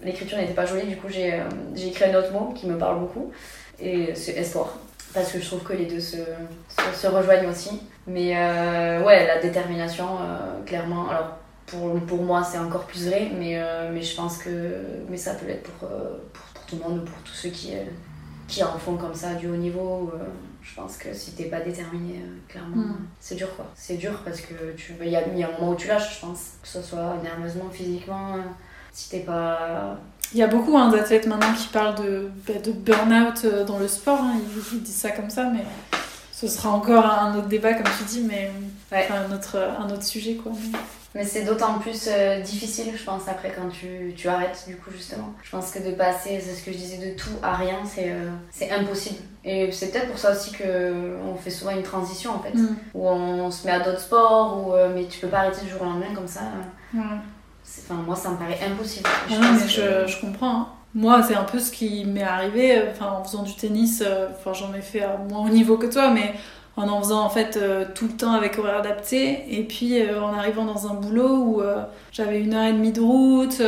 l'écriture 0.03 0.39
n'était 0.39 0.53
pas 0.53 0.67
jolie, 0.67 0.87
du 0.87 0.97
coup, 0.97 1.09
j'ai, 1.09 1.35
euh, 1.35 1.45
écrit 1.77 2.05
un 2.05 2.15
autre 2.15 2.33
mot 2.33 2.53
qui 2.55 2.67
me 2.67 2.79
parle 2.79 3.01
beaucoup, 3.01 3.33
et 3.81 4.15
c'est 4.15 4.33
espoir. 4.33 4.77
Parce 5.15 5.33
que 5.33 5.41
je 5.41 5.47
trouve 5.47 5.63
que 5.63 5.73
les 5.75 5.87
deux 5.87 6.01
se, 6.01 6.19
se, 6.95 7.07
rejoignent 7.07 7.49
aussi. 7.49 7.83
Mais 8.07 8.31
ouais, 9.05 9.27
la 9.27 9.39
détermination, 9.41 10.07
clairement. 10.65 11.11
Alors, 11.11 11.37
pour, 11.67 12.01
pour 12.01 12.23
moi, 12.23 12.43
c'est 12.43 12.59
encore 12.59 12.85
plus 12.85 13.09
vrai, 13.09 13.31
mais, 13.39 13.61
mais 13.93 14.01
je 14.01 14.17
pense 14.17 14.39
que 14.39 14.51
mais 15.11 15.19
ça 15.19 15.35
peut 15.35 15.47
l'être 15.47 15.65
pour, 15.65 15.87
pour, 15.87 16.43
pour, 16.55 16.65
tout 16.67 16.77
le 16.77 16.83
monde, 16.83 17.05
pour 17.05 17.19
tous 17.25 17.35
ceux 17.35 17.51
qui, 17.51 17.75
qui 18.53 18.63
en 18.63 18.79
font 18.79 18.97
comme 18.97 19.15
ça 19.15 19.35
du 19.35 19.49
haut 19.49 19.57
niveau. 19.57 20.13
Euh, 20.15 20.25
je 20.63 20.75
pense 20.75 20.97
que 20.97 21.13
si 21.13 21.33
t'es 21.33 21.45
pas 21.45 21.61
déterminé, 21.61 22.19
euh, 22.19 22.39
clairement, 22.49 22.77
mm. 22.77 23.07
c'est 23.21 23.35
dur 23.35 23.55
quoi. 23.57 23.67
C'est 23.75 23.97
dur 23.97 24.23
parce 24.25 24.41
que 24.41 24.73
tu 24.77 24.95
il 25.01 25.09
y, 25.09 25.17
a, 25.17 25.21
un 25.21 25.53
moment 25.59 25.73
où 25.73 25.75
tu 25.75 25.89
lâches, 25.89 26.17
je 26.17 26.27
pense. 26.27 26.53
Que 26.63 26.69
ce 26.69 26.83
soit 26.83 27.17
nerveusement, 27.23 27.69
physiquement, 27.71 28.37
euh, 28.37 28.43
si 28.93 29.11
t'es 29.11 29.21
pas. 29.21 29.99
Il 30.33 30.39
y 30.39 30.43
a 30.43 30.47
beaucoup 30.47 30.79
hein, 30.79 30.89
d'athlètes 30.89 31.27
maintenant 31.27 31.53
qui 31.53 31.69
parlent 31.69 31.97
de, 31.97 32.31
bah, 32.47 32.55
de 32.63 32.73
burn-out 32.73 33.67
dans 33.67 33.79
le 33.79 33.89
sport. 33.89 34.21
Hein. 34.21 34.37
Ils, 34.73 34.83
disent 34.83 34.95
ça 34.95 35.11
comme 35.11 35.29
ça, 35.29 35.51
mais 35.53 35.65
ce 36.33 36.47
sera 36.47 36.71
encore 36.71 37.05
un 37.05 37.37
autre 37.37 37.49
débat, 37.49 37.75
comme 37.75 37.93
tu 37.99 38.05
dis, 38.05 38.23
mais 38.23 38.51
un, 38.93 39.35
autre, 39.35 39.59
un 39.79 39.91
autre 39.91 40.05
sujet 40.05 40.37
quoi. 40.37 40.53
Mais 40.73 40.79
c'est 41.21 41.45
d'autant 41.45 41.79
plus 41.79 42.09
euh, 42.09 42.41
difficile, 42.41 42.93
je 42.97 43.05
pense, 43.05 43.29
après 43.29 43.53
quand 43.55 43.69
tu, 43.69 44.15
tu, 44.17 44.29
arrêtes, 44.29 44.65
du 44.67 44.77
coup, 44.77 44.91
justement. 44.91 45.35
Je 45.43 45.51
pense 45.51 45.71
que 45.71 45.79
de 45.79 45.95
passer, 45.95 46.41
c'est 46.41 46.55
ce 46.55 46.65
que 46.65 46.73
je 46.73 46.77
disais, 46.79 46.97
de 46.97 47.17
tout 47.17 47.37
à 47.43 47.55
rien, 47.55 47.81
c'est 47.85 48.11
euh, 48.11 48.75
impossible. 48.75 49.21
Et 49.45 49.71
c'est 49.73 49.91
peut-être 49.91 50.09
pour 50.09 50.19
ça 50.19 50.33
aussi 50.33 50.53
qu'on 50.53 51.35
fait 51.37 51.51
souvent 51.51 51.73
une 51.73 51.83
transition, 51.83 52.33
en 52.35 52.39
fait, 52.39 52.55
mm. 52.55 52.77
où 52.95 53.07
on 53.07 53.51
se 53.51 53.67
met 53.67 53.73
à 53.73 53.81
d'autres 53.81 54.01
sports, 54.01 54.67
où, 54.67 54.73
euh, 54.73 54.91
mais 54.95 55.05
tu 55.05 55.19
peux 55.21 55.29
pas 55.29 55.41
arrêter 55.41 55.63
du 55.63 55.71
jour 55.71 55.83
au 55.83 55.85
lendemain 55.85 56.15
comme 56.15 56.29
ça. 56.29 56.41
Enfin, 56.95 57.95
moi, 58.07 58.17
ça 58.17 58.31
me 58.31 58.37
paraît 58.37 58.61
impossible. 58.67 59.09
Je, 59.29 59.35
mais 59.35 59.69
je, 59.69 60.11
je, 60.11 60.21
comprends. 60.21 60.61
Hein. 60.61 60.69
Moi, 60.95 61.23
c'est 61.23 61.35
un 61.35 61.45
peu 61.45 61.59
ce 61.59 61.73
qui 61.73 62.05
m'est 62.05 62.23
arrivé 62.23 62.83
enfin, 62.91 63.11
en 63.11 63.25
faisant 63.25 63.43
du 63.43 63.55
tennis. 63.55 64.03
Enfin, 64.31 64.53
j'en 64.55 64.73
ai 64.75 64.83
fait 64.83 65.03
à 65.03 65.17
moins 65.17 65.47
haut 65.47 65.51
niveau 65.51 65.77
que 65.77 65.87
toi, 65.87 66.11
mais 66.11 66.35
en 66.77 66.89
en 66.89 67.03
faisant 67.03 67.25
en 67.25 67.29
fait 67.29 67.57
euh, 67.57 67.85
tout 67.95 68.07
le 68.07 68.15
temps 68.15 68.33
avec 68.33 68.59
horaire 68.59 68.79
adapté 68.79 69.45
et 69.51 69.63
puis 69.63 70.01
euh, 70.01 70.23
en 70.23 70.33
arrivant 70.33 70.65
dans 70.65 70.87
un 70.91 70.95
boulot 70.95 71.37
où 71.37 71.61
euh, 71.61 71.83
j'avais 72.13 72.41
une 72.41 72.55
heure 72.55 72.67
et 72.67 72.73
demie 72.73 72.93
de 72.93 73.01
route, 73.01 73.63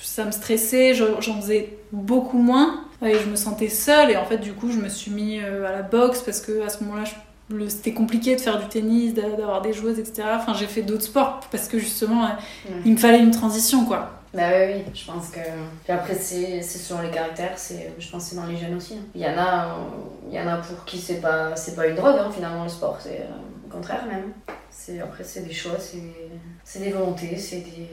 ça 0.00 0.24
me 0.24 0.30
stressait, 0.30 0.94
j'en 0.94 1.40
faisais 1.40 1.76
beaucoup 1.90 2.38
moins 2.38 2.84
et 3.04 3.14
je 3.18 3.28
me 3.28 3.36
sentais 3.36 3.68
seule 3.68 4.10
et 4.10 4.16
en 4.16 4.24
fait 4.24 4.38
du 4.38 4.52
coup 4.52 4.70
je 4.70 4.78
me 4.78 4.88
suis 4.88 5.10
mis 5.10 5.38
à 5.40 5.72
la 5.72 5.82
boxe 5.82 6.22
parce 6.22 6.40
que 6.40 6.62
à 6.62 6.68
ce 6.68 6.84
moment-là 6.84 7.04
c'était 7.68 7.92
compliqué 7.92 8.34
de 8.36 8.40
faire 8.40 8.58
du 8.58 8.66
tennis, 8.66 9.14
d'avoir 9.14 9.60
des 9.60 9.72
joueuses, 9.72 9.98
etc. 9.98 10.28
Enfin 10.36 10.54
j'ai 10.54 10.66
fait 10.66 10.82
d'autres 10.82 11.02
sports 11.02 11.40
parce 11.50 11.68
que 11.68 11.78
justement 11.78 12.28
il 12.84 12.92
me 12.92 12.96
fallait 12.96 13.20
une 13.20 13.32
transition 13.32 13.84
quoi. 13.84 14.21
Bah 14.34 14.42
oui, 14.50 14.74
oui, 14.76 14.84
je 14.94 15.04
pense 15.04 15.28
que. 15.28 15.40
Puis 15.84 15.92
après, 15.92 16.14
c'est 16.14 16.62
selon 16.62 17.02
les 17.02 17.10
caractères, 17.10 17.56
je 17.98 18.10
pense 18.10 18.24
que 18.24 18.30
c'est 18.30 18.36
dans 18.36 18.46
les 18.46 18.56
jeunes 18.56 18.74
aussi. 18.74 18.94
Hein. 18.94 19.04
Il 19.14 19.20
y 19.20 19.26
en 19.26 19.36
a, 19.36 19.76
il 20.28 20.34
y 20.34 20.40
en 20.40 20.46
a 20.48 20.56
pour 20.56 20.84
qui 20.84 20.98
c'est 20.98 21.20
pas, 21.20 21.50
pas 21.76 21.86
une 21.86 21.96
drogue, 21.96 22.16
hein, 22.18 22.30
finalement, 22.32 22.64
le 22.64 22.70
sport. 22.70 22.98
C'est 23.00 23.20
euh, 23.20 23.66
au 23.66 23.70
contraire 23.70 24.06
même. 24.06 24.32
Après, 25.02 25.22
c'est 25.22 25.42
des 25.46 25.52
choix, 25.52 25.76
c'est 26.64 26.78
des 26.80 26.90
volontés, 26.90 27.36
c'est 27.36 27.58
des. 27.58 27.88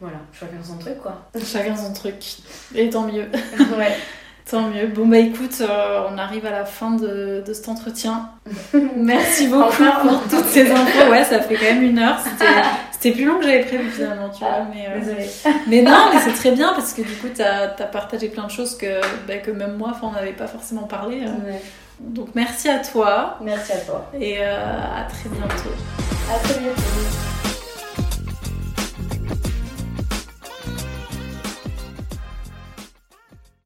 Voilà, 0.00 0.18
chacun 0.32 0.62
son 0.62 0.78
truc 0.78 0.98
quoi. 1.00 1.28
Chacun 1.44 1.76
son 1.76 1.92
truc. 1.92 2.36
Et 2.74 2.88
tant 2.90 3.06
mieux. 3.06 3.28
ouais. 3.76 3.96
Tant 4.50 4.62
mieux. 4.70 4.86
Bon, 4.86 5.06
bah 5.06 5.18
écoute, 5.18 5.60
euh, 5.60 6.04
on 6.10 6.16
arrive 6.16 6.46
à 6.46 6.50
la 6.50 6.64
fin 6.64 6.92
de, 6.92 7.42
de 7.46 7.52
cet 7.52 7.68
entretien. 7.68 8.30
Merci 8.96 9.48
beaucoup 9.48 9.84
pour 10.02 10.22
toutes 10.30 10.46
ces 10.46 10.70
infos. 10.70 11.10
Ouais, 11.10 11.22
ça 11.24 11.40
fait 11.40 11.54
quand 11.54 11.74
même 11.74 11.82
une 11.82 11.98
heure. 11.98 12.18
C'était 12.92 13.14
plus 13.14 13.26
long 13.26 13.38
que 13.38 13.44
j'avais 13.44 13.64
prévu 13.64 13.90
finalement, 13.90 14.30
tu 14.30 14.40
vois. 14.40 14.66
Mais, 14.74 14.86
euh, 14.88 15.00
Désolée. 15.00 15.28
mais 15.66 15.82
non, 15.82 16.10
mais 16.12 16.20
c'est 16.20 16.32
très 16.32 16.52
bien 16.52 16.72
parce 16.72 16.94
que 16.94 17.02
du 17.02 17.12
coup, 17.16 17.28
tu 17.34 17.42
as, 17.42 17.68
partagé 17.68 18.28
plein 18.28 18.46
de 18.46 18.50
choses 18.50 18.76
que, 18.76 19.00
bah, 19.26 19.36
que 19.36 19.50
même 19.50 19.76
moi, 19.76 19.92
on 20.02 20.12
n'avait 20.12 20.32
pas 20.32 20.46
forcément 20.46 20.84
parlé. 20.84 21.24
Euh. 21.26 21.52
Donc 22.00 22.28
merci 22.34 22.70
à 22.70 22.78
toi. 22.78 23.36
Merci 23.42 23.72
à 23.72 23.78
toi. 23.78 24.10
Et 24.18 24.42
à 24.42 25.06
très 25.08 25.28
bientôt. 25.28 25.74
À 26.34 26.38
très 26.38 26.58
bientôt. 26.60 27.37